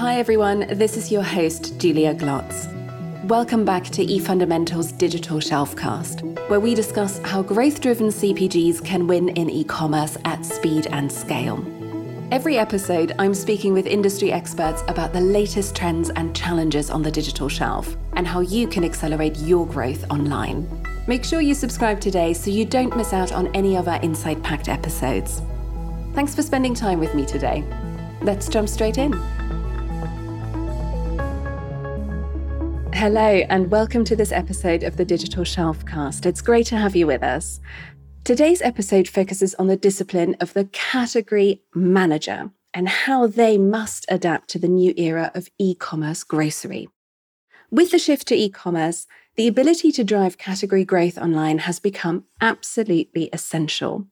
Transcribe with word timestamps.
Hi, 0.00 0.18
everyone. 0.18 0.60
This 0.78 0.96
is 0.96 1.12
your 1.12 1.22
host, 1.22 1.78
Julia 1.78 2.14
Glotz. 2.14 2.66
Welcome 3.26 3.66
back 3.66 3.84
to 3.90 4.02
eFundamental's 4.02 4.92
Digital 4.92 5.40
Shelfcast, 5.40 6.48
where 6.48 6.58
we 6.58 6.74
discuss 6.74 7.18
how 7.18 7.42
growth 7.42 7.82
driven 7.82 8.06
CPGs 8.06 8.82
can 8.82 9.06
win 9.06 9.28
in 9.28 9.50
e 9.50 9.62
commerce 9.62 10.16
at 10.24 10.46
speed 10.46 10.86
and 10.86 11.12
scale. 11.12 11.62
Every 12.32 12.56
episode, 12.56 13.14
I'm 13.18 13.34
speaking 13.34 13.74
with 13.74 13.86
industry 13.86 14.32
experts 14.32 14.82
about 14.88 15.12
the 15.12 15.20
latest 15.20 15.76
trends 15.76 16.08
and 16.08 16.34
challenges 16.34 16.88
on 16.88 17.02
the 17.02 17.10
digital 17.10 17.50
shelf 17.50 17.94
and 18.14 18.26
how 18.26 18.40
you 18.40 18.68
can 18.68 18.84
accelerate 18.84 19.36
your 19.36 19.66
growth 19.66 20.10
online. 20.10 20.66
Make 21.08 21.24
sure 21.26 21.42
you 21.42 21.52
subscribe 21.52 22.00
today 22.00 22.32
so 22.32 22.50
you 22.50 22.64
don't 22.64 22.96
miss 22.96 23.12
out 23.12 23.32
on 23.32 23.54
any 23.54 23.76
of 23.76 23.86
our 23.86 24.00
insight 24.00 24.42
packed 24.42 24.70
episodes. 24.70 25.42
Thanks 26.14 26.34
for 26.34 26.42
spending 26.42 26.72
time 26.72 27.00
with 27.00 27.14
me 27.14 27.26
today. 27.26 27.62
Let's 28.22 28.48
jump 28.48 28.66
straight 28.70 28.96
in. 28.96 29.12
Hello, 33.00 33.46
and 33.48 33.70
welcome 33.70 34.04
to 34.04 34.14
this 34.14 34.30
episode 34.30 34.82
of 34.82 34.98
the 34.98 35.06
Digital 35.06 35.42
Shelfcast. 35.42 36.26
It's 36.26 36.42
great 36.42 36.66
to 36.66 36.76
have 36.76 36.94
you 36.94 37.06
with 37.06 37.22
us. 37.22 37.58
Today's 38.24 38.60
episode 38.60 39.08
focuses 39.08 39.54
on 39.54 39.68
the 39.68 39.76
discipline 39.78 40.36
of 40.38 40.52
the 40.52 40.66
category 40.66 41.62
manager 41.74 42.50
and 42.74 42.90
how 42.90 43.26
they 43.26 43.56
must 43.56 44.04
adapt 44.10 44.50
to 44.50 44.58
the 44.58 44.68
new 44.68 44.92
era 44.98 45.32
of 45.34 45.48
e 45.56 45.74
commerce 45.74 46.22
grocery. 46.24 46.90
With 47.70 47.90
the 47.90 47.98
shift 47.98 48.28
to 48.28 48.34
e 48.34 48.50
commerce, 48.50 49.06
the 49.34 49.48
ability 49.48 49.92
to 49.92 50.04
drive 50.04 50.36
category 50.36 50.84
growth 50.84 51.16
online 51.16 51.60
has 51.60 51.78
become 51.78 52.24
absolutely 52.42 53.30
essential. 53.32 54.08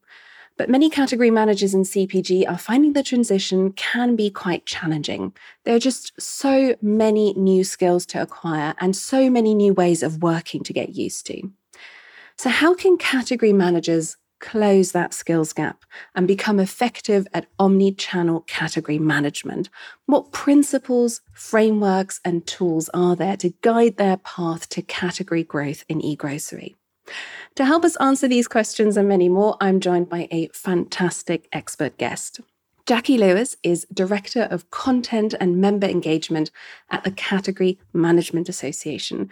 But 0.59 0.69
many 0.69 0.91
category 0.91 1.31
managers 1.31 1.73
in 1.73 1.85
CPG 1.85 2.51
are 2.51 2.59
finding 2.59 2.93
the 2.93 3.05
transition 3.05 3.71
can 3.73 4.17
be 4.17 4.29
quite 4.29 4.67
challenging. 4.67 5.33
There 5.63 5.77
are 5.77 5.79
just 5.79 6.21
so 6.21 6.75
many 6.83 7.33
new 7.35 7.63
skills 7.63 8.05
to 8.07 8.21
acquire 8.21 8.75
and 8.79 8.97
so 8.97 9.31
many 9.31 9.55
new 9.55 9.73
ways 9.73 10.03
of 10.03 10.21
working 10.21 10.65
to 10.65 10.73
get 10.73 10.97
used 10.97 11.27
to. 11.27 11.53
So, 12.37 12.51
how 12.51 12.75
can 12.75 12.99
category 12.99 13.53
managers 13.53 14.17
close 14.41 14.91
that 14.93 15.15
skills 15.15 15.53
gap 15.53 15.85
and 16.17 16.27
become 16.27 16.59
effective 16.59 17.29
at 17.33 17.47
omni 17.61 17.93
channel 17.93 18.41
category 18.41 18.99
management? 18.99 19.69
What 20.07 20.33
principles, 20.33 21.21
frameworks, 21.33 22.21
and 22.25 22.45
tools 22.45 22.91
are 22.93 23.15
there 23.15 23.37
to 23.37 23.55
guide 23.63 23.97
their 23.97 24.17
path 24.17 24.69
to 24.71 24.83
category 24.83 25.45
growth 25.45 25.85
in 25.89 26.01
e 26.01 26.17
grocery? 26.17 26.75
To 27.57 27.65
help 27.65 27.85
us 27.85 27.97
answer 27.97 28.29
these 28.29 28.49
questions 28.49 28.97
and 28.97 29.09
many 29.09 29.29
more, 29.29 29.57
I'm 29.61 29.81
joined 29.81 30.09
by 30.09 30.29
a 30.31 30.49
fantastic 30.53 31.49
expert 31.53 31.99
guest. 31.99 32.41
Jackie 32.87 33.19
Lewis 33.19 33.57
is 33.63 33.87
Director 33.93 34.49
of 34.51 34.71
Content 34.71 35.35
and 35.39 35.59
Member 35.59 35.87
Engagement 35.87 36.51
at 36.91 37.05
the 37.05 37.11
Category 37.11 37.79
Management 37.93 38.49
Association. 38.49 39.29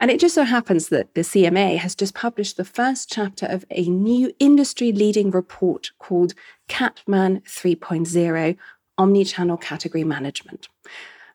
And 0.00 0.10
it 0.10 0.20
just 0.20 0.34
so 0.34 0.44
happens 0.44 0.88
that 0.88 1.14
the 1.14 1.20
CMA 1.20 1.78
has 1.78 1.94
just 1.94 2.14
published 2.14 2.56
the 2.56 2.64
first 2.64 3.10
chapter 3.12 3.46
of 3.46 3.64
a 3.70 3.88
new 3.88 4.32
industry 4.38 4.92
leading 4.92 5.30
report 5.30 5.90
called 5.98 6.34
Catman 6.68 7.40
3.0 7.40 8.56
Omnichannel 8.98 9.60
Category 9.60 10.04
Management. 10.04 10.68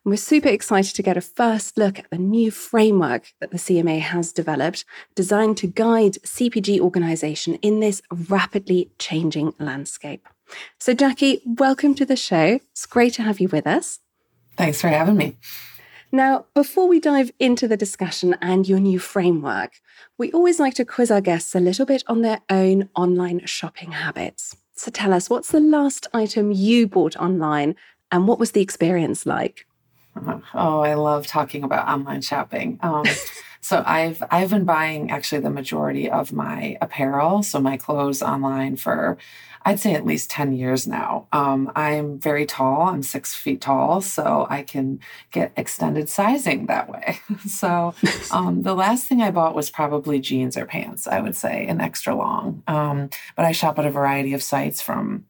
And 0.06 0.12
we're 0.12 0.18
super 0.18 0.48
excited 0.48 0.96
to 0.96 1.04
get 1.04 1.18
a 1.18 1.22
first 1.22 1.78
look 1.78 2.00
at 2.00 2.10
the 2.10 2.18
new 2.18 2.52
framework 2.52 3.34
that 3.42 3.52
the 3.52 3.58
CMA 3.58 4.00
has 4.00 4.32
developed, 4.32 4.86
designed 5.14 5.58
to 5.58 5.68
guide 5.68 6.14
CPG 6.24 6.80
organisation 6.80 7.56
in 7.56 7.82
this 7.82 8.02
rapidly 8.30 8.92
changing 8.98 9.54
landscape. 9.60 10.26
So, 10.80 10.94
Jackie, 10.94 11.42
welcome 11.46 11.96
to 11.96 12.06
the 12.06 12.16
show. 12.16 12.62
It's 12.72 12.86
great 12.86 13.14
to 13.16 13.24
have 13.24 13.42
you 13.42 13.50
with 13.50 13.68
us. 13.68 14.00
Thanks 14.56 14.80
for 14.80 14.88
having 14.88 15.18
me. 15.18 15.38
Now, 16.12 16.46
before 16.56 16.88
we 16.88 17.00
dive 17.00 17.32
into 17.38 17.68
the 17.68 17.78
discussion 17.78 18.36
and 18.42 18.68
your 18.68 18.80
new 18.80 19.00
framework, 19.00 19.74
we 20.18 20.32
always 20.32 20.60
like 20.60 20.74
to 20.76 20.86
quiz 20.86 21.12
our 21.12 21.22
guests 21.22 21.54
a 21.54 21.60
little 21.60 21.86
bit 21.86 22.04
on 22.08 22.22
their 22.22 22.40
own 22.50 22.90
online 22.96 23.46
shopping 23.46 23.92
habits. 23.92 24.56
So 24.74 24.90
tell 24.90 25.14
us, 25.14 25.30
what's 25.30 25.52
the 25.52 25.60
last 25.60 26.08
item 26.14 26.52
you 26.52 26.88
bought 26.88 27.18
online 27.18 27.76
and 28.12 28.28
what 28.28 28.40
was 28.40 28.54
the 28.54 28.62
experience 28.62 29.26
like? 29.26 29.68
Oh, 30.54 30.82
I 30.82 30.94
love 30.96 31.28
talking 31.28 31.64
about 31.64 31.88
online 31.88 32.22
shopping. 32.22 32.80
Um, 32.82 33.06
so 33.62 33.84
I've 33.86 34.22
I've 34.32 34.50
been 34.50 34.66
buying 34.66 35.12
actually 35.12 35.42
the 35.42 35.50
majority 35.50 36.10
of 36.10 36.32
my 36.34 36.78
apparel, 36.82 37.44
so 37.44 37.60
my 37.60 37.78
clothes 37.78 38.22
online 38.22 38.76
for 38.76 39.18
I'd 39.66 39.80
say 39.80 39.94
at 39.94 40.06
least 40.06 40.30
10 40.30 40.54
years 40.54 40.88
now. 40.88 41.28
Um, 41.32 41.72
I'm 41.76 42.18
very 42.18 42.46
tall, 42.46 42.84
I'm 42.84 43.04
six 43.04 43.36
feet 43.36 43.62
tall, 43.62 44.02
so 44.02 44.48
I 44.50 44.64
can 44.64 45.00
get 45.32 45.52
extended 45.58 46.10
sizing 46.10 46.68
that 46.68 46.90
way. 46.90 47.20
so 47.48 47.94
um, 48.32 48.64
the 48.64 48.74
last 48.74 49.08
thing 49.08 49.22
I 49.22 49.32
bought 49.32 49.56
was 49.56 49.70
probably 49.70 50.20
jeans 50.20 50.58
or 50.58 50.66
pants, 50.66 51.08
I 51.08 51.20
would 51.20 51.36
say, 51.36 51.68
an 51.68 51.82
extra 51.82 52.16
long. 52.16 52.64
Um, 52.68 53.10
but 53.36 53.46
I 53.46 53.52
shop 53.52 53.78
at 53.80 53.86
a 53.86 53.92
variety 53.92 54.34
of 54.34 54.44
sites 54.44 54.82
from 54.82 55.26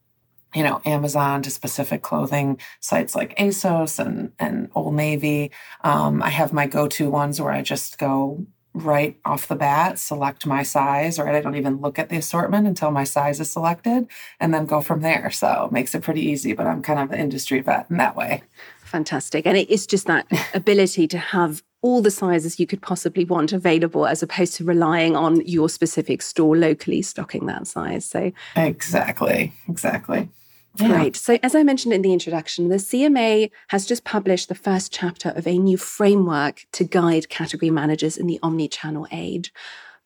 you 0.55 0.63
know, 0.63 0.81
Amazon 0.85 1.41
to 1.43 1.51
specific 1.51 2.01
clothing 2.01 2.59
sites 2.79 3.15
like 3.15 3.37
ASOS 3.37 3.99
and, 3.99 4.31
and 4.39 4.69
Old 4.75 4.95
Navy. 4.95 5.51
Um, 5.83 6.23
I 6.23 6.29
have 6.29 6.53
my 6.53 6.65
go 6.65 6.87
to 6.87 7.09
ones 7.09 7.39
where 7.39 7.51
I 7.51 7.61
just 7.61 7.99
go 7.99 8.45
right 8.73 9.17
off 9.25 9.47
the 9.47 9.55
bat, 9.55 9.99
select 9.99 10.45
my 10.45 10.63
size, 10.63 11.19
right? 11.19 11.35
I 11.35 11.41
don't 11.41 11.55
even 11.55 11.77
look 11.77 11.99
at 11.99 12.09
the 12.09 12.17
assortment 12.17 12.67
until 12.67 12.91
my 12.91 13.03
size 13.03 13.39
is 13.39 13.51
selected 13.51 14.07
and 14.39 14.53
then 14.53 14.65
go 14.65 14.81
from 14.81 15.01
there. 15.01 15.31
So 15.31 15.65
it 15.65 15.71
makes 15.71 15.95
it 15.95 16.03
pretty 16.03 16.21
easy, 16.21 16.53
but 16.53 16.67
I'm 16.67 16.81
kind 16.81 16.99
of 16.99 17.11
an 17.11 17.19
industry 17.19 17.59
vet 17.61 17.88
in 17.89 17.97
that 17.97 18.15
way. 18.15 18.43
Fantastic. 18.85 19.45
And 19.45 19.57
it 19.57 19.69
is 19.69 19.85
just 19.85 20.07
that 20.07 20.27
ability 20.53 21.07
to 21.09 21.17
have 21.17 21.63
all 21.81 22.01
the 22.01 22.11
sizes 22.11 22.59
you 22.59 22.67
could 22.67 22.81
possibly 22.81 23.23
want 23.23 23.53
available 23.53 24.05
as 24.05 24.21
opposed 24.21 24.55
to 24.55 24.65
relying 24.65 25.15
on 25.15 25.45
your 25.45 25.69
specific 25.69 26.21
store 26.21 26.57
locally 26.57 27.01
stocking 27.01 27.45
that 27.45 27.67
size. 27.67 28.05
So 28.05 28.31
Exactly. 28.55 29.53
Exactly. 29.67 30.29
Yeah. 30.75 30.88
Great. 30.88 31.16
So, 31.16 31.38
as 31.41 31.56
I 31.56 31.63
mentioned 31.63 31.94
in 31.94 32.02
the 32.02 32.13
introduction, 32.13 32.69
the 32.69 32.75
CMA 32.75 33.50
has 33.69 33.85
just 33.85 34.03
published 34.03 34.50
the 34.50 34.56
first 34.56 34.94
chapter 34.94 35.30
of 35.30 35.47
a 35.47 35.57
new 35.57 35.78
framework 35.78 36.66
to 36.74 36.84
guide 36.84 37.30
category 37.30 37.72
managers 37.72 38.18
in 38.18 38.28
the 38.28 38.40
omni 38.44 38.68
channel 38.68 39.07
age. 39.12 39.52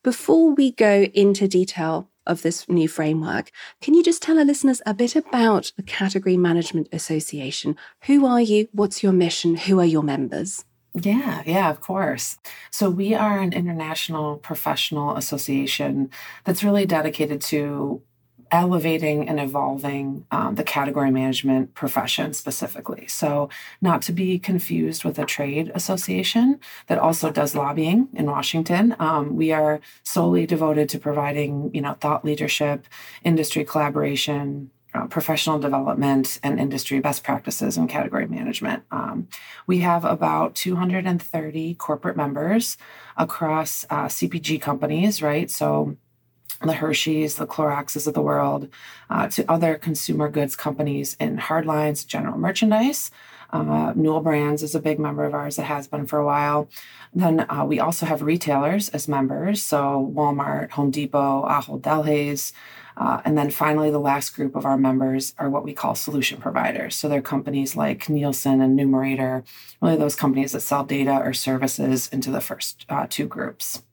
Before 0.03 0.53
we 0.53 0.71
go 0.71 1.03
into 1.13 1.47
detail 1.47 2.09
of 2.25 2.41
this 2.41 2.67
new 2.69 2.87
framework, 2.87 3.51
can 3.81 3.93
you 3.93 4.03
just 4.03 4.21
tell 4.21 4.39
our 4.39 4.45
listeners 4.45 4.81
a 4.85 4.93
bit 4.93 5.15
about 5.15 5.71
the 5.75 5.83
Category 5.83 6.37
Management 6.37 6.87
Association? 6.91 7.75
Who 8.03 8.25
are 8.25 8.41
you? 8.41 8.67
What's 8.71 9.03
your 9.03 9.13
mission? 9.13 9.55
Who 9.55 9.79
are 9.79 9.85
your 9.85 10.03
members? 10.03 10.65
Yeah, 10.93 11.41
yeah, 11.45 11.69
of 11.71 11.81
course. 11.81 12.37
So, 12.71 12.89
we 12.89 13.13
are 13.13 13.39
an 13.39 13.53
international 13.53 14.37
professional 14.37 15.15
association 15.17 16.09
that's 16.45 16.63
really 16.63 16.85
dedicated 16.85 17.41
to 17.41 18.01
elevating 18.53 19.27
and 19.27 19.39
evolving 19.39 20.25
um, 20.29 20.53
the 20.55 20.63
category 20.63 21.09
management 21.09 21.73
profession 21.73 22.33
specifically. 22.33 23.07
So, 23.07 23.49
not 23.81 24.03
to 24.03 24.13
be 24.13 24.37
confused 24.37 25.03
with 25.03 25.17
a 25.17 25.25
trade 25.25 25.71
association 25.73 26.59
that 26.87 26.99
also 26.99 27.31
does 27.31 27.55
lobbying 27.55 28.09
in 28.13 28.27
Washington. 28.27 28.95
Um, 28.99 29.35
we 29.35 29.51
are 29.51 29.81
solely 30.03 30.45
devoted 30.45 30.87
to 30.89 30.99
providing, 30.99 31.71
you 31.73 31.81
know, 31.81 31.93
thought 31.93 32.23
leadership, 32.23 32.85
industry 33.23 33.65
collaboration, 33.65 34.69
uh, 34.93 35.07
professional 35.07 35.57
development 35.57 36.39
and 36.43 36.59
industry 36.59 36.99
best 36.99 37.23
practices 37.23 37.77
in 37.77 37.87
category 37.87 38.27
management. 38.27 38.83
Um, 38.91 39.27
we 39.65 39.79
have 39.79 40.05
about 40.05 40.53
230 40.53 41.73
corporate 41.75 42.15
members 42.15 42.77
across 43.17 43.85
uh, 43.89 44.05
CPG 44.05 44.61
companies, 44.61 45.23
right? 45.23 45.49
So 45.49 45.97
the 46.63 46.73
Hershey's, 46.73 47.35
the 47.35 47.47
Cloroxes 47.47 48.07
of 48.07 48.13
the 48.13 48.21
world, 48.21 48.69
uh, 49.09 49.27
to 49.29 49.49
other 49.51 49.75
consumer 49.75 50.29
goods 50.29 50.55
companies 50.55 51.15
in 51.19 51.37
hardlines, 51.37 52.05
general 52.05 52.37
merchandise. 52.37 53.11
Uh, 53.51 53.93
Newell 53.95 54.21
Brands 54.21 54.63
is 54.63 54.73
a 54.73 54.79
big 54.79 54.97
member 54.97 55.23
of 55.25 55.35
ours 55.35 55.57
that 55.57 55.65
has 55.65 55.87
been 55.87 56.07
for 56.07 56.17
a 56.17 56.25
while. 56.25 56.67
Then 57.13 57.45
uh, 57.49 57.63
we 57.65 57.79
also 57.79 58.07
have 58.07 58.23
retailers 58.23 58.89
as 58.89 59.07
members, 59.07 59.61
so 59.61 60.11
Walmart, 60.15 60.71
Home 60.71 60.89
Depot, 60.89 61.47
Ahold 61.47 61.81
Delhaize. 61.81 62.51
Uh, 62.97 63.21
and 63.25 63.37
then 63.37 63.51
finally, 63.51 63.91
the 63.91 63.99
last 63.99 64.31
group 64.35 64.55
of 64.55 64.65
our 64.65 64.77
members 64.77 65.33
are 65.37 65.49
what 65.49 65.63
we 65.63 65.73
call 65.73 65.95
solution 65.95 66.39
providers. 66.39 66.95
So 66.95 67.07
they're 67.07 67.21
companies 67.21 67.75
like 67.75 68.09
Nielsen 68.09 68.61
and 68.61 68.75
Numerator, 68.75 69.43
really 69.81 69.97
those 69.97 70.15
companies 70.15 70.51
that 70.51 70.61
sell 70.61 70.83
data 70.83 71.19
or 71.23 71.33
services 71.33 72.07
into 72.09 72.31
the 72.31 72.41
first 72.41 72.85
uh, 72.89 73.07
two 73.09 73.27
groups. 73.27 73.83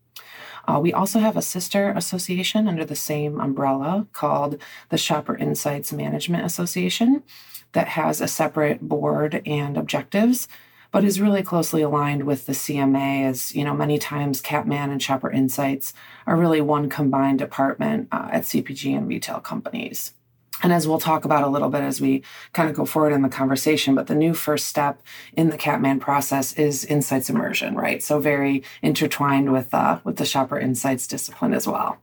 Uh, 0.70 0.78
we 0.78 0.92
also 0.92 1.18
have 1.18 1.36
a 1.36 1.42
sister 1.42 1.90
association 1.96 2.68
under 2.68 2.84
the 2.84 2.94
same 2.94 3.40
umbrella 3.40 4.06
called 4.12 4.56
the 4.90 4.98
Shopper 4.98 5.36
Insights 5.36 5.92
Management 5.92 6.44
Association 6.44 7.24
that 7.72 7.88
has 7.88 8.20
a 8.20 8.28
separate 8.28 8.80
board 8.80 9.42
and 9.44 9.76
objectives 9.76 10.46
but 10.92 11.04
is 11.04 11.20
really 11.20 11.42
closely 11.42 11.82
aligned 11.82 12.24
with 12.24 12.46
the 12.46 12.52
CMA 12.52 13.24
as 13.24 13.54
you 13.54 13.64
know 13.64 13.74
many 13.74 13.98
times 13.98 14.40
Catman 14.40 14.90
and 14.90 15.02
Shopper 15.02 15.30
Insights 15.30 15.92
are 16.26 16.36
really 16.36 16.60
one 16.60 16.88
combined 16.88 17.40
department 17.40 18.08
uh, 18.12 18.28
at 18.32 18.42
CPG 18.44 18.96
and 18.96 19.08
retail 19.08 19.40
companies. 19.40 20.14
And 20.62 20.72
as 20.72 20.86
we'll 20.86 20.98
talk 20.98 21.24
about 21.24 21.44
a 21.44 21.48
little 21.48 21.68
bit 21.68 21.82
as 21.82 22.00
we 22.00 22.22
kind 22.52 22.68
of 22.68 22.76
go 22.76 22.84
forward 22.84 23.12
in 23.12 23.22
the 23.22 23.28
conversation, 23.28 23.94
but 23.94 24.06
the 24.06 24.14
new 24.14 24.34
first 24.34 24.66
step 24.66 25.02
in 25.34 25.50
the 25.50 25.56
Catman 25.56 26.00
process 26.00 26.52
is 26.54 26.84
insights 26.84 27.30
immersion, 27.30 27.74
right? 27.74 28.02
So 28.02 28.18
very 28.20 28.62
intertwined 28.82 29.52
with 29.52 29.72
uh, 29.72 30.00
with 30.04 30.16
the 30.16 30.24
shopper 30.24 30.58
insights 30.58 31.06
discipline 31.06 31.54
as 31.54 31.66
well. 31.66 31.98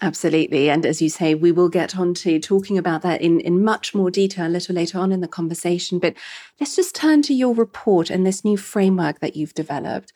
Absolutely. 0.00 0.70
And 0.70 0.86
as 0.86 1.02
you 1.02 1.08
say, 1.08 1.34
we 1.34 1.50
will 1.50 1.68
get 1.68 1.98
on 1.98 2.14
to 2.14 2.38
talking 2.38 2.78
about 2.78 3.02
that 3.02 3.20
in, 3.20 3.40
in 3.40 3.64
much 3.64 3.94
more 3.94 4.10
detail 4.10 4.46
a 4.46 4.48
little 4.48 4.74
later 4.74 4.98
on 4.98 5.10
in 5.10 5.20
the 5.20 5.28
conversation. 5.28 5.98
But 5.98 6.14
let's 6.60 6.76
just 6.76 6.94
turn 6.94 7.22
to 7.22 7.34
your 7.34 7.52
report 7.52 8.08
and 8.08 8.24
this 8.24 8.44
new 8.44 8.56
framework 8.56 9.18
that 9.18 9.34
you've 9.34 9.54
developed. 9.54 10.12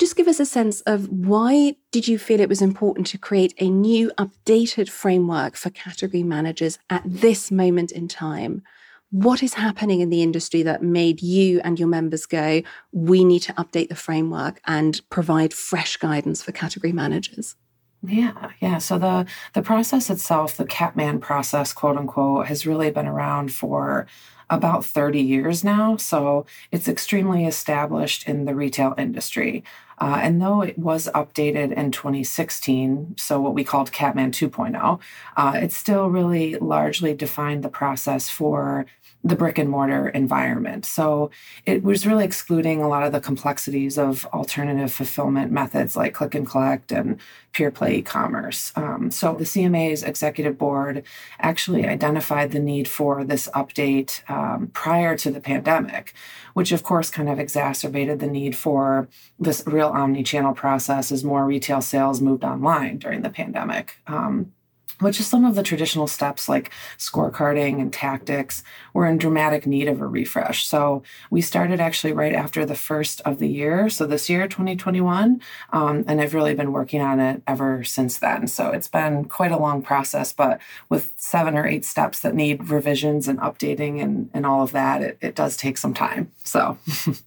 Just 0.00 0.16
give 0.16 0.28
us 0.28 0.40
a 0.40 0.46
sense 0.46 0.80
of 0.86 1.10
why 1.10 1.76
did 1.92 2.08
you 2.08 2.18
feel 2.18 2.40
it 2.40 2.48
was 2.48 2.62
important 2.62 3.06
to 3.08 3.18
create 3.18 3.52
a 3.58 3.68
new 3.68 4.10
updated 4.16 4.88
framework 4.88 5.56
for 5.56 5.68
category 5.68 6.22
managers 6.22 6.78
at 6.88 7.02
this 7.04 7.50
moment 7.50 7.92
in 7.92 8.08
time? 8.08 8.62
What 9.10 9.42
is 9.42 9.52
happening 9.52 10.00
in 10.00 10.08
the 10.08 10.22
industry 10.22 10.62
that 10.62 10.82
made 10.82 11.20
you 11.20 11.60
and 11.64 11.78
your 11.78 11.88
members 11.88 12.24
go, 12.24 12.62
we 12.92 13.24
need 13.24 13.40
to 13.40 13.52
update 13.52 13.90
the 13.90 13.94
framework 13.94 14.62
and 14.66 14.98
provide 15.10 15.52
fresh 15.52 15.98
guidance 15.98 16.42
for 16.42 16.52
category 16.52 16.94
managers? 16.94 17.56
Yeah, 18.02 18.52
yeah. 18.62 18.78
So 18.78 18.96
the 18.96 19.26
the 19.52 19.60
process 19.60 20.08
itself, 20.08 20.56
the 20.56 20.64
Catman 20.64 21.20
process, 21.20 21.74
quote 21.74 21.98
unquote, 21.98 22.46
has 22.46 22.66
really 22.66 22.90
been 22.90 23.06
around 23.06 23.52
for 23.52 24.06
about 24.50 24.84
30 24.84 25.20
years 25.20 25.64
now. 25.64 25.96
So 25.96 26.44
it's 26.70 26.88
extremely 26.88 27.46
established 27.46 28.28
in 28.28 28.44
the 28.44 28.54
retail 28.54 28.94
industry. 28.98 29.64
Uh, 29.98 30.18
and 30.22 30.40
though 30.40 30.62
it 30.62 30.78
was 30.78 31.08
updated 31.14 31.72
in 31.72 31.90
2016, 31.90 33.14
so 33.18 33.38
what 33.40 33.52
we 33.52 33.62
called 33.62 33.92
Catman 33.92 34.32
2.0, 34.32 34.98
uh, 35.36 35.52
it 35.54 35.72
still 35.72 36.08
really 36.08 36.56
largely 36.56 37.12
defined 37.14 37.62
the 37.62 37.68
process 37.68 38.30
for 38.30 38.86
the 39.22 39.36
brick 39.36 39.58
and 39.58 39.68
mortar 39.68 40.08
environment. 40.08 40.86
So 40.86 41.30
it 41.66 41.82
was 41.82 42.06
really 42.06 42.24
excluding 42.24 42.80
a 42.80 42.88
lot 42.88 43.02
of 43.02 43.12
the 43.12 43.20
complexities 43.20 43.98
of 43.98 44.24
alternative 44.26 44.92
fulfillment 44.92 45.52
methods 45.52 45.94
like 45.94 46.14
click 46.14 46.34
and 46.34 46.46
collect 46.46 46.90
and 46.90 47.20
pure 47.52 47.70
play 47.70 47.96
e-commerce. 47.96 48.72
Um, 48.76 49.10
so 49.10 49.34
the 49.34 49.44
CMA's 49.44 50.02
executive 50.02 50.56
board 50.56 51.02
actually 51.38 51.86
identified 51.86 52.52
the 52.52 52.60
need 52.60 52.88
for 52.88 53.24
this 53.24 53.48
update 53.54 54.28
um, 54.30 54.68
prior 54.68 55.16
to 55.18 55.30
the 55.30 55.40
pandemic, 55.40 56.14
which 56.54 56.72
of 56.72 56.82
course 56.82 57.10
kind 57.10 57.28
of 57.28 57.38
exacerbated 57.38 58.20
the 58.20 58.26
need 58.26 58.56
for 58.56 59.08
this 59.38 59.62
real 59.66 59.88
omni-channel 59.88 60.54
process 60.54 61.12
as 61.12 61.24
more 61.24 61.44
retail 61.44 61.82
sales 61.82 62.20
moved 62.22 62.44
online 62.44 62.98
during 62.98 63.22
the 63.22 63.30
pandemic. 63.30 63.96
Um, 64.06 64.52
which 65.00 65.20
is 65.20 65.26
some 65.26 65.44
of 65.44 65.54
the 65.54 65.62
traditional 65.62 66.06
steps 66.06 66.48
like 66.48 66.70
scorecarding 66.98 67.80
and 67.80 67.92
tactics 67.92 68.62
were 68.94 69.06
in 69.06 69.18
dramatic 69.18 69.66
need 69.66 69.88
of 69.88 70.00
a 70.00 70.06
refresh. 70.06 70.66
So 70.66 71.02
we 71.30 71.40
started 71.40 71.80
actually 71.80 72.12
right 72.12 72.34
after 72.34 72.64
the 72.64 72.74
first 72.74 73.20
of 73.22 73.38
the 73.38 73.48
year. 73.48 73.90
So 73.90 74.06
this 74.06 74.30
year, 74.30 74.46
2021. 74.46 75.40
Um, 75.72 76.04
and 76.06 76.20
I've 76.20 76.34
really 76.34 76.54
been 76.54 76.72
working 76.72 77.00
on 77.00 77.20
it 77.20 77.42
ever 77.46 77.84
since 77.84 78.18
then. 78.18 78.46
So 78.46 78.70
it's 78.70 78.88
been 78.88 79.24
quite 79.24 79.52
a 79.52 79.58
long 79.58 79.82
process, 79.82 80.32
but 80.32 80.60
with 80.88 81.12
seven 81.16 81.56
or 81.56 81.66
eight 81.66 81.84
steps 81.84 82.20
that 82.20 82.34
need 82.34 82.68
revisions 82.68 83.28
and 83.28 83.38
updating 83.40 84.02
and, 84.02 84.30
and 84.32 84.46
all 84.46 84.62
of 84.62 84.72
that, 84.72 85.02
it, 85.02 85.18
it 85.20 85.34
does 85.34 85.56
take 85.56 85.78
some 85.78 85.94
time. 85.94 86.30
So 86.44 86.78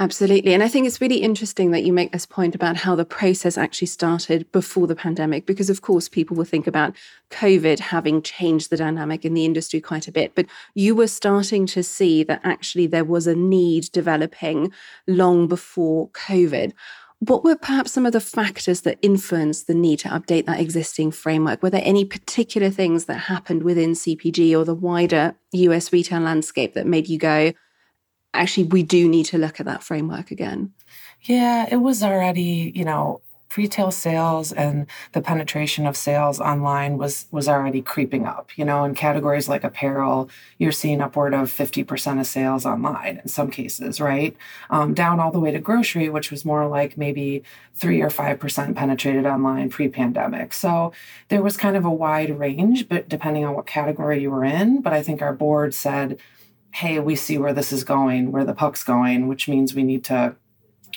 Absolutely. 0.00 0.54
And 0.54 0.62
I 0.62 0.68
think 0.68 0.86
it's 0.86 1.00
really 1.00 1.16
interesting 1.16 1.72
that 1.72 1.82
you 1.82 1.92
make 1.92 2.12
this 2.12 2.24
point 2.24 2.54
about 2.54 2.76
how 2.76 2.94
the 2.94 3.04
process 3.04 3.58
actually 3.58 3.88
started 3.88 4.50
before 4.52 4.86
the 4.86 4.94
pandemic, 4.94 5.44
because 5.44 5.68
of 5.68 5.82
course 5.82 6.08
people 6.08 6.36
will 6.36 6.44
think 6.44 6.68
about 6.68 6.94
COVID 7.30 7.80
having 7.80 8.22
changed 8.22 8.70
the 8.70 8.76
dynamic 8.76 9.24
in 9.24 9.34
the 9.34 9.44
industry 9.44 9.80
quite 9.80 10.06
a 10.06 10.12
bit. 10.12 10.36
But 10.36 10.46
you 10.74 10.94
were 10.94 11.08
starting 11.08 11.66
to 11.66 11.82
see 11.82 12.22
that 12.24 12.40
actually 12.44 12.86
there 12.86 13.04
was 13.04 13.26
a 13.26 13.34
need 13.34 13.90
developing 13.90 14.72
long 15.08 15.48
before 15.48 16.10
COVID. 16.10 16.72
What 17.18 17.42
were 17.42 17.56
perhaps 17.56 17.90
some 17.90 18.06
of 18.06 18.12
the 18.12 18.20
factors 18.20 18.82
that 18.82 19.00
influenced 19.02 19.66
the 19.66 19.74
need 19.74 19.98
to 20.00 20.08
update 20.10 20.46
that 20.46 20.60
existing 20.60 21.10
framework? 21.10 21.60
Were 21.60 21.70
there 21.70 21.82
any 21.84 22.04
particular 22.04 22.70
things 22.70 23.06
that 23.06 23.14
happened 23.14 23.64
within 23.64 23.94
CPG 23.94 24.56
or 24.56 24.64
the 24.64 24.76
wider 24.76 25.34
US 25.50 25.92
retail 25.92 26.20
landscape 26.20 26.74
that 26.74 26.86
made 26.86 27.08
you 27.08 27.18
go, 27.18 27.52
actually 28.34 28.64
we 28.64 28.82
do 28.82 29.08
need 29.08 29.26
to 29.26 29.38
look 29.38 29.60
at 29.60 29.66
that 29.66 29.82
framework 29.82 30.30
again. 30.30 30.72
Yeah, 31.22 31.66
it 31.70 31.76
was 31.76 32.02
already, 32.02 32.72
you 32.74 32.84
know, 32.84 33.20
retail 33.56 33.90
sales 33.90 34.52
and 34.52 34.86
the 35.12 35.22
penetration 35.22 35.86
of 35.86 35.96
sales 35.96 36.38
online 36.38 36.98
was 36.98 37.26
was 37.30 37.48
already 37.48 37.80
creeping 37.80 38.26
up 38.26 38.50
you 38.56 38.64
know 38.64 38.84
in 38.84 38.94
categories 38.94 39.48
like 39.48 39.64
apparel 39.64 40.28
you're 40.58 40.70
seeing 40.70 41.00
upward 41.00 41.32
of 41.32 41.50
50% 41.50 42.20
of 42.20 42.26
sales 42.26 42.66
online 42.66 43.20
in 43.22 43.28
some 43.28 43.50
cases 43.50 44.00
right 44.00 44.36
um, 44.70 44.92
down 44.92 45.18
all 45.18 45.32
the 45.32 45.40
way 45.40 45.50
to 45.50 45.58
grocery 45.58 46.08
which 46.08 46.30
was 46.30 46.44
more 46.44 46.68
like 46.68 46.98
maybe 46.98 47.42
3 47.74 48.02
or 48.02 48.10
5% 48.10 48.76
penetrated 48.76 49.24
online 49.24 49.70
pre-pandemic 49.70 50.52
so 50.52 50.92
there 51.28 51.42
was 51.42 51.56
kind 51.56 51.76
of 51.76 51.84
a 51.84 51.90
wide 51.90 52.38
range 52.38 52.88
but 52.88 53.08
depending 53.08 53.44
on 53.44 53.54
what 53.54 53.66
category 53.66 54.20
you 54.20 54.30
were 54.30 54.44
in 54.44 54.82
but 54.82 54.92
i 54.92 55.02
think 55.02 55.22
our 55.22 55.32
board 55.32 55.72
said 55.74 56.18
hey, 56.78 57.00
we 57.00 57.16
see 57.16 57.36
where 57.38 57.52
this 57.52 57.72
is 57.72 57.82
going, 57.82 58.30
where 58.30 58.44
the 58.44 58.54
puck's 58.54 58.84
going, 58.84 59.26
which 59.26 59.48
means 59.48 59.74
we 59.74 59.82
need 59.82 60.04
to 60.04 60.36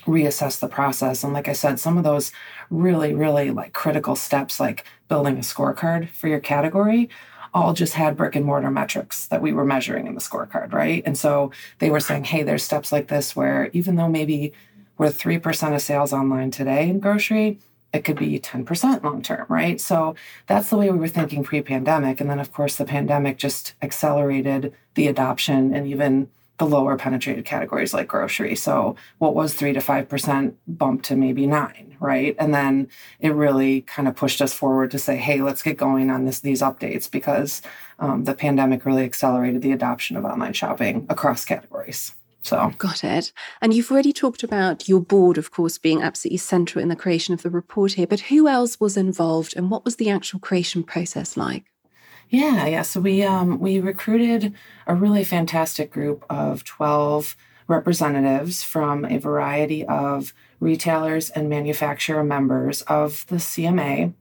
reassess 0.06 0.60
the 0.60 0.68
process. 0.68 1.24
And 1.24 1.34
like 1.34 1.48
I 1.48 1.54
said, 1.54 1.80
some 1.80 1.98
of 1.98 2.04
those 2.04 2.32
really, 2.70 3.16
really 3.16 3.50
like 3.50 3.74
critical 3.74 4.16
steps, 4.16 4.60
like 4.60 4.86
building 5.08 5.38
a 5.38 5.40
scorecard 5.40 6.10
for 6.10 6.28
your 6.28 6.40
category, 6.40 7.10
all 7.52 7.74
just 7.74 7.96
had 7.96 8.16
brick 8.16 8.36
and 8.36 8.46
mortar 8.46 8.70
metrics 8.70 9.26
that 9.30 9.42
we 9.42 9.54
were 9.54 9.66
measuring 9.66 10.06
in 10.06 10.14
the 10.14 10.22
scorecard, 10.22 10.72
right? 10.72 11.02
And 11.04 11.18
so 11.18 11.52
they 11.80 11.90
were 11.90 12.00
saying, 12.00 12.26
hey, 12.26 12.44
there's 12.44 12.64
steps 12.64 12.92
like 12.92 13.08
this 13.08 13.36
where 13.36 13.72
even 13.74 13.96
though 13.96 14.08
maybe 14.08 14.54
we're 15.00 15.08
3% 15.08 15.74
of 15.74 15.82
sales 15.82 16.14
online 16.14 16.52
today 16.52 16.90
in 16.90 17.00
grocery, 17.00 17.58
it 17.94 18.04
could 18.06 18.18
be 18.18 18.40
10% 18.40 19.04
long 19.04 19.22
term, 19.22 19.46
right? 19.50 19.80
So 19.80 20.16
that's 20.48 20.70
the 20.70 20.78
way 20.78 20.90
we 20.90 20.98
were 20.98 21.08
thinking 21.08 21.44
pre 21.44 21.62
pandemic. 21.62 22.22
And 22.22 22.30
then, 22.30 22.40
of 22.40 22.54
course, 22.54 22.76
the 22.76 22.86
pandemic 22.86 23.38
just 23.38 23.74
accelerated 23.82 24.74
the 24.96 25.08
adoption 25.08 25.74
and 25.74 25.88
even 25.88 26.30
the 26.62 26.68
lower 26.68 26.96
penetrated 26.96 27.44
categories 27.44 27.92
like 27.92 28.08
grocery. 28.08 28.56
So 28.56 28.96
what 29.18 29.34
was 29.34 29.56
3 29.56 29.74
to 29.74 29.80
5% 29.80 30.54
bumped 30.68 31.06
to 31.06 31.16
maybe 31.16 31.48
9, 31.48 31.98
right? 32.00 32.36
And 32.38 32.54
then 32.54 32.88
it 33.20 33.34
really 33.34 33.82
kind 33.82 34.08
of 34.08 34.16
pushed 34.16 34.44
us 34.44 34.54
forward 34.54 34.92
to 34.92 35.00
say, 35.00 35.18
hey, 35.18 35.42
let's 35.42 35.64
get 35.64 35.76
going 35.78 36.12
on 36.12 36.26
this 36.26 36.40
these 36.40 36.62
updates 36.62 37.10
because 37.10 37.64
um, 37.98 38.26
the 38.26 38.36
pandemic 38.36 38.86
really 38.86 39.04
accelerated 39.04 39.64
the 39.64 39.72
adoption 39.72 40.16
of 40.16 40.24
online 40.24 40.54
shopping 40.54 41.08
across 41.10 41.46
categories. 41.46 42.14
So, 42.44 42.74
got 42.78 43.04
it. 43.04 43.32
And 43.62 43.74
you've 43.74 43.92
already 43.92 44.14
talked 44.14 44.44
about 44.44 44.90
your 44.90 45.00
board, 45.00 45.38
of 45.38 45.52
course, 45.52 45.78
being 45.78 46.02
absolutely 46.02 46.38
central 46.38 46.82
in 46.82 46.90
the 46.90 46.96
creation 46.96 47.34
of 47.34 47.44
the 47.44 47.52
report 47.52 47.94
here. 47.94 48.08
But 48.08 48.22
who 48.22 48.48
else 48.48 48.80
was 48.80 48.98
involved, 48.98 49.54
and 49.56 49.70
what 49.70 49.86
was 49.86 49.98
the 49.98 50.10
actual 50.10 50.40
creation 50.40 50.84
process 50.84 51.38
like? 51.38 51.66
Yeah, 52.30 52.66
yeah. 52.66 52.82
So 52.82 53.00
we 53.00 53.24
um, 53.24 53.60
we 53.60 53.80
recruited 53.80 54.54
a 54.88 54.96
really 54.96 55.24
fantastic 55.24 55.92
group 55.92 56.26
of 56.30 56.64
twelve 56.64 57.38
representatives 57.68 58.64
from 58.64 59.06
a 59.06 59.18
variety 59.18 59.86
of 59.86 60.34
retailers 60.60 61.30
and 61.30 61.50
manufacturer 61.50 62.24
members 62.24 62.82
of 62.84 63.26
the 63.28 63.38
CMA 63.38 64.14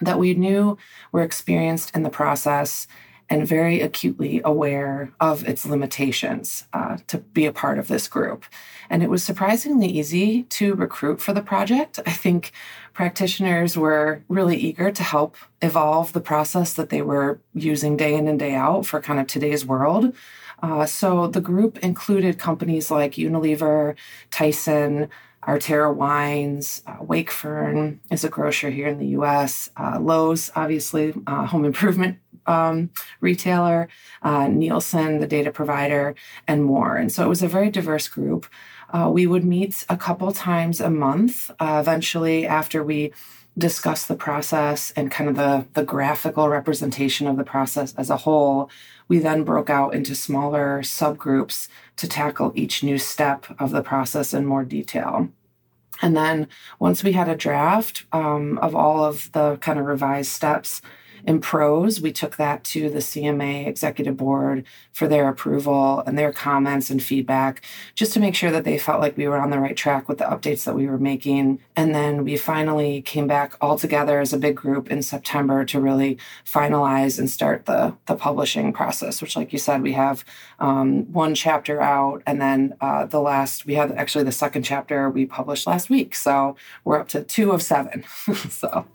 that 0.00 0.18
we 0.18 0.34
knew 0.34 0.76
were 1.12 1.22
experienced 1.22 1.94
in 1.94 2.02
the 2.02 2.10
process 2.10 2.86
and 3.32 3.48
very 3.48 3.80
acutely 3.80 4.42
aware 4.44 5.10
of 5.18 5.48
its 5.48 5.64
limitations 5.64 6.64
uh, 6.74 6.98
to 7.06 7.16
be 7.16 7.46
a 7.46 7.52
part 7.52 7.78
of 7.78 7.88
this 7.88 8.06
group. 8.06 8.44
And 8.90 9.02
it 9.02 9.08
was 9.08 9.24
surprisingly 9.24 9.86
easy 9.86 10.42
to 10.58 10.74
recruit 10.74 11.18
for 11.18 11.32
the 11.32 11.40
project. 11.40 11.98
I 12.04 12.10
think 12.10 12.52
practitioners 12.92 13.74
were 13.74 14.22
really 14.28 14.58
eager 14.58 14.92
to 14.92 15.02
help 15.02 15.38
evolve 15.62 16.12
the 16.12 16.20
process 16.20 16.74
that 16.74 16.90
they 16.90 17.00
were 17.00 17.40
using 17.54 17.96
day 17.96 18.14
in 18.14 18.28
and 18.28 18.38
day 18.38 18.54
out 18.54 18.84
for 18.84 19.00
kind 19.00 19.18
of 19.18 19.28
today's 19.28 19.64
world. 19.64 20.14
Uh, 20.62 20.84
so 20.84 21.26
the 21.26 21.40
group 21.40 21.78
included 21.78 22.38
companies 22.38 22.90
like 22.90 23.12
Unilever, 23.12 23.96
Tyson, 24.30 25.08
Arterra 25.44 25.92
Wines, 25.92 26.82
uh, 26.86 26.98
Wakefern 26.98 27.98
is 28.10 28.24
a 28.24 28.28
grocer 28.28 28.68
here 28.68 28.88
in 28.88 28.98
the 28.98 29.08
US, 29.18 29.70
uh, 29.78 29.98
Lowe's, 29.98 30.50
obviously, 30.54 31.14
uh, 31.26 31.46
home 31.46 31.64
improvement 31.64 32.18
um, 32.46 32.90
retailer, 33.20 33.88
uh, 34.22 34.48
Nielsen, 34.48 35.20
the 35.20 35.26
data 35.26 35.50
provider, 35.50 36.14
and 36.46 36.64
more. 36.64 36.96
And 36.96 37.10
so 37.12 37.24
it 37.24 37.28
was 37.28 37.42
a 37.42 37.48
very 37.48 37.70
diverse 37.70 38.08
group. 38.08 38.46
Uh, 38.90 39.10
we 39.12 39.26
would 39.26 39.44
meet 39.44 39.84
a 39.88 39.96
couple 39.96 40.30
times 40.32 40.80
a 40.80 40.90
month. 40.90 41.50
Uh, 41.58 41.78
eventually, 41.80 42.46
after 42.46 42.84
we 42.84 43.12
discussed 43.56 44.08
the 44.08 44.16
process 44.16 44.90
and 44.92 45.10
kind 45.10 45.28
of 45.28 45.36
the, 45.36 45.66
the 45.74 45.84
graphical 45.84 46.48
representation 46.48 47.26
of 47.26 47.36
the 47.36 47.44
process 47.44 47.94
as 47.96 48.10
a 48.10 48.18
whole, 48.18 48.70
we 49.08 49.18
then 49.18 49.44
broke 49.44 49.68
out 49.68 49.94
into 49.94 50.14
smaller 50.14 50.80
subgroups 50.82 51.68
to 51.96 52.08
tackle 52.08 52.52
each 52.54 52.82
new 52.82 52.98
step 52.98 53.46
of 53.58 53.70
the 53.70 53.82
process 53.82 54.32
in 54.32 54.46
more 54.46 54.64
detail. 54.64 55.28
And 56.00 56.16
then 56.16 56.48
once 56.78 57.04
we 57.04 57.12
had 57.12 57.28
a 57.28 57.36
draft 57.36 58.04
um, 58.12 58.58
of 58.58 58.74
all 58.74 59.04
of 59.04 59.30
the 59.32 59.56
kind 59.58 59.78
of 59.78 59.86
revised 59.86 60.32
steps, 60.32 60.80
in 61.24 61.40
prose. 61.40 62.00
We 62.00 62.12
took 62.12 62.36
that 62.36 62.64
to 62.64 62.90
the 62.90 62.98
CMA 62.98 63.66
executive 63.66 64.16
board 64.16 64.64
for 64.92 65.06
their 65.06 65.28
approval 65.28 66.00
and 66.00 66.18
their 66.18 66.32
comments 66.32 66.90
and 66.90 67.02
feedback, 67.02 67.64
just 67.94 68.12
to 68.14 68.20
make 68.20 68.34
sure 68.34 68.50
that 68.50 68.64
they 68.64 68.78
felt 68.78 69.00
like 69.00 69.16
we 69.16 69.28
were 69.28 69.38
on 69.38 69.50
the 69.50 69.58
right 69.58 69.76
track 69.76 70.08
with 70.08 70.18
the 70.18 70.24
updates 70.24 70.64
that 70.64 70.74
we 70.74 70.86
were 70.86 70.98
making. 70.98 71.60
And 71.76 71.94
then 71.94 72.24
we 72.24 72.36
finally 72.36 73.02
came 73.02 73.26
back 73.26 73.54
all 73.60 73.78
together 73.78 74.20
as 74.20 74.32
a 74.32 74.38
big 74.38 74.56
group 74.56 74.90
in 74.90 75.02
September 75.02 75.64
to 75.66 75.80
really 75.80 76.18
finalize 76.44 77.18
and 77.18 77.30
start 77.30 77.66
the, 77.66 77.96
the 78.06 78.16
publishing 78.16 78.72
process, 78.72 79.20
which, 79.20 79.36
like 79.36 79.52
you 79.52 79.58
said, 79.58 79.82
we 79.82 79.92
have 79.92 80.24
um, 80.58 81.10
one 81.12 81.34
chapter 81.34 81.80
out. 81.80 82.22
And 82.26 82.40
then 82.40 82.74
uh, 82.80 83.06
the 83.06 83.20
last, 83.20 83.66
we 83.66 83.74
had 83.74 83.92
actually 83.92 84.24
the 84.24 84.32
second 84.32 84.62
chapter 84.64 85.08
we 85.08 85.26
published 85.26 85.66
last 85.66 85.90
week. 85.90 86.14
So 86.14 86.56
we're 86.84 86.98
up 86.98 87.08
to 87.08 87.22
two 87.22 87.52
of 87.52 87.62
seven. 87.62 88.04
so. 88.48 88.86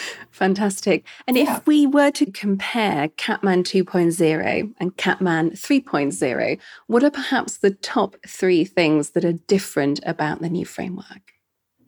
Fantastic. 0.30 1.04
And 1.26 1.36
yeah. 1.36 1.56
if 1.56 1.66
we 1.66 1.86
were 1.86 2.10
to 2.12 2.30
compare 2.30 3.08
Catman 3.16 3.64
2.0 3.64 4.74
and 4.78 4.96
Catman 4.96 5.50
3.0, 5.50 6.58
what 6.86 7.04
are 7.04 7.10
perhaps 7.10 7.58
the 7.58 7.70
top 7.70 8.16
three 8.26 8.64
things 8.64 9.10
that 9.10 9.24
are 9.24 9.32
different 9.32 10.00
about 10.04 10.40
the 10.40 10.48
new 10.48 10.64
framework? 10.64 11.32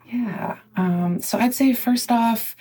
Yeah. 0.06 0.58
Um, 0.76 1.20
so 1.20 1.38
I'd 1.38 1.54
say 1.54 1.72
first 1.72 2.10
off, 2.10 2.54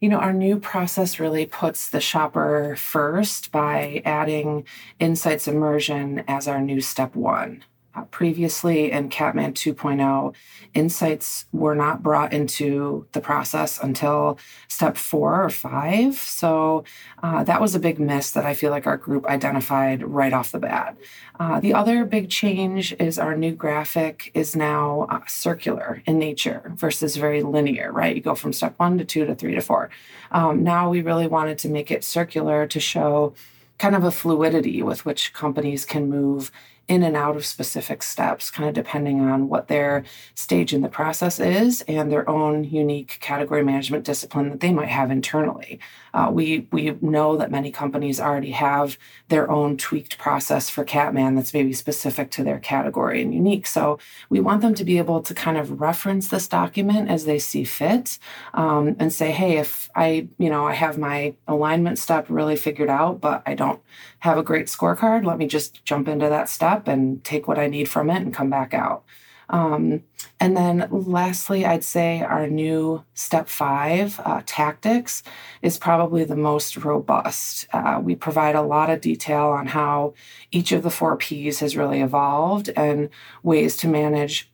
you 0.00 0.08
know, 0.08 0.18
our 0.18 0.32
new 0.32 0.58
process 0.58 1.20
really 1.20 1.46
puts 1.46 1.90
the 1.90 2.00
shopper 2.00 2.74
first 2.76 3.52
by 3.52 4.02
adding 4.04 4.66
insights 4.98 5.46
immersion 5.46 6.24
as 6.26 6.48
our 6.48 6.60
new 6.60 6.80
step 6.80 7.14
one. 7.14 7.62
Previously 8.10 8.90
in 8.90 9.08
Catman 9.08 9.52
2.0, 9.52 10.34
insights 10.74 11.46
were 11.52 11.74
not 11.74 12.02
brought 12.02 12.32
into 12.32 13.06
the 13.12 13.20
process 13.20 13.78
until 13.82 14.38
step 14.68 14.96
four 14.96 15.44
or 15.44 15.50
five. 15.50 16.14
So 16.16 16.84
uh, 17.22 17.44
that 17.44 17.60
was 17.60 17.74
a 17.74 17.80
big 17.80 18.00
miss 18.00 18.30
that 18.30 18.46
I 18.46 18.54
feel 18.54 18.70
like 18.70 18.86
our 18.86 18.96
group 18.96 19.26
identified 19.26 20.02
right 20.02 20.32
off 20.32 20.52
the 20.52 20.58
bat. 20.58 20.96
Uh, 21.38 21.60
the 21.60 21.74
other 21.74 22.04
big 22.04 22.30
change 22.30 22.94
is 22.98 23.18
our 23.18 23.36
new 23.36 23.52
graphic 23.52 24.30
is 24.32 24.56
now 24.56 25.06
uh, 25.10 25.20
circular 25.26 26.02
in 26.06 26.18
nature 26.18 26.72
versus 26.76 27.16
very 27.16 27.42
linear, 27.42 27.92
right? 27.92 28.16
You 28.16 28.22
go 28.22 28.34
from 28.34 28.52
step 28.52 28.74
one 28.78 28.98
to 28.98 29.04
two 29.04 29.26
to 29.26 29.34
three 29.34 29.54
to 29.54 29.60
four. 29.60 29.90
Um, 30.30 30.62
now 30.62 30.88
we 30.88 31.02
really 31.02 31.26
wanted 31.26 31.58
to 31.58 31.68
make 31.68 31.90
it 31.90 32.04
circular 32.04 32.66
to 32.66 32.80
show 32.80 33.34
kind 33.78 33.96
of 33.96 34.04
a 34.04 34.10
fluidity 34.12 34.80
with 34.82 35.04
which 35.04 35.32
companies 35.32 35.84
can 35.84 36.08
move 36.08 36.52
in 36.88 37.02
and 37.02 37.16
out 37.16 37.36
of 37.36 37.46
specific 37.46 38.02
steps, 38.02 38.50
kind 38.50 38.68
of 38.68 38.74
depending 38.74 39.20
on 39.20 39.48
what 39.48 39.68
their 39.68 40.04
stage 40.34 40.74
in 40.74 40.82
the 40.82 40.88
process 40.88 41.38
is 41.38 41.82
and 41.82 42.10
their 42.10 42.28
own 42.28 42.64
unique 42.64 43.18
category 43.20 43.64
management 43.64 44.04
discipline 44.04 44.50
that 44.50 44.60
they 44.60 44.72
might 44.72 44.88
have 44.88 45.10
internally. 45.10 45.78
Uh, 46.14 46.30
we 46.30 46.66
we 46.72 46.90
know 47.00 47.36
that 47.36 47.50
many 47.50 47.70
companies 47.70 48.20
already 48.20 48.50
have 48.50 48.98
their 49.28 49.50
own 49.50 49.76
tweaked 49.76 50.18
process 50.18 50.68
for 50.68 50.84
Catman 50.84 51.34
that's 51.34 51.54
maybe 51.54 51.72
specific 51.72 52.30
to 52.32 52.44
their 52.44 52.58
category 52.58 53.22
and 53.22 53.32
unique. 53.32 53.66
So 53.66 53.98
we 54.28 54.40
want 54.40 54.60
them 54.60 54.74
to 54.74 54.84
be 54.84 54.98
able 54.98 55.22
to 55.22 55.34
kind 55.34 55.56
of 55.56 55.80
reference 55.80 56.28
this 56.28 56.48
document 56.48 57.08
as 57.08 57.24
they 57.24 57.38
see 57.38 57.64
fit 57.64 58.18
um, 58.52 58.96
and 58.98 59.12
say, 59.12 59.30
hey, 59.30 59.56
if 59.56 59.88
I 59.94 60.28
you 60.38 60.50
know 60.50 60.66
I 60.66 60.74
have 60.74 60.98
my 60.98 61.34
alignment 61.48 61.98
step 61.98 62.26
really 62.28 62.56
figured 62.56 62.90
out, 62.90 63.20
but 63.20 63.42
I 63.46 63.54
don't 63.54 63.80
have 64.22 64.38
a 64.38 64.42
great 64.42 64.66
scorecard, 64.66 65.24
let 65.24 65.36
me 65.36 65.48
just 65.48 65.84
jump 65.84 66.06
into 66.06 66.28
that 66.28 66.48
step 66.48 66.86
and 66.86 67.24
take 67.24 67.48
what 67.48 67.58
I 67.58 67.66
need 67.66 67.88
from 67.88 68.08
it 68.08 68.22
and 68.22 68.32
come 68.32 68.50
back 68.50 68.72
out. 68.72 69.02
Um, 69.48 70.04
and 70.38 70.56
then 70.56 70.86
lastly, 70.90 71.66
I'd 71.66 71.82
say 71.82 72.22
our 72.22 72.46
new 72.46 73.04
step 73.14 73.48
five 73.48 74.20
uh, 74.24 74.42
tactics 74.46 75.24
is 75.60 75.76
probably 75.76 76.22
the 76.22 76.36
most 76.36 76.76
robust. 76.76 77.66
Uh, 77.72 78.00
we 78.00 78.14
provide 78.14 78.54
a 78.54 78.62
lot 78.62 78.90
of 78.90 79.00
detail 79.00 79.48
on 79.48 79.66
how 79.66 80.14
each 80.52 80.70
of 80.70 80.84
the 80.84 80.90
four 80.90 81.16
P's 81.16 81.58
has 81.58 81.76
really 81.76 82.00
evolved 82.00 82.70
and 82.76 83.08
ways 83.42 83.76
to 83.78 83.88
manage 83.88 84.51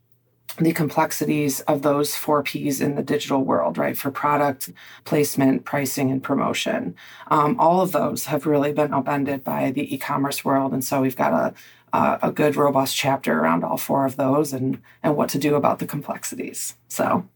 the 0.60 0.72
complexities 0.72 1.60
of 1.62 1.82
those 1.82 2.16
four 2.16 2.42
P's 2.42 2.80
in 2.80 2.96
the 2.96 3.02
digital 3.02 3.42
world, 3.42 3.78
right? 3.78 3.96
For 3.96 4.10
product 4.10 4.70
placement, 5.04 5.64
pricing, 5.64 6.10
and 6.10 6.22
promotion. 6.22 6.96
Um, 7.28 7.58
all 7.60 7.80
of 7.80 7.92
those 7.92 8.26
have 8.26 8.46
really 8.46 8.72
been 8.72 8.92
upended 8.92 9.44
by 9.44 9.70
the 9.70 9.94
e 9.94 9.98
commerce 9.98 10.44
world. 10.44 10.72
And 10.72 10.84
so 10.84 11.00
we've 11.00 11.16
got 11.16 11.32
a 11.32 11.54
a 11.92 12.32
good 12.32 12.56
robust 12.56 12.96
chapter 12.96 13.38
around 13.38 13.64
all 13.64 13.76
four 13.76 14.04
of 14.04 14.16
those 14.16 14.52
and 14.52 14.80
and 15.02 15.16
what 15.16 15.28
to 15.30 15.38
do 15.38 15.54
about 15.54 15.78
the 15.78 15.86
complexities 15.86 16.74
so 16.88 17.26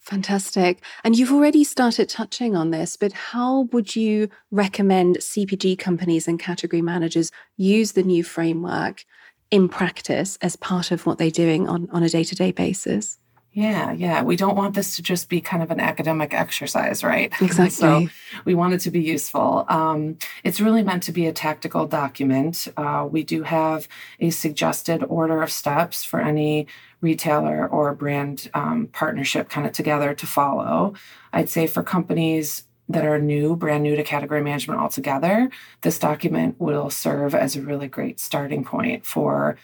fantastic 0.00 0.82
and 1.04 1.18
you've 1.18 1.32
already 1.32 1.64
started 1.64 2.08
touching 2.08 2.56
on 2.56 2.70
this 2.70 2.96
but 2.96 3.12
how 3.12 3.62
would 3.72 3.96
you 3.96 4.28
recommend 4.50 5.18
cpg 5.18 5.78
companies 5.78 6.28
and 6.28 6.38
category 6.38 6.82
managers 6.82 7.30
use 7.56 7.92
the 7.92 8.02
new 8.02 8.22
framework 8.22 9.04
in 9.50 9.68
practice 9.68 10.38
as 10.42 10.56
part 10.56 10.90
of 10.90 11.06
what 11.06 11.18
they're 11.18 11.30
doing 11.30 11.68
on, 11.68 11.88
on 11.90 12.02
a 12.02 12.08
day-to-day 12.08 12.52
basis 12.52 13.18
yeah, 13.58 13.90
yeah. 13.90 14.22
We 14.22 14.36
don't 14.36 14.54
want 14.54 14.76
this 14.76 14.94
to 14.96 15.02
just 15.02 15.28
be 15.28 15.40
kind 15.40 15.64
of 15.64 15.72
an 15.72 15.80
academic 15.80 16.32
exercise, 16.32 17.02
right? 17.02 17.32
Exactly. 17.40 17.70
so 17.70 18.08
we 18.44 18.54
want 18.54 18.74
it 18.74 18.80
to 18.82 18.90
be 18.92 19.00
useful. 19.00 19.64
Um, 19.68 20.18
it's 20.44 20.60
really 20.60 20.84
meant 20.84 21.02
to 21.04 21.12
be 21.12 21.26
a 21.26 21.32
tactical 21.32 21.86
document. 21.86 22.68
Uh, 22.76 23.08
we 23.10 23.24
do 23.24 23.42
have 23.42 23.88
a 24.20 24.30
suggested 24.30 25.02
order 25.02 25.42
of 25.42 25.50
steps 25.50 26.04
for 26.04 26.20
any 26.20 26.68
retailer 27.00 27.66
or 27.66 27.92
brand 27.94 28.48
um, 28.54 28.88
partnership 28.92 29.48
kind 29.48 29.66
of 29.66 29.72
together 29.72 30.14
to 30.14 30.26
follow. 30.26 30.94
I'd 31.32 31.48
say 31.48 31.66
for 31.66 31.82
companies 31.82 32.64
that 32.88 33.04
are 33.04 33.18
new, 33.18 33.56
brand 33.56 33.82
new 33.82 33.96
to 33.96 34.02
category 34.02 34.42
management 34.42 34.80
altogether, 34.80 35.50
this 35.82 35.98
document 35.98 36.56
will 36.58 36.90
serve 36.90 37.34
as 37.34 37.56
a 37.56 37.62
really 37.62 37.88
great 37.88 38.18
starting 38.18 38.64
point 38.64 39.04
for 39.04 39.56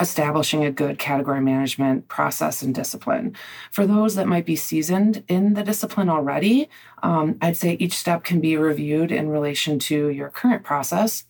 establishing 0.00 0.64
a 0.64 0.70
good 0.70 0.98
category 0.98 1.40
management 1.40 2.06
process 2.06 2.62
and 2.62 2.74
discipline. 2.74 3.34
For 3.72 3.86
those 3.86 4.14
that 4.14 4.28
might 4.28 4.46
be 4.46 4.54
seasoned 4.54 5.24
in 5.26 5.54
the 5.54 5.64
discipline 5.64 6.08
already, 6.08 6.68
um, 7.02 7.36
I'd 7.42 7.56
say 7.56 7.74
each 7.74 7.94
step 7.94 8.22
can 8.22 8.40
be 8.40 8.56
reviewed 8.56 9.10
in 9.10 9.28
relation 9.28 9.78
to 9.80 10.08
your 10.08 10.30
current 10.30 10.62
process 10.62 11.24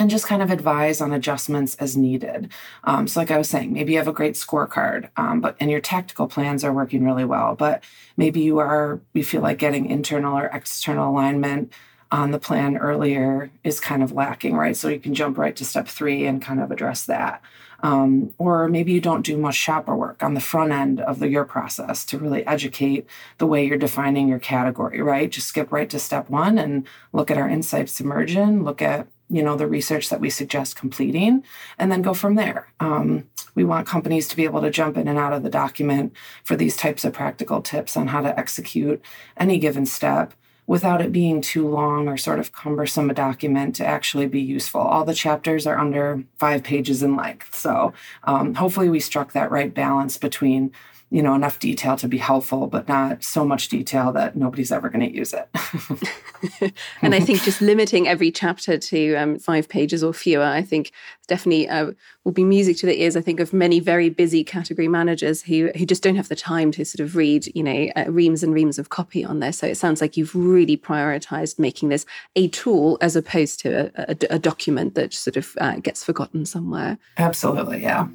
and 0.00 0.10
just 0.10 0.26
kind 0.26 0.42
of 0.42 0.50
advise 0.50 1.02
on 1.02 1.12
adjustments 1.12 1.76
as 1.76 1.94
needed. 1.94 2.50
Um, 2.84 3.06
so, 3.06 3.20
like 3.20 3.30
I 3.30 3.36
was 3.38 3.50
saying, 3.50 3.72
maybe 3.72 3.92
you 3.92 3.98
have 3.98 4.08
a 4.08 4.12
great 4.12 4.34
scorecard, 4.34 5.10
um, 5.16 5.40
but 5.42 5.56
and 5.60 5.70
your 5.70 5.80
tactical 5.80 6.26
plans 6.26 6.64
are 6.64 6.72
working 6.72 7.04
really 7.04 7.26
well. 7.26 7.54
But 7.54 7.84
maybe 8.16 8.40
you 8.40 8.58
are 8.58 9.00
you 9.12 9.22
feel 9.22 9.42
like 9.42 9.58
getting 9.58 9.86
internal 9.86 10.36
or 10.36 10.46
external 10.46 11.10
alignment 11.10 11.72
on 12.10 12.32
the 12.32 12.40
plan 12.40 12.76
earlier 12.76 13.50
is 13.62 13.78
kind 13.78 14.02
of 14.02 14.10
lacking, 14.10 14.56
right? 14.56 14.76
So 14.76 14.88
you 14.88 14.98
can 14.98 15.14
jump 15.14 15.38
right 15.38 15.54
to 15.54 15.64
step 15.64 15.86
three 15.86 16.26
and 16.26 16.42
kind 16.42 16.60
of 16.60 16.70
address 16.72 17.04
that. 17.04 17.42
Um, 17.82 18.34
or 18.36 18.68
maybe 18.68 18.92
you 18.92 19.00
don't 19.00 19.24
do 19.24 19.38
much 19.38 19.54
shopper 19.54 19.94
work 19.94 20.22
on 20.22 20.34
the 20.34 20.40
front 20.40 20.72
end 20.72 21.00
of 21.00 21.18
the, 21.18 21.28
your 21.28 21.44
process 21.44 22.04
to 22.06 22.18
really 22.18 22.44
educate 22.46 23.06
the 23.38 23.46
way 23.46 23.64
you're 23.64 23.78
defining 23.78 24.28
your 24.28 24.40
category, 24.40 25.00
right? 25.00 25.30
Just 25.30 25.48
skip 25.48 25.70
right 25.70 25.88
to 25.88 25.98
step 25.98 26.28
one 26.28 26.58
and 26.58 26.86
look 27.12 27.30
at 27.30 27.38
our 27.38 27.48
insights 27.48 28.00
immersion, 28.00 28.64
look 28.64 28.82
at 28.82 29.06
you 29.30 29.42
know 29.42 29.56
the 29.56 29.66
research 29.66 30.10
that 30.10 30.20
we 30.20 30.28
suggest 30.28 30.76
completing 30.76 31.42
and 31.78 31.90
then 31.90 32.02
go 32.02 32.12
from 32.12 32.34
there 32.34 32.72
um, 32.80 33.24
we 33.54 33.64
want 33.64 33.86
companies 33.86 34.28
to 34.28 34.36
be 34.36 34.44
able 34.44 34.60
to 34.60 34.70
jump 34.70 34.96
in 34.96 35.08
and 35.08 35.18
out 35.18 35.32
of 35.32 35.42
the 35.42 35.50
document 35.50 36.12
for 36.44 36.56
these 36.56 36.76
types 36.76 37.04
of 37.04 37.12
practical 37.12 37.62
tips 37.62 37.96
on 37.96 38.08
how 38.08 38.20
to 38.20 38.38
execute 38.38 39.00
any 39.36 39.58
given 39.58 39.86
step 39.86 40.34
without 40.70 41.02
it 41.02 41.10
being 41.10 41.40
too 41.40 41.66
long 41.66 42.06
or 42.06 42.16
sort 42.16 42.38
of 42.38 42.52
cumbersome 42.52 43.10
a 43.10 43.14
document 43.14 43.74
to 43.74 43.84
actually 43.84 44.26
be 44.26 44.40
useful. 44.40 44.80
All 44.80 45.04
the 45.04 45.14
chapters 45.14 45.66
are 45.66 45.76
under 45.76 46.22
five 46.38 46.62
pages 46.62 47.02
in 47.02 47.16
length. 47.16 47.56
So 47.56 47.92
um, 48.22 48.54
hopefully 48.54 48.88
we 48.88 49.00
struck 49.00 49.32
that 49.32 49.50
right 49.50 49.74
balance 49.74 50.16
between 50.16 50.70
you 51.10 51.22
know 51.22 51.34
enough 51.34 51.58
detail 51.58 51.96
to 51.96 52.08
be 52.08 52.18
helpful 52.18 52.66
but 52.66 52.88
not 52.88 53.22
so 53.22 53.44
much 53.44 53.68
detail 53.68 54.12
that 54.12 54.36
nobody's 54.36 54.72
ever 54.72 54.88
going 54.88 55.08
to 55.08 55.14
use 55.14 55.32
it. 55.32 55.48
And 57.02 57.14
i 57.14 57.20
think 57.20 57.42
just 57.42 57.60
limiting 57.60 58.08
every 58.08 58.30
chapter 58.30 58.78
to 58.78 59.14
um, 59.14 59.38
five 59.38 59.68
pages 59.68 60.02
or 60.02 60.14
fewer 60.14 60.44
i 60.44 60.62
think 60.62 60.90
definitely 61.30 61.68
uh, 61.68 61.92
will 62.24 62.32
be 62.32 62.44
music 62.44 62.76
to 62.76 62.86
the 62.86 63.00
ears. 63.00 63.16
I 63.16 63.22
think 63.22 63.40
of 63.40 63.52
many 63.52 63.80
very 63.80 64.10
busy 64.10 64.44
category 64.44 64.88
managers 64.88 65.42
who 65.42 65.70
who 65.76 65.86
just 65.86 66.02
don't 66.02 66.16
have 66.16 66.28
the 66.28 66.36
time 66.36 66.70
to 66.72 66.84
sort 66.84 67.00
of 67.00 67.16
read 67.16 67.50
you 67.54 67.62
know 67.62 67.88
uh, 67.96 68.04
reams 68.10 68.42
and 68.42 68.52
reams 68.52 68.78
of 68.78 68.90
copy 68.90 69.24
on 69.24 69.40
this 69.40 69.58
so 69.58 69.66
it 69.66 69.76
sounds 69.76 70.00
like 70.00 70.16
you've 70.16 70.34
really 70.34 70.76
prioritized 70.76 71.58
making 71.58 71.88
this 71.88 72.04
a 72.36 72.48
tool 72.48 72.98
as 73.00 73.16
opposed 73.16 73.60
to 73.60 73.90
a, 73.96 74.12
a, 74.12 74.34
a 74.34 74.38
document 74.38 74.94
that 74.96 75.14
sort 75.14 75.36
of 75.36 75.56
uh, 75.60 75.76
gets 75.76 76.04
forgotten 76.04 76.44
somewhere. 76.44 76.98
Absolutely 77.16 77.80
yeah 77.82 78.08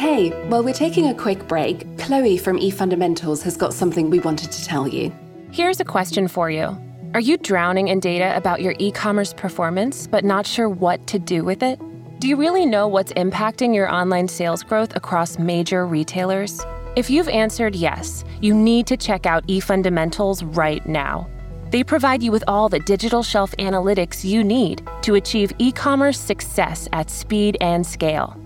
Hey, 0.00 0.30
while 0.48 0.64
we're 0.64 0.72
taking 0.72 1.08
a 1.08 1.14
quick 1.14 1.46
break, 1.46 1.84
Chloe 1.98 2.38
from 2.38 2.58
eFundamentals 2.58 3.42
has 3.42 3.54
got 3.54 3.74
something 3.74 4.08
we 4.08 4.18
wanted 4.18 4.50
to 4.50 4.64
tell 4.64 4.88
you. 4.88 5.12
Here's 5.52 5.78
a 5.78 5.84
question 5.84 6.26
for 6.26 6.50
you 6.50 6.74
Are 7.12 7.20
you 7.20 7.36
drowning 7.36 7.88
in 7.88 8.00
data 8.00 8.34
about 8.34 8.62
your 8.62 8.74
e 8.78 8.90
commerce 8.92 9.34
performance, 9.34 10.06
but 10.06 10.24
not 10.24 10.46
sure 10.46 10.70
what 10.70 11.06
to 11.08 11.18
do 11.18 11.44
with 11.44 11.62
it? 11.62 11.78
Do 12.18 12.28
you 12.28 12.36
really 12.36 12.64
know 12.64 12.88
what's 12.88 13.12
impacting 13.12 13.74
your 13.74 13.92
online 13.92 14.26
sales 14.26 14.62
growth 14.62 14.96
across 14.96 15.38
major 15.38 15.86
retailers? 15.86 16.64
If 16.96 17.10
you've 17.10 17.28
answered 17.28 17.76
yes, 17.76 18.24
you 18.40 18.54
need 18.54 18.86
to 18.86 18.96
check 18.96 19.26
out 19.26 19.46
eFundamentals 19.48 20.56
right 20.56 20.84
now. 20.86 21.28
They 21.68 21.84
provide 21.84 22.22
you 22.22 22.32
with 22.32 22.44
all 22.48 22.70
the 22.70 22.80
digital 22.80 23.22
shelf 23.22 23.54
analytics 23.58 24.24
you 24.24 24.44
need 24.44 24.80
to 25.02 25.16
achieve 25.16 25.52
e 25.58 25.70
commerce 25.70 26.18
success 26.18 26.88
at 26.94 27.10
speed 27.10 27.58
and 27.60 27.86
scale. 27.86 28.39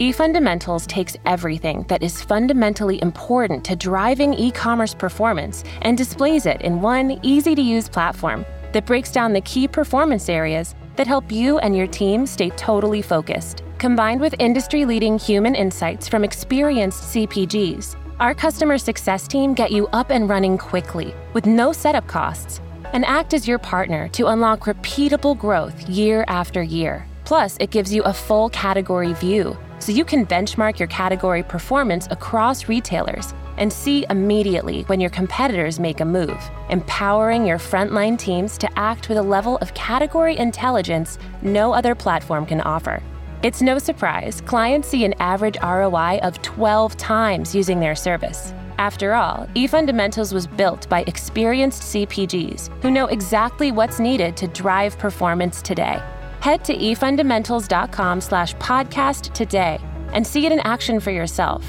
eFundamentals 0.00 0.86
takes 0.86 1.16
everything 1.26 1.84
that 1.88 2.04
is 2.04 2.22
fundamentally 2.22 3.02
important 3.02 3.64
to 3.64 3.74
driving 3.74 4.32
e 4.32 4.52
commerce 4.52 4.94
performance 4.94 5.64
and 5.82 5.98
displays 5.98 6.46
it 6.46 6.60
in 6.62 6.80
one 6.80 7.18
easy 7.24 7.52
to 7.56 7.60
use 7.60 7.88
platform 7.88 8.46
that 8.72 8.86
breaks 8.86 9.10
down 9.10 9.32
the 9.32 9.40
key 9.40 9.66
performance 9.66 10.28
areas 10.28 10.76
that 10.94 11.08
help 11.08 11.32
you 11.32 11.58
and 11.58 11.76
your 11.76 11.88
team 11.88 12.26
stay 12.26 12.50
totally 12.50 13.02
focused. 13.02 13.64
Combined 13.78 14.20
with 14.20 14.36
industry 14.38 14.84
leading 14.84 15.18
human 15.18 15.56
insights 15.56 16.06
from 16.06 16.22
experienced 16.22 17.02
CPGs, 17.14 17.96
our 18.20 18.34
customer 18.34 18.78
success 18.78 19.26
team 19.26 19.52
get 19.52 19.72
you 19.72 19.88
up 19.88 20.10
and 20.10 20.28
running 20.28 20.56
quickly 20.56 21.12
with 21.32 21.44
no 21.44 21.72
setup 21.72 22.06
costs 22.06 22.60
and 22.92 23.04
act 23.04 23.34
as 23.34 23.48
your 23.48 23.58
partner 23.58 24.06
to 24.10 24.28
unlock 24.28 24.60
repeatable 24.60 25.36
growth 25.36 25.88
year 25.88 26.24
after 26.28 26.62
year. 26.62 27.04
Plus, 27.24 27.56
it 27.58 27.70
gives 27.70 27.92
you 27.92 28.02
a 28.04 28.12
full 28.12 28.48
category 28.50 29.12
view 29.14 29.58
so 29.78 29.92
you 29.92 30.04
can 30.04 30.26
benchmark 30.26 30.78
your 30.78 30.88
category 30.88 31.42
performance 31.42 32.08
across 32.10 32.68
retailers 32.68 33.34
and 33.58 33.72
see 33.72 34.06
immediately 34.10 34.82
when 34.82 35.00
your 35.00 35.10
competitors 35.10 35.78
make 35.78 36.00
a 36.00 36.04
move, 36.04 36.50
empowering 36.70 37.46
your 37.46 37.58
frontline 37.58 38.18
teams 38.18 38.56
to 38.58 38.78
act 38.78 39.08
with 39.08 39.18
a 39.18 39.22
level 39.22 39.56
of 39.58 39.74
category 39.74 40.36
intelligence 40.36 41.18
no 41.42 41.72
other 41.72 41.94
platform 41.94 42.46
can 42.46 42.60
offer. 42.60 43.02
It's 43.42 43.62
no 43.62 43.78
surprise 43.78 44.40
clients 44.40 44.88
see 44.88 45.04
an 45.04 45.14
average 45.20 45.56
ROI 45.62 46.18
of 46.22 46.42
12 46.42 46.96
times 46.96 47.54
using 47.54 47.78
their 47.78 47.94
service. 47.94 48.52
After 48.78 49.14
all, 49.14 49.46
eFundamentals 49.54 50.32
was 50.32 50.46
built 50.46 50.88
by 50.88 51.02
experienced 51.06 51.82
CPGs 51.82 52.82
who 52.82 52.90
know 52.90 53.06
exactly 53.06 53.72
what's 53.72 53.98
needed 53.98 54.36
to 54.36 54.48
drive 54.48 54.98
performance 54.98 55.62
today. 55.62 56.00
Head 56.40 56.64
to 56.66 56.76
efundamentals.com 56.76 58.20
slash 58.20 58.54
podcast 58.56 59.32
today 59.34 59.78
and 60.12 60.26
see 60.26 60.46
it 60.46 60.52
in 60.52 60.60
action 60.60 61.00
for 61.00 61.10
yourself. 61.10 61.64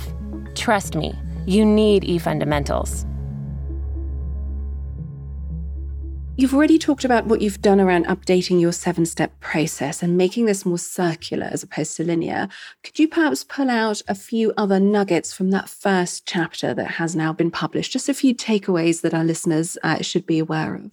Trust 0.56 0.96
me, 0.96 1.14
you 1.46 1.66
need 1.66 2.04
eFundamentals. 2.04 3.06
You've 6.38 6.54
already 6.54 6.80
talked 6.80 7.04
about 7.04 7.26
what 7.26 7.42
you've 7.42 7.62
done 7.62 7.82
around 7.82 8.06
updating 8.06 8.62
your 8.62 8.72
seven 8.72 9.06
step 9.06 9.38
process 9.42 10.02
and 10.02 10.16
making 10.16 10.46
this 10.46 10.66
more 10.66 10.78
circular 10.78 11.48
as 11.52 11.64
opposed 11.64 11.98
to 11.98 12.06
linear. 12.06 12.48
Could 12.82 12.98
you 12.98 13.10
perhaps 13.10 13.44
pull 13.44 13.70
out 13.70 14.02
a 14.08 14.16
few 14.16 14.54
other 14.56 14.80
nuggets 14.80 15.34
from 15.34 15.52
that 15.52 15.68
first 15.68 16.26
chapter 16.26 16.74
that 16.76 16.92
has 16.92 17.14
now 17.14 17.34
been 17.34 17.52
published? 17.52 17.92
Just 17.92 18.08
a 18.08 18.14
few 18.14 18.34
takeaways 18.34 19.02
that 19.02 19.14
our 19.14 19.26
listeners 19.26 19.78
uh, 19.84 20.02
should 20.02 20.26
be 20.26 20.40
aware 20.40 20.76
of. 20.76 20.92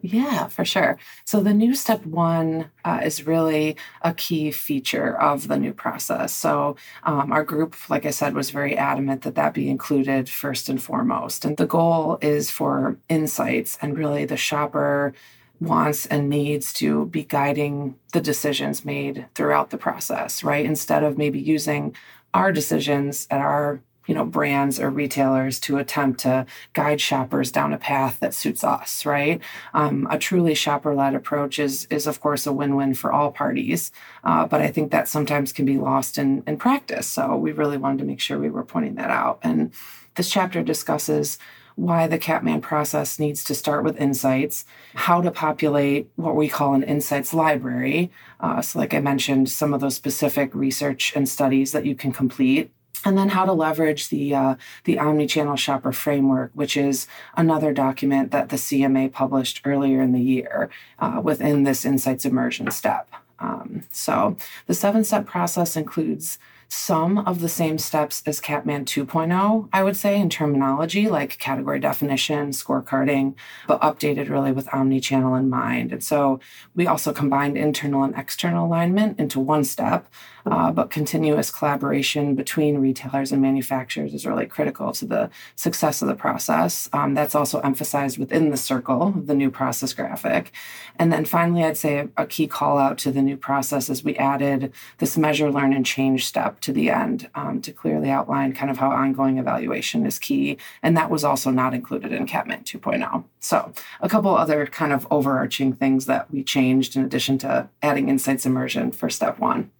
Yeah, 0.00 0.46
for 0.46 0.64
sure. 0.64 0.96
So 1.24 1.40
the 1.40 1.52
new 1.52 1.74
step 1.74 2.06
one 2.06 2.70
uh, 2.84 3.00
is 3.02 3.26
really 3.26 3.76
a 4.02 4.14
key 4.14 4.52
feature 4.52 5.18
of 5.20 5.48
the 5.48 5.56
new 5.58 5.72
process. 5.72 6.32
So 6.32 6.76
um, 7.02 7.32
our 7.32 7.42
group, 7.42 7.74
like 7.90 8.06
I 8.06 8.10
said, 8.10 8.34
was 8.34 8.50
very 8.50 8.76
adamant 8.76 9.22
that 9.22 9.34
that 9.34 9.54
be 9.54 9.68
included 9.68 10.28
first 10.28 10.68
and 10.68 10.80
foremost. 10.80 11.44
And 11.44 11.56
the 11.56 11.66
goal 11.66 12.18
is 12.20 12.48
for 12.48 12.96
insights 13.08 13.76
and 13.82 13.98
really 13.98 14.24
the 14.24 14.36
shopper 14.36 15.14
wants 15.60 16.06
and 16.06 16.28
needs 16.28 16.72
to 16.74 17.06
be 17.06 17.24
guiding 17.24 17.96
the 18.12 18.20
decisions 18.20 18.84
made 18.84 19.26
throughout 19.34 19.70
the 19.70 19.78
process, 19.78 20.44
right? 20.44 20.64
Instead 20.64 21.02
of 21.02 21.18
maybe 21.18 21.40
using 21.40 21.96
our 22.34 22.52
decisions 22.52 23.26
at 23.30 23.40
our 23.40 23.80
you 24.08 24.14
know 24.14 24.24
brands 24.24 24.80
or 24.80 24.90
retailers 24.90 25.60
to 25.60 25.78
attempt 25.78 26.18
to 26.20 26.44
guide 26.72 27.00
shoppers 27.00 27.52
down 27.52 27.72
a 27.72 27.78
path 27.78 28.18
that 28.18 28.34
suits 28.34 28.64
us 28.64 29.06
right? 29.06 29.40
Um, 29.74 30.08
a 30.10 30.18
truly 30.18 30.54
shopper-led 30.56 31.14
approach 31.14 31.60
is 31.60 31.86
is 31.90 32.08
of 32.08 32.20
course 32.20 32.48
a 32.48 32.52
win-win 32.52 32.94
for 32.94 33.12
all 33.12 33.30
parties 33.30 33.92
uh, 34.24 34.44
but 34.46 34.60
i 34.60 34.68
think 34.68 34.90
that 34.90 35.08
sometimes 35.08 35.52
can 35.52 35.64
be 35.64 35.78
lost 35.78 36.18
in 36.18 36.42
in 36.48 36.56
practice. 36.56 37.06
So 37.06 37.36
we 37.36 37.52
really 37.52 37.76
wanted 37.76 37.98
to 37.98 38.04
make 38.04 38.20
sure 38.20 38.38
we 38.38 38.50
were 38.50 38.64
pointing 38.64 38.96
that 38.96 39.10
out. 39.10 39.38
And 39.42 39.72
this 40.16 40.30
chapter 40.30 40.62
discusses 40.62 41.38
why 41.76 42.08
the 42.08 42.18
Catman 42.18 42.60
process 42.60 43.20
needs 43.20 43.44
to 43.44 43.54
start 43.54 43.84
with 43.84 44.00
insights, 44.00 44.64
how 44.94 45.20
to 45.20 45.30
populate 45.30 46.10
what 46.16 46.34
we 46.34 46.48
call 46.48 46.74
an 46.74 46.82
insights 46.82 47.32
library. 47.32 48.10
Uh, 48.40 48.60
so, 48.60 48.80
like 48.80 48.94
I 48.94 48.98
mentioned, 48.98 49.48
some 49.48 49.72
of 49.72 49.80
those 49.80 49.94
specific 49.94 50.52
research 50.54 51.12
and 51.14 51.28
studies 51.28 51.70
that 51.70 51.86
you 51.86 51.94
can 51.94 52.10
complete 52.10 52.72
and 53.04 53.16
then 53.16 53.30
how 53.30 53.44
to 53.44 53.52
leverage 53.52 54.08
the 54.08 54.34
uh, 54.34 54.54
the 54.84 54.96
omnichannel 54.96 55.58
shopper 55.58 55.92
framework, 55.92 56.50
which 56.54 56.76
is 56.76 57.06
another 57.36 57.72
document 57.72 58.30
that 58.32 58.48
the 58.48 58.56
CMA 58.56 59.12
published 59.12 59.60
earlier 59.64 60.00
in 60.00 60.12
the 60.12 60.20
year 60.20 60.70
uh, 60.98 61.20
within 61.22 61.64
this 61.64 61.84
insights 61.84 62.24
immersion 62.24 62.70
step. 62.70 63.08
Um, 63.40 63.84
so 63.92 64.36
the 64.66 64.74
seven 64.74 65.04
step 65.04 65.26
process 65.26 65.76
includes 65.76 66.38
some 66.68 67.18
of 67.18 67.40
the 67.40 67.48
same 67.48 67.78
steps 67.78 68.22
as 68.26 68.40
Catman 68.40 68.84
2.0, 68.84 69.68
I 69.72 69.82
would 69.82 69.96
say, 69.96 70.20
in 70.20 70.28
terminology 70.28 71.08
like 71.08 71.38
category 71.38 71.80
definition, 71.80 72.50
scorecarding, 72.50 73.34
but 73.66 73.80
updated 73.80 74.28
really 74.28 74.52
with 74.52 74.72
omni-channel 74.72 75.34
in 75.34 75.48
mind. 75.48 75.92
And 75.92 76.04
so 76.04 76.40
we 76.74 76.86
also 76.86 77.12
combined 77.12 77.56
internal 77.56 78.02
and 78.02 78.14
external 78.14 78.66
alignment 78.66 79.18
into 79.18 79.40
one 79.40 79.64
step, 79.64 80.12
uh, 80.44 80.70
but 80.70 80.90
continuous 80.90 81.50
collaboration 81.50 82.34
between 82.34 82.78
retailers 82.78 83.32
and 83.32 83.40
manufacturers 83.40 84.12
is 84.12 84.26
really 84.26 84.46
critical 84.46 84.92
to 84.92 85.06
the 85.06 85.30
success 85.56 86.02
of 86.02 86.08
the 86.08 86.14
process. 86.14 86.88
Um, 86.92 87.14
that's 87.14 87.34
also 87.34 87.60
emphasized 87.60 88.18
within 88.18 88.50
the 88.50 88.56
circle, 88.56 89.08
of 89.08 89.26
the 89.26 89.34
new 89.34 89.50
process 89.50 89.94
graphic. 89.94 90.52
And 90.98 91.12
then 91.12 91.24
finally, 91.24 91.64
I'd 91.64 91.76
say 91.78 92.08
a 92.16 92.26
key 92.26 92.46
call 92.46 92.78
out 92.78 92.98
to 92.98 93.10
the 93.10 93.22
new 93.22 93.36
process 93.36 93.88
is 93.88 94.04
we 94.04 94.16
added 94.16 94.72
this 94.98 95.16
measure, 95.16 95.50
learn, 95.50 95.72
and 95.72 95.86
change 95.86 96.26
step 96.26 96.57
to 96.62 96.72
the 96.72 96.90
end 96.90 97.28
um, 97.34 97.60
to 97.62 97.72
clearly 97.72 98.10
outline 98.10 98.52
kind 98.52 98.70
of 98.70 98.78
how 98.78 98.90
ongoing 98.90 99.38
evaluation 99.38 100.06
is 100.06 100.18
key. 100.18 100.58
And 100.82 100.96
that 100.96 101.10
was 101.10 101.24
also 101.24 101.50
not 101.50 101.74
included 101.74 102.12
in 102.12 102.26
Catman 102.26 102.64
2.0. 102.64 103.24
So, 103.40 103.72
a 104.00 104.08
couple 104.08 104.34
other 104.34 104.66
kind 104.66 104.92
of 104.92 105.06
overarching 105.10 105.72
things 105.72 106.06
that 106.06 106.30
we 106.30 106.42
changed 106.42 106.96
in 106.96 107.04
addition 107.04 107.38
to 107.38 107.68
adding 107.82 108.08
insights 108.08 108.46
immersion 108.46 108.92
for 108.92 109.10
step 109.10 109.38
one. 109.38 109.70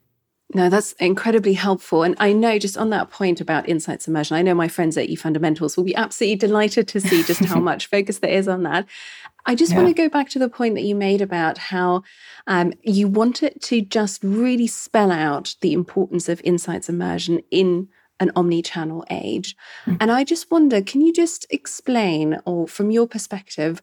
No, 0.54 0.70
that's 0.70 0.92
incredibly 0.92 1.52
helpful. 1.52 2.02
And 2.02 2.14
I 2.18 2.32
know 2.32 2.58
just 2.58 2.78
on 2.78 2.88
that 2.90 3.10
point 3.10 3.38
about 3.40 3.68
insights 3.68 4.08
immersion, 4.08 4.34
I 4.34 4.40
know 4.40 4.54
my 4.54 4.68
friends 4.68 4.96
at 4.96 5.08
eFundamentals 5.08 5.76
will 5.76 5.84
be 5.84 5.94
absolutely 5.94 6.36
delighted 6.36 6.88
to 6.88 7.00
see 7.00 7.22
just 7.22 7.44
how 7.44 7.60
much 7.60 7.86
focus 7.86 8.20
there 8.20 8.30
is 8.30 8.48
on 8.48 8.62
that. 8.62 8.86
I 9.48 9.54
just 9.54 9.72
yeah. 9.72 9.78
want 9.78 9.88
to 9.88 10.02
go 10.02 10.10
back 10.10 10.28
to 10.30 10.38
the 10.38 10.50
point 10.50 10.74
that 10.74 10.82
you 10.82 10.94
made 10.94 11.22
about 11.22 11.56
how 11.56 12.02
um, 12.46 12.74
you 12.82 13.08
want 13.08 13.42
it 13.42 13.60
to 13.62 13.80
just 13.80 14.22
really 14.22 14.66
spell 14.66 15.10
out 15.10 15.56
the 15.62 15.72
importance 15.72 16.28
of 16.28 16.42
insights 16.44 16.88
immersion 16.88 17.40
in 17.50 17.88
an 18.20 18.30
omni-channel 18.36 19.06
age. 19.10 19.56
Mm-hmm. 19.86 19.96
And 20.00 20.12
I 20.12 20.22
just 20.22 20.50
wonder, 20.50 20.82
can 20.82 21.00
you 21.00 21.12
just 21.12 21.46
explain, 21.48 22.38
or 22.44 22.68
from 22.68 22.90
your 22.90 23.06
perspective, 23.06 23.80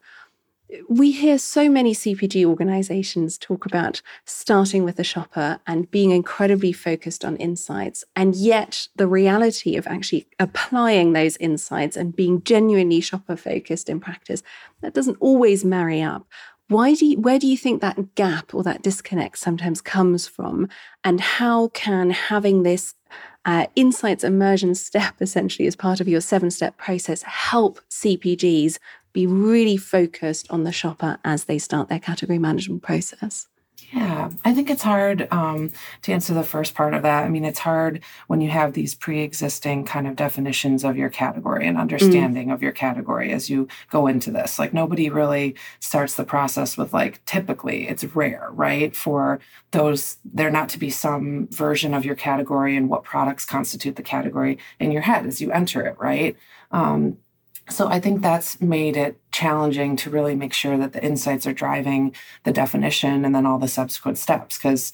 we 0.88 1.12
hear 1.12 1.38
so 1.38 1.68
many 1.68 1.94
CPG 1.94 2.44
organizations 2.44 3.38
talk 3.38 3.66
about 3.66 4.02
starting 4.24 4.84
with 4.84 4.96
the 4.96 5.04
shopper 5.04 5.60
and 5.66 5.90
being 5.90 6.10
incredibly 6.10 6.72
focused 6.72 7.24
on 7.24 7.36
insights. 7.36 8.04
And 8.16 8.34
yet, 8.34 8.88
the 8.96 9.06
reality 9.06 9.76
of 9.76 9.86
actually 9.86 10.26
applying 10.38 11.12
those 11.12 11.36
insights 11.36 11.96
and 11.96 12.16
being 12.16 12.42
genuinely 12.42 13.00
shopper 13.00 13.36
focused 13.36 13.88
in 13.88 14.00
practice, 14.00 14.42
that 14.80 14.94
doesn't 14.94 15.18
always 15.20 15.64
marry 15.64 16.02
up. 16.02 16.26
Why 16.68 16.94
do 16.94 17.06
you, 17.06 17.20
where 17.20 17.38
do 17.38 17.46
you 17.46 17.56
think 17.56 17.80
that 17.80 18.16
gap 18.16 18.52
or 18.52 18.64
that 18.64 18.82
disconnect 18.82 19.38
sometimes 19.38 19.80
comes 19.80 20.26
from? 20.26 20.68
And 21.04 21.20
how 21.20 21.68
can 21.68 22.10
having 22.10 22.64
this 22.64 22.94
uh, 23.44 23.66
insights 23.76 24.24
immersion 24.24 24.74
step 24.74 25.14
essentially 25.20 25.68
as 25.68 25.76
part 25.76 26.00
of 26.00 26.08
your 26.08 26.20
seven 26.20 26.50
step 26.50 26.76
process 26.76 27.22
help 27.22 27.80
CPGs 27.88 28.78
be 29.16 29.26
really 29.26 29.78
focused 29.78 30.48
on 30.50 30.64
the 30.64 30.70
shopper 30.70 31.18
as 31.24 31.44
they 31.44 31.58
start 31.58 31.88
their 31.88 31.98
category 31.98 32.38
management 32.38 32.82
process? 32.82 33.48
Yeah, 33.92 34.30
I 34.44 34.52
think 34.52 34.68
it's 34.68 34.82
hard 34.82 35.26
um, 35.30 35.70
to 36.02 36.12
answer 36.12 36.34
the 36.34 36.42
first 36.42 36.74
part 36.74 36.92
of 36.92 37.02
that. 37.02 37.24
I 37.24 37.28
mean, 37.28 37.44
it's 37.44 37.60
hard 37.60 38.02
when 38.26 38.42
you 38.42 38.50
have 38.50 38.72
these 38.72 38.94
pre 38.94 39.22
existing 39.22 39.86
kind 39.86 40.06
of 40.06 40.16
definitions 40.16 40.84
of 40.84 40.98
your 40.98 41.08
category 41.08 41.66
and 41.66 41.78
understanding 41.78 42.48
mm. 42.48 42.52
of 42.52 42.62
your 42.62 42.72
category 42.72 43.32
as 43.32 43.48
you 43.48 43.68
go 43.90 44.06
into 44.06 44.30
this. 44.30 44.58
Like, 44.58 44.74
nobody 44.74 45.08
really 45.08 45.54
starts 45.78 46.14
the 46.14 46.24
process 46.24 46.76
with, 46.76 46.92
like, 46.92 47.24
typically 47.24 47.88
it's 47.88 48.04
rare, 48.04 48.48
right? 48.50 48.94
For 48.94 49.40
those, 49.70 50.18
there 50.24 50.50
not 50.50 50.68
to 50.70 50.78
be 50.78 50.90
some 50.90 51.48
version 51.50 51.94
of 51.94 52.04
your 52.04 52.16
category 52.16 52.76
and 52.76 52.90
what 52.90 53.04
products 53.04 53.46
constitute 53.46 53.96
the 53.96 54.02
category 54.02 54.58
in 54.78 54.90
your 54.90 55.02
head 55.02 55.24
as 55.26 55.40
you 55.40 55.52
enter 55.52 55.86
it, 55.86 55.96
right? 55.98 56.36
Um, 56.72 57.18
so 57.68 57.88
I 57.88 58.00
think 58.00 58.22
that's 58.22 58.60
made 58.60 58.96
it 58.96 59.18
challenging 59.32 59.96
to 59.96 60.10
really 60.10 60.36
make 60.36 60.52
sure 60.52 60.78
that 60.78 60.92
the 60.92 61.04
insights 61.04 61.46
are 61.46 61.52
driving 61.52 62.14
the 62.44 62.52
definition 62.52 63.24
and 63.24 63.34
then 63.34 63.46
all 63.46 63.58
the 63.58 63.68
subsequent 63.68 64.18
steps. 64.18 64.56
Because, 64.56 64.92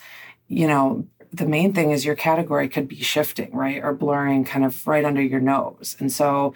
you 0.49 0.67
know, 0.67 1.07
the 1.33 1.47
main 1.47 1.73
thing 1.73 1.91
is 1.91 2.05
your 2.05 2.15
category 2.15 2.69
could 2.69 2.89
be 2.89 3.01
shifting, 3.01 3.55
right? 3.55 3.83
Or 3.83 3.93
blurring 3.93 4.45
kind 4.45 4.65
of 4.65 4.87
right 4.87 5.05
under 5.05 5.23
your 5.23 5.41
nose. 5.41 5.97
And 5.99 6.11
so 6.11 6.55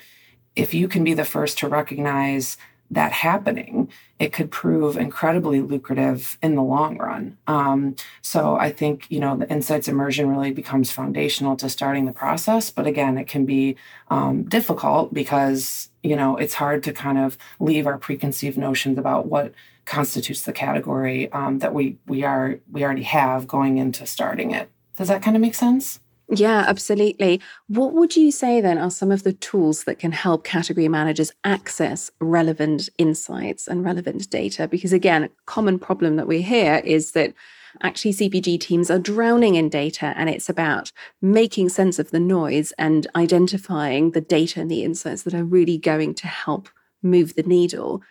if 0.54 0.72
you 0.72 0.88
can 0.88 1.04
be 1.04 1.14
the 1.14 1.24
first 1.24 1.58
to 1.58 1.68
recognize 1.68 2.56
that 2.90 3.12
happening, 3.12 3.90
it 4.18 4.32
could 4.32 4.50
prove 4.50 4.96
incredibly 4.96 5.60
lucrative 5.60 6.38
in 6.42 6.54
the 6.54 6.62
long 6.62 6.96
run. 6.98 7.36
Um, 7.46 7.96
so 8.22 8.56
I 8.56 8.70
think 8.70 9.06
you 9.10 9.18
know 9.18 9.36
the 9.36 9.50
insights 9.50 9.88
immersion 9.88 10.30
really 10.30 10.52
becomes 10.52 10.92
foundational 10.92 11.56
to 11.56 11.68
starting 11.68 12.06
the 12.06 12.12
process. 12.12 12.70
But 12.70 12.86
again, 12.86 13.18
it 13.18 13.26
can 13.26 13.44
be 13.44 13.76
um, 14.08 14.44
difficult 14.44 15.12
because 15.12 15.90
you 16.06 16.16
know 16.16 16.36
it's 16.36 16.54
hard 16.54 16.82
to 16.84 16.92
kind 16.92 17.18
of 17.18 17.36
leave 17.60 17.86
our 17.86 17.98
preconceived 17.98 18.56
notions 18.56 18.98
about 18.98 19.26
what 19.26 19.52
constitutes 19.84 20.42
the 20.42 20.52
category 20.52 21.30
um, 21.32 21.58
that 21.58 21.74
we 21.74 21.98
we 22.06 22.22
are 22.22 22.58
we 22.70 22.84
already 22.84 23.02
have 23.02 23.46
going 23.46 23.78
into 23.78 24.06
starting 24.06 24.50
it. 24.52 24.70
Does 24.96 25.08
that 25.08 25.22
kind 25.22 25.36
of 25.36 25.40
make 25.40 25.54
sense? 25.54 26.00
Yeah, 26.28 26.64
absolutely. 26.66 27.40
What 27.68 27.92
would 27.92 28.16
you 28.16 28.32
say 28.32 28.60
then 28.60 28.78
are 28.78 28.90
some 28.90 29.12
of 29.12 29.22
the 29.22 29.32
tools 29.32 29.84
that 29.84 30.00
can 30.00 30.10
help 30.10 30.42
category 30.42 30.88
managers 30.88 31.30
access 31.44 32.10
relevant 32.20 32.88
insights 32.98 33.68
and 33.68 33.84
relevant 33.84 34.28
data? 34.28 34.66
Because 34.66 34.92
again, 34.92 35.24
a 35.24 35.30
common 35.46 35.78
problem 35.78 36.16
that 36.16 36.26
we 36.26 36.42
hear 36.42 36.82
is 36.84 37.12
that 37.12 37.32
actually 37.82 38.12
CPG 38.12 38.60
teams 38.60 38.90
are 38.90 38.98
drowning 38.98 39.54
in 39.54 39.68
data 39.68 40.14
and 40.16 40.28
it's 40.28 40.48
about 40.48 40.92
making 41.20 41.68
sense 41.68 41.98
of 41.98 42.10
the 42.10 42.20
noise 42.20 42.72
and 42.78 43.06
identifying 43.16 44.12
the 44.12 44.20
data 44.20 44.60
and 44.60 44.70
the 44.70 44.84
insights 44.84 45.22
that 45.22 45.34
are 45.34 45.44
really 45.44 45.78
going 45.78 46.14
to 46.14 46.26
help 46.26 46.68
move 47.02 47.34
the 47.34 47.42
needle. 47.42 48.02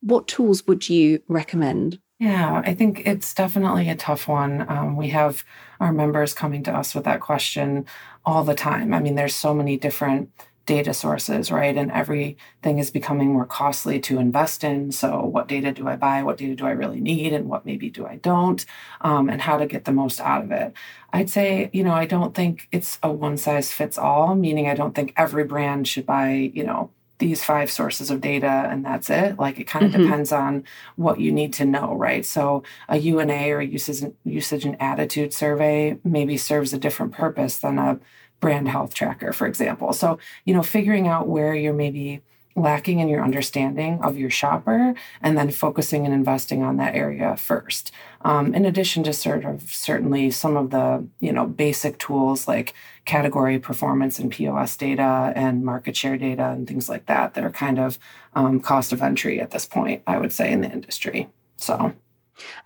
What 0.00 0.28
tools 0.28 0.66
would 0.66 0.88
you 0.88 1.20
recommend? 1.28 1.98
Yeah, 2.20 2.62
I 2.64 2.74
think 2.74 3.02
it's 3.06 3.34
definitely 3.34 3.88
a 3.88 3.96
tough 3.96 4.28
one. 4.28 4.64
Um, 4.70 4.96
we 4.96 5.08
have 5.08 5.44
our 5.80 5.92
members 5.92 6.32
coming 6.32 6.62
to 6.64 6.72
us 6.72 6.94
with 6.94 7.04
that 7.04 7.20
question 7.20 7.86
all 8.24 8.44
the 8.44 8.54
time. 8.54 8.94
I 8.94 9.00
mean, 9.00 9.16
there's 9.16 9.34
so 9.34 9.52
many 9.52 9.76
different 9.76 10.30
data 10.66 10.94
sources, 10.94 11.50
right? 11.50 11.76
And 11.76 11.90
everything 11.92 12.78
is 12.78 12.90
becoming 12.90 13.32
more 13.32 13.44
costly 13.44 14.00
to 14.00 14.18
invest 14.18 14.64
in. 14.64 14.92
So, 14.92 15.20
what 15.20 15.48
data 15.48 15.72
do 15.72 15.88
I 15.88 15.96
buy? 15.96 16.22
What 16.22 16.38
data 16.38 16.54
do 16.54 16.66
I 16.66 16.70
really 16.70 17.00
need? 17.00 17.32
And 17.32 17.48
what 17.48 17.66
maybe 17.66 17.90
do 17.90 18.06
I 18.06 18.16
don't? 18.16 18.64
Um, 19.00 19.28
and 19.28 19.42
how 19.42 19.56
to 19.58 19.66
get 19.66 19.84
the 19.84 19.92
most 19.92 20.20
out 20.20 20.44
of 20.44 20.50
it. 20.52 20.72
I'd 21.12 21.30
say, 21.30 21.70
you 21.72 21.84
know, 21.84 21.92
I 21.92 22.06
don't 22.06 22.34
think 22.34 22.68
it's 22.72 22.98
a 23.02 23.10
one 23.10 23.36
size 23.36 23.72
fits 23.72 23.98
all, 23.98 24.34
meaning 24.34 24.68
I 24.68 24.74
don't 24.74 24.94
think 24.94 25.12
every 25.16 25.44
brand 25.44 25.86
should 25.86 26.06
buy, 26.06 26.50
you 26.54 26.64
know, 26.64 26.90
these 27.18 27.44
five 27.44 27.70
sources 27.70 28.10
of 28.10 28.20
data 28.20 28.68
and 28.70 28.84
that's 28.84 29.08
it. 29.08 29.38
Like 29.38 29.60
it 29.60 29.64
kind 29.64 29.84
of 29.86 29.92
mm-hmm. 29.92 30.02
depends 30.02 30.32
on 30.32 30.64
what 30.96 31.20
you 31.20 31.30
need 31.30 31.52
to 31.54 31.64
know, 31.64 31.94
right? 31.94 32.26
So 32.26 32.64
a 32.88 32.96
U&A 32.96 33.50
or 33.52 33.60
a 33.60 33.66
usage, 33.66 34.12
usage 34.24 34.64
and 34.64 34.80
attitude 34.80 35.32
survey 35.32 35.98
maybe 36.02 36.36
serves 36.36 36.72
a 36.72 36.78
different 36.78 37.12
purpose 37.12 37.58
than 37.58 37.78
a 37.78 38.00
brand 38.44 38.68
health 38.68 38.92
tracker, 38.92 39.32
for 39.32 39.46
example. 39.46 39.94
So, 39.94 40.18
you 40.44 40.52
know, 40.52 40.62
figuring 40.62 41.08
out 41.08 41.28
where 41.28 41.54
you're 41.54 41.72
maybe 41.72 42.20
lacking 42.56 42.98
in 42.98 43.08
your 43.08 43.24
understanding 43.24 43.98
of 44.02 44.18
your 44.18 44.28
shopper 44.28 44.94
and 45.22 45.38
then 45.38 45.50
focusing 45.50 46.04
and 46.04 46.12
investing 46.12 46.62
on 46.62 46.76
that 46.76 46.94
area 46.94 47.36
first 47.38 47.90
um, 48.20 48.54
in 48.54 48.66
addition 48.66 49.02
to 49.02 49.14
sort 49.14 49.46
of 49.46 49.62
certainly 49.62 50.30
some 50.30 50.56
of 50.56 50.70
the 50.70 51.04
you 51.18 51.32
know 51.32 51.46
basic 51.46 51.98
tools 51.98 52.46
like 52.46 52.72
category 53.06 53.58
performance 53.58 54.20
and 54.20 54.30
pos 54.30 54.76
data 54.76 55.32
and 55.34 55.64
market 55.64 55.96
share 55.96 56.16
data 56.16 56.50
and 56.50 56.68
things 56.68 56.88
like 56.88 57.06
that 57.06 57.34
that 57.34 57.42
are 57.42 57.50
kind 57.50 57.80
of 57.80 57.98
um, 58.34 58.60
cost 58.60 58.92
of 58.92 59.02
entry 59.02 59.40
at 59.40 59.50
this 59.50 59.66
point 59.66 60.00
i 60.06 60.16
would 60.16 60.32
say 60.32 60.52
in 60.52 60.60
the 60.60 60.70
industry 60.70 61.28
so 61.56 61.92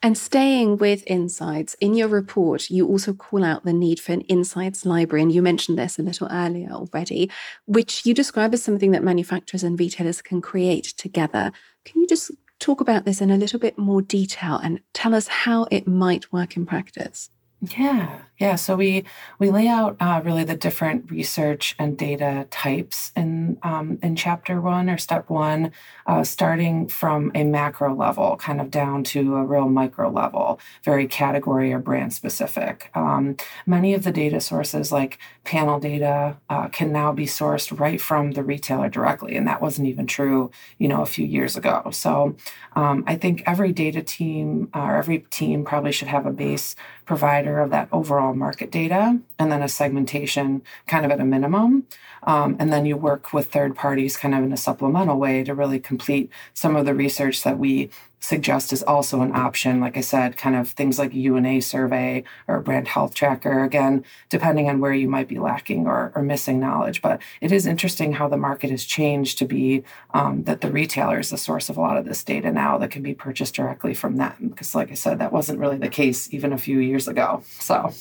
and 0.02 0.16
staying 0.16 0.78
with 0.78 1.02
insights, 1.06 1.74
in 1.74 1.94
your 1.94 2.08
report, 2.08 2.70
you 2.70 2.86
also 2.86 3.12
call 3.12 3.44
out 3.44 3.64
the 3.64 3.72
need 3.72 4.00
for 4.00 4.12
an 4.12 4.22
insights 4.22 4.86
library. 4.86 5.22
And 5.22 5.32
you 5.32 5.42
mentioned 5.42 5.78
this 5.78 5.98
a 5.98 6.02
little 6.02 6.28
earlier 6.30 6.70
already, 6.70 7.30
which 7.66 8.06
you 8.06 8.14
describe 8.14 8.54
as 8.54 8.62
something 8.62 8.90
that 8.92 9.04
manufacturers 9.04 9.62
and 9.62 9.78
retailers 9.78 10.22
can 10.22 10.40
create 10.40 10.84
together. 10.84 11.52
Can 11.84 12.00
you 12.00 12.06
just 12.06 12.30
talk 12.58 12.80
about 12.80 13.04
this 13.04 13.20
in 13.20 13.30
a 13.30 13.36
little 13.36 13.60
bit 13.60 13.78
more 13.78 14.02
detail 14.02 14.56
and 14.56 14.80
tell 14.92 15.14
us 15.14 15.28
how 15.28 15.66
it 15.70 15.86
might 15.86 16.32
work 16.32 16.56
in 16.56 16.66
practice? 16.66 17.30
Yeah, 17.60 18.20
yeah. 18.38 18.54
So 18.54 18.76
we 18.76 19.04
we 19.40 19.50
lay 19.50 19.66
out 19.66 19.96
uh, 19.98 20.20
really 20.24 20.44
the 20.44 20.56
different 20.56 21.10
research 21.10 21.74
and 21.78 21.98
data 21.98 22.46
types 22.50 23.10
in 23.16 23.58
um, 23.64 23.98
in 24.00 24.14
chapter 24.14 24.60
one 24.60 24.88
or 24.88 24.96
step 24.96 25.28
one, 25.28 25.72
uh, 26.06 26.22
starting 26.22 26.86
from 26.86 27.32
a 27.34 27.42
macro 27.42 27.92
level, 27.94 28.36
kind 28.36 28.60
of 28.60 28.70
down 28.70 29.02
to 29.04 29.34
a 29.36 29.44
real 29.44 29.68
micro 29.68 30.08
level, 30.08 30.60
very 30.84 31.08
category 31.08 31.72
or 31.72 31.80
brand 31.80 32.12
specific. 32.12 32.90
Um, 32.94 33.36
many 33.66 33.92
of 33.94 34.04
the 34.04 34.12
data 34.12 34.40
sources, 34.40 34.92
like 34.92 35.18
panel 35.42 35.80
data, 35.80 36.36
uh, 36.48 36.68
can 36.68 36.92
now 36.92 37.12
be 37.12 37.26
sourced 37.26 37.76
right 37.78 38.00
from 38.00 38.32
the 38.32 38.44
retailer 38.44 38.88
directly, 38.88 39.34
and 39.36 39.48
that 39.48 39.60
wasn't 39.60 39.88
even 39.88 40.06
true, 40.06 40.52
you 40.78 40.86
know, 40.86 41.02
a 41.02 41.06
few 41.06 41.26
years 41.26 41.56
ago. 41.56 41.90
So 41.92 42.36
um, 42.76 43.02
I 43.08 43.16
think 43.16 43.42
every 43.46 43.72
data 43.72 44.02
team 44.02 44.68
uh, 44.74 44.80
or 44.80 44.96
every 44.96 45.20
team 45.30 45.64
probably 45.64 45.90
should 45.90 46.08
have 46.08 46.26
a 46.26 46.30
base 46.32 46.76
provider 47.04 47.58
of 47.60 47.70
that 47.70 47.88
overall 47.90 48.27
market 48.36 48.70
data 48.70 49.18
and 49.38 49.52
then 49.52 49.62
a 49.62 49.68
segmentation 49.68 50.62
kind 50.86 51.04
of 51.04 51.10
at 51.10 51.20
a 51.20 51.24
minimum. 51.24 51.86
Um, 52.28 52.56
and 52.58 52.70
then 52.70 52.84
you 52.84 52.98
work 52.98 53.32
with 53.32 53.50
third 53.50 53.74
parties 53.74 54.18
kind 54.18 54.34
of 54.34 54.44
in 54.44 54.52
a 54.52 54.56
supplemental 54.58 55.18
way 55.18 55.42
to 55.44 55.54
really 55.54 55.80
complete 55.80 56.30
some 56.52 56.76
of 56.76 56.84
the 56.84 56.94
research 56.94 57.42
that 57.42 57.58
we 57.58 57.88
suggest 58.20 58.70
is 58.70 58.82
also 58.82 59.22
an 59.22 59.34
option. 59.34 59.80
Like 59.80 59.96
I 59.96 60.02
said, 60.02 60.36
kind 60.36 60.54
of 60.54 60.68
things 60.68 60.98
like 60.98 61.14
a 61.14 61.18
U&A 61.18 61.60
survey 61.60 62.24
or 62.46 62.60
brand 62.60 62.86
health 62.86 63.14
tracker, 63.14 63.64
again, 63.64 64.04
depending 64.28 64.68
on 64.68 64.78
where 64.78 64.92
you 64.92 65.08
might 65.08 65.26
be 65.26 65.38
lacking 65.38 65.86
or, 65.86 66.12
or 66.14 66.20
missing 66.20 66.60
knowledge. 66.60 67.00
But 67.00 67.22
it 67.40 67.50
is 67.50 67.64
interesting 67.64 68.12
how 68.12 68.28
the 68.28 68.36
market 68.36 68.70
has 68.70 68.84
changed 68.84 69.38
to 69.38 69.46
be 69.46 69.82
um, 70.12 70.44
that 70.44 70.60
the 70.60 70.70
retailer 70.70 71.18
is 71.18 71.30
the 71.30 71.38
source 71.38 71.70
of 71.70 71.78
a 71.78 71.80
lot 71.80 71.96
of 71.96 72.04
this 72.04 72.22
data 72.22 72.52
now 72.52 72.76
that 72.76 72.90
can 72.90 73.02
be 73.02 73.14
purchased 73.14 73.54
directly 73.54 73.94
from 73.94 74.18
them. 74.18 74.48
Because, 74.50 74.74
like 74.74 74.90
I 74.90 74.94
said, 74.94 75.18
that 75.20 75.32
wasn't 75.32 75.60
really 75.60 75.78
the 75.78 75.88
case 75.88 76.28
even 76.34 76.52
a 76.52 76.58
few 76.58 76.78
years 76.78 77.08
ago. 77.08 77.42
So, 77.58 77.94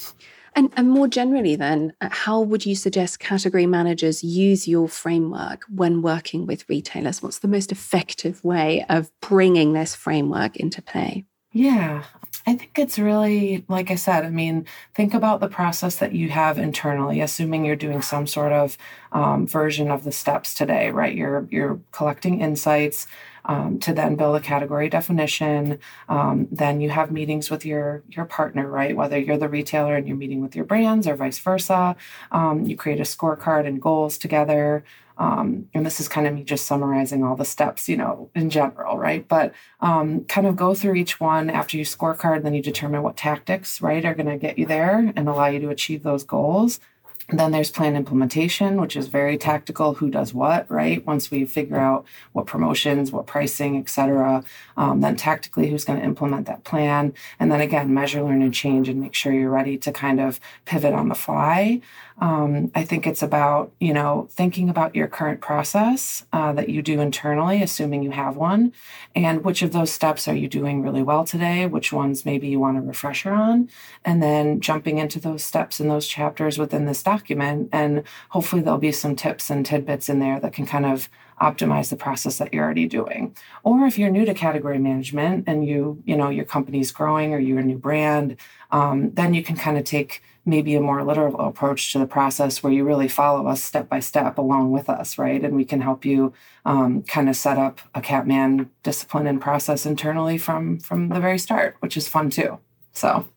and, 0.58 0.74
and 0.76 0.90
more 0.90 1.08
generally, 1.08 1.56
then, 1.56 1.94
uh, 2.02 2.10
how 2.12 2.42
would 2.42 2.66
you 2.66 2.76
suggest 2.76 3.20
category 3.20 3.68
managers 3.68 4.24
use 4.24 4.68
your 4.68 4.90
framework 4.90 5.62
when 5.70 6.02
working 6.02 6.48
with 6.48 6.68
retailers? 6.68 7.22
What's 7.22 7.40
the 7.40 7.48
most 7.48 7.72
effective 7.72 8.44
way 8.44 8.84
of 8.90 9.12
bringing 9.22 9.74
this 9.74 9.94
framework 9.94 10.58
into 10.58 10.82
play? 10.82 11.26
Yeah, 11.54 12.04
I 12.48 12.56
think 12.56 12.80
it's 12.80 12.98
really, 12.98 13.66
like 13.68 13.92
I 13.92 13.96
said, 13.96 14.24
I 14.26 14.30
mean, 14.30 14.66
think 14.96 15.14
about 15.14 15.42
the 15.42 15.50
process 15.50 15.98
that 15.98 16.14
you 16.14 16.30
have 16.30 16.58
internally, 16.58 17.20
assuming 17.20 17.66
you're 17.66 17.76
doing 17.76 18.02
some 18.02 18.26
sort 18.26 18.54
of 18.54 18.78
um, 19.12 19.46
version 19.46 19.92
of 19.92 20.06
the 20.06 20.14
steps 20.14 20.54
today, 20.54 20.90
right? 20.92 21.14
You're, 21.14 21.46
you're 21.52 21.82
collecting 21.92 22.40
insights, 22.40 23.06
um, 23.48 23.80
to 23.80 23.94
then 23.94 24.16
build 24.16 24.36
a 24.36 24.40
category 24.42 24.90
definition. 24.90 25.80
Um, 26.10 26.48
then 26.52 26.82
you 26.82 26.90
have 26.90 27.12
meetings 27.12 27.50
with 27.50 27.66
your 27.66 28.04
your 28.10 28.26
partner, 28.26 28.68
right? 28.70 28.96
Whether 28.96 29.18
you're 29.18 29.38
the 29.38 29.50
retailer 29.50 29.96
and 29.96 30.08
you're 30.08 30.18
meeting 30.18 30.42
with 30.42 30.56
your 30.56 30.66
brands 30.66 31.08
or 31.08 31.16
vice 31.16 31.40
versa. 31.40 31.96
Um, 32.32 32.66
you 32.66 32.76
create 32.76 33.00
a 33.00 33.04
scorecard 33.04 33.66
and 33.66 33.82
goals 33.82 34.18
together. 34.18 34.84
Um, 35.18 35.68
and 35.74 35.86
this 35.86 36.00
is 36.00 36.08
kind 36.08 36.28
of 36.28 36.34
me 36.34 36.44
just 36.44 36.66
summarizing 36.66 37.24
all 37.24 37.36
the 37.36 37.46
steps, 37.46 37.90
you 37.90 37.98
know, 37.98 38.30
in 38.36 38.50
general, 38.50 38.98
right? 38.98 39.28
But 39.28 39.54
um, 39.82 40.26
kind 40.26 40.48
of 40.48 40.56
go 40.56 40.76
through 40.76 40.96
each 40.96 41.20
one 41.20 41.50
after 41.50 41.78
you 41.78 41.86
scorecard, 41.86 42.44
then 42.44 42.54
you 42.54 42.62
determine 42.62 43.04
what 43.04 43.18
tactics, 43.18 43.82
right, 43.82 44.06
are 44.06 44.14
going 44.14 44.28
to 44.28 44.38
get 44.38 44.58
you 44.58 44.66
there 44.66 45.12
and 45.16 45.28
allow 45.28 45.48
you 45.48 45.60
to 45.62 45.70
achieve 45.70 46.04
those 46.04 46.24
goals. 46.24 46.80
Then 47.30 47.52
there's 47.52 47.72
plan 47.72 47.98
implementation, 47.98 48.80
which 48.80 48.96
is 48.96 49.08
very 49.10 49.38
tactical. 49.38 49.96
Who 49.96 50.10
does 50.10 50.34
what, 50.34 50.70
right? 50.72 51.06
Once 51.06 51.30
we 51.30 51.44
figure 51.44 51.78
out 51.78 52.06
what 52.32 52.46
promotions, 52.46 53.12
what 53.12 53.28
pricing, 53.28 53.78
et 53.78 53.90
cetera, 53.90 54.46
um, 54.78 55.02
then 55.02 55.18
tactically 55.18 55.70
who's 55.70 55.84
going 55.84 56.00
to 56.00 56.06
implement 56.06 56.48
that 56.48 56.64
plan. 56.64 57.14
And 57.38 57.52
then 57.52 57.60
again, 57.60 57.94
measure, 57.94 58.24
learn, 58.24 58.42
and 58.42 58.54
change 58.54 58.88
and 58.88 59.02
make 59.02 59.14
sure 59.14 59.34
you're 59.34 59.50
ready 59.50 59.78
to 59.78 59.92
kind 59.92 60.22
of 60.22 60.40
pivot 60.64 60.94
on 60.94 61.10
the 61.10 61.16
fly. 61.16 61.82
Um, 62.20 62.72
I 62.74 62.84
think 62.84 63.06
it's 63.06 63.22
about, 63.22 63.72
you 63.80 63.94
know, 63.94 64.28
thinking 64.32 64.70
about 64.70 64.96
your 64.96 65.08
current 65.08 65.40
process 65.40 66.26
uh, 66.34 66.52
that 66.54 66.70
you 66.70 66.82
do 66.82 67.00
internally, 67.00 67.62
assuming 67.62 68.02
you 68.02 68.10
have 68.10 68.36
one, 68.36 68.74
and 69.14 69.44
which 69.44 69.62
of 69.62 69.72
those 69.72 69.92
steps 69.92 70.28
are 70.28 70.34
you 70.34 70.48
doing 70.48 70.82
really 70.82 71.04
well 71.04 71.26
today, 71.26 71.68
which 71.68 71.94
ones 71.94 72.26
maybe 72.26 72.48
you 72.48 72.60
want 72.60 72.78
a 72.78 72.82
refresher 72.82 73.34
on, 73.34 73.70
and 74.04 74.24
then 74.24 74.60
jumping 74.62 74.98
into 74.98 75.20
those 75.20 75.44
steps 75.44 75.80
and 75.80 75.92
those 75.92 76.08
chapters 76.08 76.58
within 76.58 76.86
this 76.86 77.04
document. 77.18 77.70
And 77.72 78.04
hopefully 78.30 78.62
there'll 78.62 78.80
be 78.80 78.92
some 78.92 79.16
tips 79.16 79.50
and 79.50 79.66
tidbits 79.66 80.10
in 80.10 80.20
there 80.20 80.40
that 80.40 80.54
can 80.54 80.66
kind 80.66 80.86
of 80.86 81.10
optimize 81.42 81.90
the 81.90 81.96
process 81.96 82.38
that 82.38 82.54
you're 82.54 82.64
already 82.64 82.88
doing. 82.88 83.36
Or 83.64 83.86
if 83.86 83.98
you're 83.98 84.10
new 84.10 84.26
to 84.26 84.34
category 84.34 84.80
management 84.80 85.44
and 85.48 85.66
you, 85.66 86.02
you 86.06 86.16
know, 86.18 86.30
your 86.30 86.46
company's 86.46 86.92
growing 86.92 87.34
or 87.34 87.40
you're 87.40 87.60
a 87.60 87.64
new 87.64 87.78
brand, 87.78 88.38
um, 88.72 89.12
then 89.14 89.34
you 89.34 89.44
can 89.44 89.56
kind 89.56 89.78
of 89.78 89.84
take 89.84 90.22
maybe 90.46 90.76
a 90.76 90.82
more 90.82 91.04
literal 91.04 91.40
approach 91.42 91.92
to 91.92 92.00
the 92.00 92.08
process 92.08 92.64
where 92.64 92.74
you 92.74 92.84
really 92.84 93.08
follow 93.08 93.48
us 93.48 93.62
step 93.62 93.90
by 93.90 94.00
step 94.00 94.38
along 94.38 94.72
with 94.72 94.90
us, 94.90 95.18
right? 95.18 95.44
And 95.44 95.56
we 95.56 95.66
can 95.66 95.82
help 95.82 96.06
you 96.06 96.34
um, 96.66 97.04
kind 97.04 97.30
of 97.30 97.36
set 97.36 97.58
up 97.58 97.82
a 97.94 98.02
Catman 98.02 98.72
discipline 98.82 99.28
and 99.28 99.42
process 99.42 99.86
internally 99.86 100.38
from 100.38 100.80
from 100.80 101.10
the 101.10 101.20
very 101.20 101.38
start, 101.38 101.76
which 101.82 101.98
is 101.98 102.08
fun 102.08 102.30
too. 102.30 102.60
So 102.94 103.28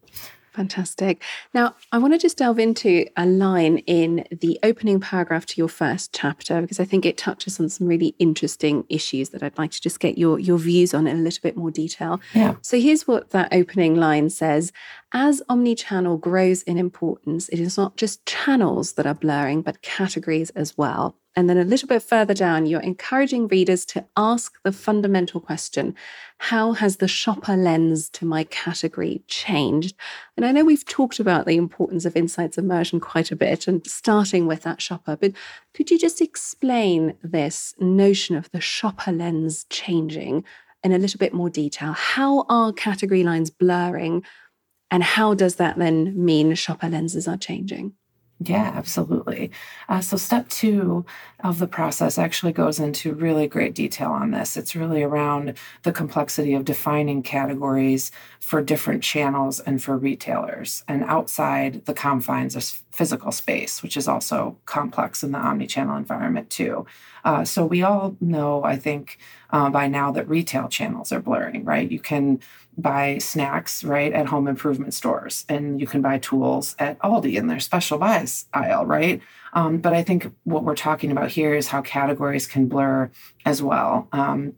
Fantastic. 0.53 1.23
Now, 1.55 1.77
I 1.93 1.99
want 1.99 2.13
to 2.13 2.19
just 2.19 2.39
delve 2.39 2.59
into 2.59 3.07
a 3.17 3.25
line 3.25 3.79
in 3.79 4.27
the 4.33 4.59
opening 4.65 4.99
paragraph 4.99 5.47
to 5.47 5.61
your 5.61 5.69
first 5.69 6.13
chapter 6.13 6.61
because 6.61 6.81
I 6.81 6.85
think 6.85 7.07
it 7.07 7.17
touches 7.17 7.61
on 7.61 7.69
some 7.69 7.87
really 7.87 8.17
interesting 8.19 8.85
issues 8.89 9.29
that 9.29 9.45
I'd 9.45 9.57
like 9.59 9.71
to 9.71 9.81
just 9.81 10.01
get 10.01 10.19
your, 10.19 10.41
your 10.41 10.59
views 10.59 10.93
on 10.93 11.07
in 11.07 11.19
a 11.19 11.23
little 11.23 11.41
bit 11.41 11.57
more 11.57 11.71
detail. 11.71 12.21
Yeah. 12.35 12.57
So 12.63 12.81
here's 12.81 13.07
what 13.07 13.31
that 13.31 13.53
opening 13.53 13.95
line 13.95 14.29
says 14.29 14.73
As 15.13 15.43
omnichannel 15.51 16.21
grows 16.21 16.63
in 16.63 16.79
importance, 16.79 17.49
it 17.49 17.59
is 17.59 17.77
not 17.77 17.97
just 17.97 18.25
channels 18.27 18.93
that 18.93 19.07
are 19.07 19.15
blurring, 19.15 19.61
but 19.61 19.83
categories 19.83 20.51
as 20.51 20.79
well. 20.79 21.17
And 21.35 21.49
then 21.49 21.59
a 21.59 21.65
little 21.65 21.89
bit 21.89 22.03
further 22.03 22.35
down, 22.35 22.67
you're 22.67 22.81
encouraging 22.81 23.49
readers 23.49 23.85
to 23.87 24.05
ask 24.17 24.55
the 24.63 24.73
fundamental 24.73 25.41
question 25.41 25.97
How 26.39 26.73
has 26.73 26.97
the 26.97 27.09
shopper 27.09 27.57
lens 27.57 28.09
to 28.11 28.25
my 28.25 28.45
category 28.45 29.23
changed? 29.27 29.97
And 30.37 30.47
I 30.47 30.53
know 30.53 30.65
we've 30.65 30.87
talked 30.87 31.19
about 31.19 31.45
the 31.45 31.57
importance 31.57 32.05
of 32.05 32.17
insights 32.17 32.59
immersion 32.59 33.01
quite 33.01 33.33
a 33.33 33.37
bit 33.37 33.67
and 33.67 33.85
starting 33.87 34.47
with 34.47 34.63
that 34.63 34.81
shopper, 34.81 35.17
but 35.17 35.33
could 35.75 35.91
you 35.91 35.99
just 35.99 36.21
explain 36.21 37.15
this 37.23 37.75
notion 37.81 38.37
of 38.37 38.51
the 38.53 38.61
shopper 38.61 39.11
lens 39.11 39.67
changing 39.71 40.45
in 40.85 40.93
a 40.93 40.99
little 40.99 41.19
bit 41.19 41.35
more 41.35 41.51
detail? 41.51 41.93
How 41.93 42.45
are 42.49 42.73
category 42.73 43.25
lines 43.25 43.51
blurring? 43.51 44.25
And 44.91 45.03
how 45.03 45.35
does 45.35 45.57
that 45.57 45.79
then 45.79 46.25
mean 46.25 46.55
shopper 46.55 46.89
lenses 46.89 47.29
are 47.29 47.37
changing? 47.37 47.95
Yeah, 48.43 48.73
absolutely. 48.75 49.51
Uh, 49.91 50.01
so, 50.01 50.17
step 50.17 50.49
two 50.49 51.05
of 51.45 51.59
the 51.59 51.67
process 51.67 52.17
actually 52.17 52.53
goes 52.53 52.81
into 52.81 53.13
really 53.13 53.47
great 53.47 53.75
detail 53.75 54.13
on 54.13 54.31
this. 54.31 54.57
It's 54.57 54.75
really 54.75 55.03
around 55.03 55.59
the 55.83 55.93
complexity 55.93 56.55
of 56.55 56.65
defining 56.65 57.23
categories 57.23 58.11
for 58.41 58.63
different 58.63 59.03
channels 59.03 59.61
and 59.61 59.83
for 59.83 59.99
retailers 59.99 60.83
and 60.89 61.05
outside 61.05 61.85
the 61.85 61.93
confines 61.93 62.57
of 62.57 62.65
physical 62.93 63.31
space, 63.31 63.83
which 63.83 63.95
is 63.99 64.09
also 64.09 64.57
complex 64.65 65.23
in 65.23 65.33
the 65.33 65.39
omni-channel 65.39 65.99
environment, 65.99 66.49
too. 66.49 66.87
Uh, 67.27 67.45
so, 67.45 67.67
we 67.67 67.83
all 67.83 68.17
know, 68.23 68.65
I 68.65 68.77
think, 68.77 69.19
uh, 69.51 69.69
by 69.69 69.87
now 69.87 70.13
that 70.13 70.27
retail 70.27 70.69
channels 70.69 71.13
are 71.13 71.21
blurring, 71.21 71.67
right? 71.67 71.91
You 71.91 72.01
can 72.01 72.41
buy 72.81 73.19
snacks 73.19 73.85
right 73.85 74.13
at 74.13 74.27
home 74.27 74.49
improvement 74.49 74.95
stores 74.95 75.45
and 75.49 75.81
you 75.81 75.87
can 75.87 76.03
buy 76.03 76.19
tools 76.19 76.75
at 76.79 76.99
aldi 77.01 77.35
in 77.37 77.47
their 77.47 77.61
special 77.61 77.99
buys 77.99 78.47
aisle 78.53 78.87
right? 78.87 79.21
Um, 79.53 79.79
but 79.79 79.93
i 79.93 80.03
think 80.03 80.33
what 80.45 80.65
we're 80.65 80.77
talking 80.77 81.11
about 81.11 81.31
here 81.31 81.55
is 81.55 81.69
how 81.69 81.83
categories 81.83 82.47
can 82.47 82.67
blur 82.67 83.11
as 83.45 83.63
well. 83.63 84.09
Um, 84.13 84.55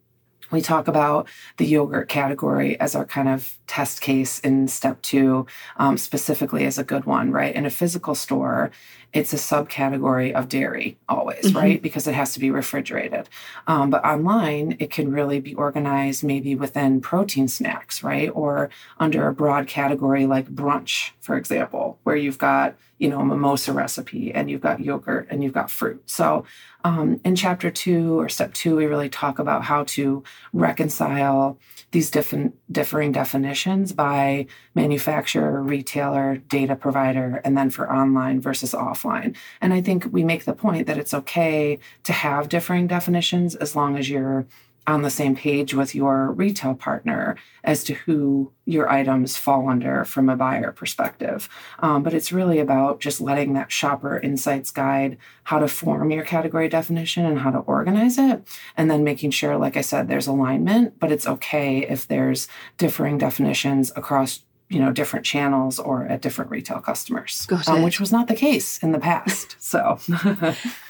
we 0.52 0.60
talk 0.60 0.86
about 0.86 1.28
the 1.56 1.66
yogurt 1.66 2.08
category 2.08 2.78
as 2.78 2.94
our 2.94 3.04
kind 3.04 3.28
of 3.28 3.58
test 3.66 4.00
case 4.00 4.38
in 4.40 4.68
step 4.68 5.00
two, 5.02 5.46
um, 5.78 5.96
specifically 5.96 6.64
as 6.64 6.78
a 6.78 6.84
good 6.84 7.04
one, 7.06 7.32
right? 7.32 7.54
In 7.54 7.66
a 7.66 7.70
physical 7.70 8.14
store, 8.14 8.70
it's 9.12 9.32
a 9.32 9.36
subcategory 9.36 10.32
of 10.32 10.48
dairy 10.48 10.96
always, 11.08 11.46
mm-hmm. 11.46 11.58
right? 11.58 11.82
Because 11.82 12.06
it 12.06 12.14
has 12.14 12.32
to 12.34 12.40
be 12.40 12.50
refrigerated. 12.50 13.28
Um, 13.66 13.90
but 13.90 14.04
online, 14.04 14.76
it 14.78 14.90
can 14.90 15.12
really 15.12 15.40
be 15.40 15.54
organized 15.54 16.24
maybe 16.24 16.54
within 16.54 17.00
protein 17.00 17.48
snacks, 17.48 18.02
right? 18.02 18.30
Or 18.32 18.70
under 18.98 19.26
a 19.28 19.34
broad 19.34 19.66
category 19.66 20.26
like 20.26 20.48
brunch, 20.48 21.10
for 21.20 21.36
example, 21.36 21.81
where 22.04 22.16
you've 22.16 22.38
got, 22.38 22.76
you 22.98 23.08
know, 23.08 23.20
a 23.20 23.24
mimosa 23.24 23.72
recipe 23.72 24.32
and 24.32 24.50
you've 24.50 24.60
got 24.60 24.80
yogurt 24.80 25.26
and 25.30 25.42
you've 25.42 25.52
got 25.52 25.70
fruit. 25.70 26.02
So 26.08 26.44
um, 26.84 27.20
in 27.24 27.36
chapter 27.36 27.70
two 27.70 28.18
or 28.18 28.28
step 28.28 28.54
two, 28.54 28.76
we 28.76 28.86
really 28.86 29.08
talk 29.08 29.38
about 29.38 29.64
how 29.64 29.84
to 29.84 30.22
reconcile 30.52 31.58
these 31.92 32.10
different 32.10 32.54
differing 32.72 33.12
definitions 33.12 33.92
by 33.92 34.46
manufacturer, 34.74 35.62
retailer, 35.62 36.38
data 36.48 36.74
provider, 36.74 37.40
and 37.44 37.56
then 37.56 37.70
for 37.70 37.92
online 37.92 38.40
versus 38.40 38.72
offline. 38.72 39.36
And 39.60 39.74
I 39.74 39.80
think 39.80 40.06
we 40.10 40.24
make 40.24 40.44
the 40.44 40.54
point 40.54 40.86
that 40.86 40.98
it's 40.98 41.14
okay 41.14 41.78
to 42.04 42.12
have 42.12 42.48
differing 42.48 42.86
definitions 42.86 43.54
as 43.54 43.76
long 43.76 43.96
as 43.96 44.08
you're 44.08 44.46
on 44.86 45.02
the 45.02 45.10
same 45.10 45.36
page 45.36 45.74
with 45.74 45.94
your 45.94 46.32
retail 46.32 46.74
partner 46.74 47.36
as 47.62 47.84
to 47.84 47.94
who 47.94 48.52
your 48.64 48.88
items 48.90 49.36
fall 49.36 49.68
under 49.68 50.04
from 50.04 50.28
a 50.28 50.36
buyer 50.36 50.72
perspective. 50.72 51.48
Um, 51.78 52.02
but 52.02 52.14
it's 52.14 52.32
really 52.32 52.58
about 52.58 53.00
just 53.00 53.20
letting 53.20 53.52
that 53.52 53.70
shopper 53.70 54.18
insights 54.18 54.70
guide 54.70 55.18
how 55.44 55.58
to 55.60 55.68
form 55.68 56.10
your 56.10 56.24
category 56.24 56.68
definition 56.68 57.24
and 57.24 57.38
how 57.38 57.50
to 57.50 57.58
organize 57.58 58.18
it. 58.18 58.46
And 58.76 58.90
then 58.90 59.04
making 59.04 59.30
sure, 59.30 59.56
like 59.56 59.76
I 59.76 59.82
said, 59.82 60.08
there's 60.08 60.26
alignment, 60.26 60.98
but 60.98 61.12
it's 61.12 61.26
okay 61.26 61.78
if 61.78 62.08
there's 62.08 62.48
differing 62.78 63.18
definitions 63.18 63.92
across 63.94 64.40
you 64.72 64.80
know 64.80 64.92
different 64.92 65.24
channels 65.24 65.78
or 65.78 66.04
at 66.06 66.20
different 66.22 66.50
retail 66.50 66.80
customers 66.80 67.46
um, 67.76 67.82
which 67.82 68.00
was 68.00 68.10
not 68.10 68.28
the 68.28 68.34
case 68.34 68.78
in 68.78 68.92
the 68.92 68.98
past 68.98 69.56
so. 69.62 69.98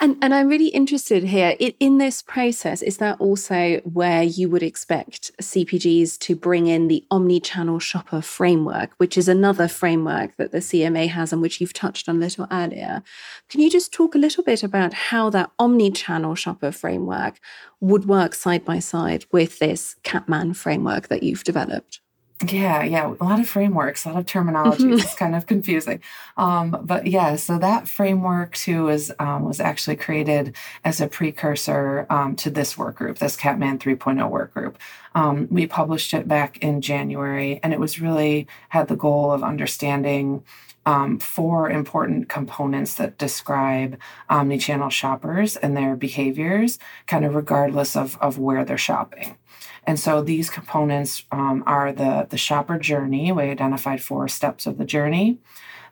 And 0.01 0.16
and 0.23 0.35
i'm 0.35 0.49
really 0.49 0.68
interested 0.68 1.25
here 1.25 1.57
in, 1.59 1.75
in 1.81 1.99
this 1.99 2.23
process 2.23 2.83
is 2.83 2.99
that 2.99 3.21
also 3.21 3.81
where 3.85 4.23
you 4.23 4.49
would 4.49 4.62
expect 4.62 5.31
cpgs 5.40 6.18
to 6.21 6.37
bring 6.37 6.66
in 6.66 6.88
the 6.88 7.05
omni-channel 7.11 7.79
shopper 7.79 8.23
framework 8.23 8.92
which 8.99 9.18
is 9.18 9.29
another 9.29 9.68
framework 9.68 10.37
that 10.37 10.53
the 10.53 10.59
cma 10.59 11.09
has 11.09 11.33
and 11.33 11.42
which 11.42 11.61
you've 11.61 11.73
touched 11.73 12.09
on 12.09 12.16
a 12.16 12.21
little 12.21 12.47
earlier? 12.51 13.03
Can 13.49 13.61
you 13.61 13.71
just 13.71 13.92
talk 13.92 14.14
a 14.14 14.18
little 14.18 14.45
bit 14.45 14.62
about 14.62 14.95
how 14.95 15.31
that 15.31 15.51
omni-channel 15.59 16.35
shopper 16.35 16.73
framework 16.73 17.40
would 17.81 18.07
work 18.07 18.35
side 18.35 18.64
by 18.64 18.79
side 18.79 19.25
with 19.33 19.59
this 19.59 19.97
catman 20.03 20.55
framework 20.55 21.09
that 21.09 21.23
you've 21.23 21.45
developed 21.45 22.01
yeah, 22.46 22.83
yeah, 22.83 23.07
a 23.07 23.24
lot 23.24 23.40
of 23.40 23.48
frameworks, 23.48 24.05
a 24.05 24.09
lot 24.09 24.18
of 24.18 24.26
terminology. 24.26 24.85
Mm-hmm. 24.85 24.94
It's 24.94 25.14
kind 25.14 25.35
of 25.35 25.46
confusing, 25.46 26.00
um, 26.37 26.76
but 26.83 27.07
yeah. 27.07 27.37
So 27.37 27.59
that 27.59 27.88
framework 27.88 28.55
too 28.55 28.85
was 28.85 29.12
um, 29.18 29.44
was 29.44 29.61
actually 29.61 29.96
created 29.96 30.57
as 30.85 31.00
a 31.00 31.07
precursor 31.07 32.07
um, 32.11 32.37
to 32.37 32.50
this 32.50 32.76
work 32.76 32.96
group, 32.96 33.18
this 33.18 33.37
Catman 33.37 33.78
3.0 33.78 34.28
work 34.31 34.55
group. 34.55 34.78
Um, 35.14 35.46
we 35.50 35.66
published 35.66 36.14
it 36.14 36.26
back 36.26 36.59
in 36.59 36.81
January, 36.81 37.61
and 37.62 37.72
it 37.72 37.81
was 37.81 38.00
really 38.00 38.46
had 38.70 38.88
the 38.88 38.96
goal 38.96 39.31
of 39.31 39.42
understanding 39.42 40.44
um, 40.85 41.18
four 41.18 41.70
important 41.70 42.28
components 42.28 42.96
that 42.96 43.18
describe 43.18 43.98
omni-channel 44.28 44.90
shoppers 44.90 45.57
and 45.57 45.76
their 45.76 45.94
behaviors, 45.94 46.78
kind 47.07 47.24
of 47.24 47.35
regardless 47.35 47.94
of 47.94 48.18
of 48.20 48.38
where 48.38 48.64
they're 48.64 48.78
shopping. 48.78 49.37
And 49.85 49.99
so 49.99 50.23
these 50.23 50.49
components 50.49 51.25
um, 51.33 51.64
are 51.66 51.92
the, 51.92 52.27
the 52.31 52.38
shopper 52.38 52.79
journey. 52.79 53.33
We 53.33 53.45
identified 53.45 54.03
four 54.03 54.29
steps 54.29 54.66
of 54.66 54.79
the 54.79 54.85
journey. 54.85 55.38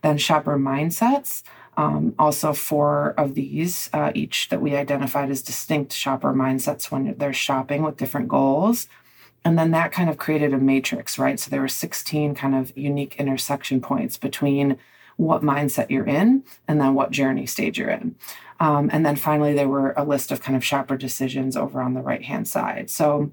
Then 0.03 0.18
shopper 0.18 0.57
mindsets. 0.57 1.42
Um, 1.76 2.14
also, 2.18 2.53
four 2.53 3.14
of 3.16 3.35
these, 3.35 3.88
uh, 3.92 4.12
each 4.14 4.48
that 4.50 4.61
we 4.61 4.76
identified 4.76 5.31
as 5.31 5.42
distinct 5.42 5.92
shopper 5.92 6.33
mindsets 6.33 6.90
when 6.90 7.16
they're 7.16 7.33
shopping 7.33 7.83
with 7.83 7.96
different 7.96 8.29
goals. 8.29 8.87
And 9.44 9.59
then 9.59 9.70
that 9.70 9.92
kind 9.92 10.11
of 10.11 10.18
created 10.18 10.53
a 10.53 10.59
matrix, 10.59 11.18
right? 11.18 11.40
So 11.40 11.50
there 11.50 11.62
were 11.62 11.68
16 11.68 12.35
kind 12.35 12.55
of 12.55 12.76
unique 12.76 13.16
intersection 13.18 13.81
points 13.81 14.18
between 14.18 14.76
what 15.16 15.42
mindset 15.42 15.90
you're 15.90 16.07
in 16.07 16.44
and 16.68 16.81
then 16.81 16.94
what 16.94 17.11
journey 17.11 17.46
stage 17.46 17.79
you're 17.79 17.90
in. 17.90 18.16
Um, 18.59 18.90
and 18.92 19.07
then 19.07 19.16
finally, 19.16 19.55
there 19.55 19.68
were 19.68 19.94
a 19.96 20.05
list 20.05 20.31
of 20.31 20.42
kind 20.42 20.57
of 20.57 20.64
shopper 20.64 20.96
decisions 20.96 21.57
over 21.57 21.81
on 21.81 21.94
the 21.94 22.03
right 22.03 22.22
hand 22.22 22.46
side. 22.46 22.90
So 22.90 23.33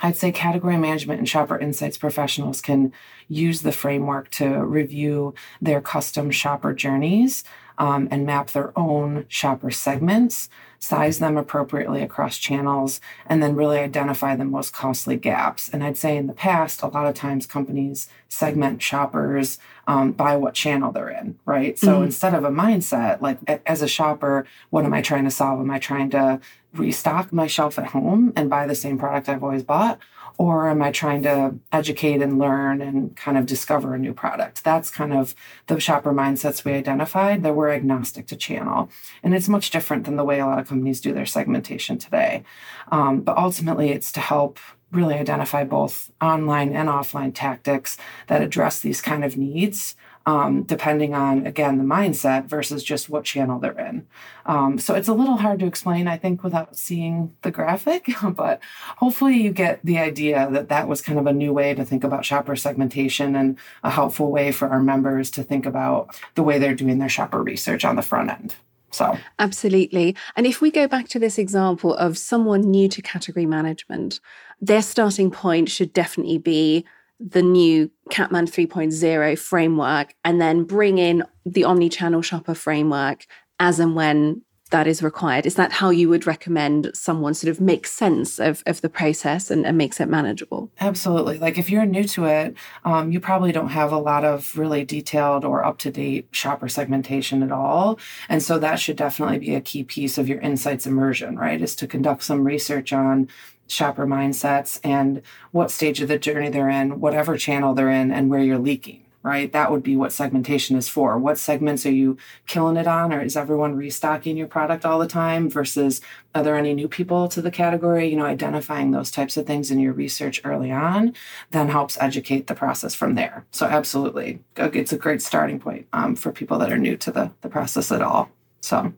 I'd 0.00 0.16
say 0.16 0.32
category 0.32 0.76
management 0.76 1.18
and 1.18 1.28
shopper 1.28 1.58
insights 1.58 1.98
professionals 1.98 2.60
can 2.60 2.92
use 3.28 3.62
the 3.62 3.72
framework 3.72 4.30
to 4.32 4.64
review 4.64 5.34
their 5.60 5.80
custom 5.80 6.30
shopper 6.30 6.72
journeys 6.72 7.44
um, 7.82 8.06
and 8.12 8.24
map 8.24 8.50
their 8.50 8.72
own 8.78 9.24
shopper 9.26 9.72
segments, 9.72 10.48
size 10.78 11.18
them 11.18 11.36
appropriately 11.36 12.00
across 12.00 12.38
channels, 12.38 13.00
and 13.26 13.42
then 13.42 13.56
really 13.56 13.78
identify 13.78 14.36
the 14.36 14.44
most 14.44 14.72
costly 14.72 15.16
gaps. 15.16 15.68
And 15.68 15.82
I'd 15.82 15.96
say 15.96 16.16
in 16.16 16.28
the 16.28 16.32
past, 16.32 16.82
a 16.82 16.86
lot 16.86 17.08
of 17.08 17.16
times 17.16 17.44
companies 17.44 18.08
segment 18.28 18.82
shoppers 18.82 19.58
um, 19.88 20.12
by 20.12 20.36
what 20.36 20.54
channel 20.54 20.92
they're 20.92 21.10
in, 21.10 21.40
right? 21.44 21.76
So 21.76 21.94
mm-hmm. 21.94 22.04
instead 22.04 22.34
of 22.34 22.44
a 22.44 22.50
mindset, 22.50 23.20
like 23.20 23.38
as 23.66 23.82
a 23.82 23.88
shopper, 23.88 24.46
what 24.70 24.84
am 24.84 24.94
I 24.94 25.02
trying 25.02 25.24
to 25.24 25.32
solve? 25.32 25.58
Am 25.58 25.70
I 25.70 25.80
trying 25.80 26.10
to 26.10 26.40
restock 26.72 27.32
my 27.32 27.48
shelf 27.48 27.80
at 27.80 27.86
home 27.86 28.32
and 28.36 28.48
buy 28.48 28.64
the 28.68 28.76
same 28.76 28.96
product 28.96 29.28
I've 29.28 29.42
always 29.42 29.64
bought? 29.64 29.98
Or 30.38 30.68
am 30.68 30.82
I 30.82 30.90
trying 30.90 31.22
to 31.22 31.54
educate 31.72 32.22
and 32.22 32.38
learn 32.38 32.80
and 32.80 33.16
kind 33.16 33.38
of 33.38 33.46
discover 33.46 33.94
a 33.94 33.98
new 33.98 34.12
product? 34.12 34.64
That's 34.64 34.90
kind 34.90 35.12
of 35.12 35.34
the 35.66 35.78
shopper 35.80 36.12
mindsets 36.12 36.64
we 36.64 36.72
identified 36.72 37.42
that 37.42 37.54
we're 37.54 37.70
agnostic 37.70 38.26
to 38.28 38.36
channel. 38.36 38.90
And 39.22 39.34
it's 39.34 39.48
much 39.48 39.70
different 39.70 40.04
than 40.04 40.16
the 40.16 40.24
way 40.24 40.40
a 40.40 40.46
lot 40.46 40.58
of 40.58 40.68
companies 40.68 41.00
do 41.00 41.12
their 41.12 41.26
segmentation 41.26 41.98
today. 41.98 42.44
Um, 42.90 43.20
but 43.20 43.36
ultimately, 43.36 43.90
it's 43.90 44.12
to 44.12 44.20
help 44.20 44.58
really 44.90 45.14
identify 45.14 45.64
both 45.64 46.12
online 46.20 46.72
and 46.74 46.88
offline 46.88 47.32
tactics 47.34 47.96
that 48.26 48.42
address 48.42 48.80
these 48.80 49.00
kind 49.00 49.24
of 49.24 49.36
needs 49.36 49.96
um, 50.26 50.62
depending 50.62 51.14
on 51.14 51.46
again 51.46 51.78
the 51.78 51.84
mindset 51.84 52.46
versus 52.46 52.82
just 52.82 53.08
what 53.08 53.24
channel 53.24 53.58
they're 53.58 53.78
in. 53.78 54.06
Um, 54.46 54.78
so 54.78 54.94
it's 54.94 55.08
a 55.08 55.14
little 55.14 55.36
hard 55.36 55.60
to 55.60 55.66
explain 55.66 56.08
i 56.08 56.16
think 56.16 56.42
without 56.42 56.76
seeing 56.76 57.34
the 57.42 57.50
graphic 57.50 58.08
but 58.34 58.60
hopefully 58.96 59.36
you 59.36 59.52
get 59.52 59.80
the 59.84 59.98
idea 59.98 60.48
that 60.50 60.68
that 60.68 60.88
was 60.88 61.00
kind 61.00 61.18
of 61.18 61.26
a 61.26 61.32
new 61.32 61.52
way 61.52 61.74
to 61.74 61.84
think 61.84 62.02
about 62.04 62.24
shopper 62.24 62.56
segmentation 62.56 63.36
and 63.36 63.58
a 63.84 63.90
helpful 63.90 64.30
way 64.30 64.50
for 64.50 64.68
our 64.68 64.82
members 64.82 65.30
to 65.30 65.42
think 65.42 65.66
about 65.66 66.18
the 66.34 66.42
way 66.42 66.58
they're 66.58 66.74
doing 66.74 66.98
their 66.98 67.08
shopper 67.08 67.42
research 67.42 67.84
on 67.84 67.96
the 67.96 68.02
front 68.02 68.30
end. 68.30 68.54
So, 68.90 69.16
absolutely. 69.38 70.14
And 70.36 70.46
if 70.46 70.60
we 70.60 70.70
go 70.70 70.86
back 70.86 71.08
to 71.08 71.18
this 71.18 71.38
example 71.38 71.94
of 71.94 72.18
someone 72.18 72.60
new 72.60 72.88
to 72.90 73.00
category 73.00 73.46
management, 73.46 74.20
their 74.60 74.82
starting 74.82 75.30
point 75.30 75.70
should 75.70 75.92
definitely 75.92 76.38
be 76.38 76.84
the 77.30 77.42
new 77.42 77.90
Catman 78.10 78.46
3.0 78.46 79.38
framework 79.38 80.14
and 80.24 80.40
then 80.40 80.64
bring 80.64 80.98
in 80.98 81.24
the 81.46 81.64
omni-channel 81.64 82.22
shopper 82.22 82.54
framework 82.54 83.26
as 83.60 83.78
and 83.78 83.94
when 83.94 84.42
that 84.72 84.86
is 84.86 85.02
required. 85.02 85.46
Is 85.46 85.54
that 85.54 85.70
how 85.70 85.90
you 85.90 86.08
would 86.08 86.26
recommend 86.26 86.90
someone 86.94 87.34
sort 87.34 87.50
of 87.50 87.60
make 87.60 87.86
sense 87.86 88.40
of, 88.40 88.62
of 88.66 88.80
the 88.80 88.88
process 88.88 89.50
and, 89.50 89.64
and 89.66 89.78
makes 89.78 90.00
it 90.00 90.08
manageable? 90.08 90.70
Absolutely. 90.80 91.38
Like 91.38 91.58
if 91.58 91.70
you're 91.70 91.84
new 91.84 92.04
to 92.04 92.24
it, 92.24 92.56
um, 92.84 93.12
you 93.12 93.20
probably 93.20 93.52
don't 93.52 93.68
have 93.68 93.92
a 93.92 93.98
lot 93.98 94.24
of 94.24 94.56
really 94.58 94.84
detailed 94.84 95.44
or 95.44 95.62
up 95.62 95.78
to 95.78 95.90
date 95.90 96.28
shopper 96.32 96.68
segmentation 96.68 97.42
at 97.42 97.52
all. 97.52 98.00
And 98.28 98.42
so 98.42 98.58
that 98.58 98.80
should 98.80 98.96
definitely 98.96 99.38
be 99.38 99.54
a 99.54 99.60
key 99.60 99.84
piece 99.84 100.18
of 100.18 100.26
your 100.26 100.40
insights 100.40 100.86
immersion, 100.86 101.36
right? 101.36 101.60
Is 101.60 101.76
to 101.76 101.86
conduct 101.86 102.24
some 102.24 102.42
research 102.42 102.92
on 102.92 103.28
shopper 103.72 104.06
mindsets 104.06 104.78
and 104.84 105.22
what 105.50 105.70
stage 105.70 106.00
of 106.00 106.08
the 106.08 106.18
journey 106.18 106.50
they're 106.50 106.68
in, 106.68 107.00
whatever 107.00 107.36
channel 107.36 107.74
they're 107.74 107.90
in, 107.90 108.12
and 108.12 108.30
where 108.30 108.40
you're 108.40 108.58
leaking, 108.58 109.04
right? 109.22 109.52
That 109.52 109.70
would 109.70 109.82
be 109.82 109.96
what 109.96 110.12
segmentation 110.12 110.76
is 110.76 110.88
for. 110.88 111.18
What 111.18 111.38
segments 111.38 111.86
are 111.86 111.92
you 111.92 112.16
killing 112.46 112.76
it 112.76 112.86
on? 112.86 113.12
Or 113.12 113.22
is 113.22 113.36
everyone 113.36 113.74
restocking 113.74 114.36
your 114.36 114.46
product 114.46 114.84
all 114.84 114.98
the 114.98 115.06
time 115.06 115.48
versus 115.48 116.00
are 116.34 116.42
there 116.42 116.56
any 116.56 116.74
new 116.74 116.88
people 116.88 117.28
to 117.28 117.40
the 117.40 117.50
category? 117.50 118.08
You 118.08 118.16
know, 118.16 118.26
identifying 118.26 118.90
those 118.90 119.10
types 119.10 119.36
of 119.36 119.46
things 119.46 119.70
in 119.70 119.78
your 119.78 119.92
research 119.92 120.40
early 120.44 120.70
on 120.70 121.14
then 121.50 121.68
helps 121.68 121.96
educate 122.00 122.46
the 122.46 122.54
process 122.54 122.94
from 122.94 123.14
there. 123.14 123.46
So, 123.52 123.66
absolutely, 123.66 124.40
it's 124.56 124.92
a 124.92 124.98
great 124.98 125.22
starting 125.22 125.58
point 125.58 125.86
um, 125.92 126.14
for 126.14 126.32
people 126.32 126.58
that 126.58 126.72
are 126.72 126.78
new 126.78 126.96
to 126.98 127.10
the, 127.10 127.30
the 127.40 127.48
process 127.48 127.90
at 127.90 128.02
all. 128.02 128.30
So, 128.60 128.92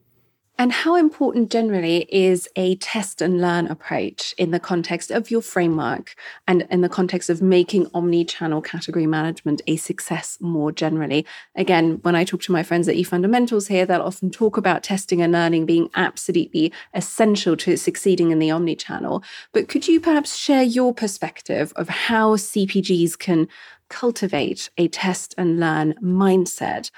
and 0.56 0.70
how 0.70 0.94
important 0.94 1.50
generally 1.50 2.06
is 2.08 2.48
a 2.54 2.76
test 2.76 3.20
and 3.20 3.40
learn 3.40 3.66
approach 3.66 4.34
in 4.38 4.52
the 4.52 4.60
context 4.60 5.10
of 5.10 5.28
your 5.28 5.42
framework 5.42 6.14
and 6.46 6.64
in 6.70 6.80
the 6.80 6.88
context 6.88 7.28
of 7.28 7.42
making 7.42 7.88
omni 7.92 8.24
channel 8.24 8.62
category 8.62 9.06
management 9.06 9.62
a 9.66 9.76
success 9.76 10.38
more 10.40 10.70
generally? 10.70 11.26
Again, 11.56 11.98
when 12.02 12.14
I 12.14 12.22
talk 12.22 12.40
to 12.42 12.52
my 12.52 12.62
friends 12.62 12.86
at 12.86 12.94
eFundamentals 12.94 13.66
here, 13.66 13.84
they'll 13.84 14.00
often 14.00 14.30
talk 14.30 14.56
about 14.56 14.84
testing 14.84 15.20
and 15.20 15.32
learning 15.32 15.66
being 15.66 15.90
absolutely 15.96 16.72
essential 16.94 17.56
to 17.56 17.76
succeeding 17.76 18.30
in 18.30 18.38
the 18.38 18.52
omni 18.52 18.76
channel. 18.76 19.24
But 19.52 19.68
could 19.68 19.88
you 19.88 20.00
perhaps 20.00 20.36
share 20.36 20.62
your 20.62 20.94
perspective 20.94 21.72
of 21.74 21.88
how 21.88 22.36
CPGs 22.36 23.18
can 23.18 23.48
cultivate 23.88 24.70
a 24.78 24.86
test 24.86 25.34
and 25.36 25.58
learn 25.58 25.94
mindset? 25.94 26.92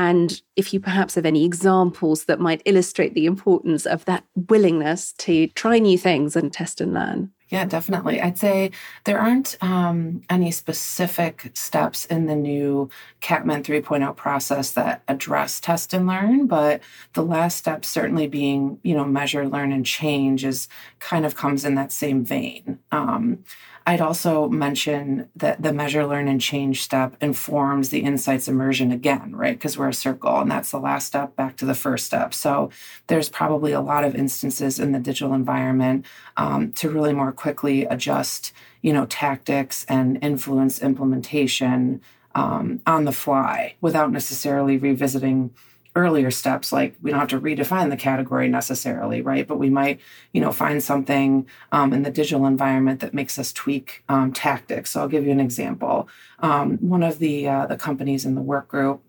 And 0.00 0.40
if 0.56 0.72
you 0.72 0.80
perhaps 0.80 1.14
have 1.16 1.26
any 1.26 1.44
examples 1.44 2.24
that 2.24 2.40
might 2.40 2.62
illustrate 2.64 3.12
the 3.12 3.26
importance 3.26 3.84
of 3.84 4.06
that 4.06 4.24
willingness 4.48 5.12
to 5.18 5.48
try 5.48 5.78
new 5.78 5.98
things 5.98 6.36
and 6.36 6.50
test 6.50 6.80
and 6.80 6.94
learn. 6.94 7.32
Yeah, 7.50 7.64
definitely. 7.64 8.20
I'd 8.20 8.38
say 8.38 8.70
there 9.04 9.18
aren't 9.18 9.56
um, 9.60 10.22
any 10.30 10.52
specific 10.52 11.50
steps 11.54 12.04
in 12.04 12.26
the 12.26 12.36
new 12.36 12.88
Catman 13.20 13.64
3.0 13.64 14.14
process 14.14 14.70
that 14.72 15.02
address 15.08 15.58
test 15.58 15.92
and 15.92 16.06
learn, 16.06 16.46
but 16.46 16.80
the 17.14 17.24
last 17.24 17.56
step 17.56 17.84
certainly 17.84 18.28
being, 18.28 18.78
you 18.84 18.94
know, 18.94 19.04
measure, 19.04 19.48
learn, 19.48 19.72
and 19.72 19.84
change 19.84 20.44
is 20.44 20.68
kind 21.00 21.26
of 21.26 21.34
comes 21.34 21.64
in 21.64 21.74
that 21.74 21.90
same 21.90 22.24
vein. 22.24 22.78
Um, 22.92 23.42
I'd 23.86 24.00
also 24.00 24.48
mention 24.48 25.28
that 25.36 25.62
the 25.62 25.72
measure, 25.72 26.06
learn, 26.06 26.28
and 26.28 26.40
change 26.40 26.82
step 26.82 27.16
informs 27.20 27.88
the 27.88 28.00
insights 28.00 28.46
immersion 28.46 28.92
again, 28.92 29.34
right? 29.34 29.56
Because 29.58 29.78
we're 29.78 29.88
a 29.88 29.94
circle 29.94 30.38
and 30.38 30.50
that's 30.50 30.70
the 30.70 30.78
last 30.78 31.06
step 31.06 31.34
back 31.34 31.56
to 31.56 31.64
the 31.64 31.74
first 31.74 32.06
step. 32.06 32.34
So 32.34 32.70
there's 33.06 33.28
probably 33.28 33.72
a 33.72 33.80
lot 33.80 34.04
of 34.04 34.14
instances 34.14 34.78
in 34.78 34.92
the 34.92 34.98
digital 35.00 35.34
environment 35.34 36.06
um, 36.36 36.72
to 36.72 36.90
really 36.90 37.12
more 37.14 37.32
quickly 37.40 37.84
adjust, 37.86 38.52
you 38.82 38.92
know, 38.92 39.06
tactics 39.06 39.86
and 39.88 40.18
influence 40.22 40.82
implementation 40.82 42.00
um, 42.34 42.80
on 42.86 43.04
the 43.06 43.12
fly 43.12 43.74
without 43.80 44.12
necessarily 44.12 44.76
revisiting 44.76 45.50
earlier 45.96 46.30
steps 46.30 46.70
like 46.70 46.94
we 47.02 47.10
don't 47.10 47.18
have 47.18 47.28
to 47.28 47.40
redefine 47.40 47.90
the 47.90 47.96
category 47.96 48.46
necessarily 48.46 49.22
right? 49.22 49.48
But 49.48 49.58
we 49.58 49.70
might 49.70 50.00
you 50.32 50.40
know 50.40 50.52
find 50.52 50.80
something 50.80 51.48
um, 51.72 51.92
in 51.92 52.02
the 52.02 52.12
digital 52.12 52.46
environment 52.46 53.00
that 53.00 53.12
makes 53.12 53.38
us 53.38 53.52
tweak 53.52 54.04
um, 54.08 54.32
tactics. 54.32 54.90
So 54.90 55.00
i'll 55.00 55.08
give 55.08 55.24
you 55.24 55.32
an 55.32 55.40
example. 55.40 56.08
Um, 56.38 56.78
one 56.78 57.02
of 57.02 57.18
the 57.18 57.48
uh, 57.48 57.66
the 57.66 57.76
companies 57.76 58.24
in 58.24 58.36
the 58.36 58.42
work 58.42 58.68
group 58.68 59.02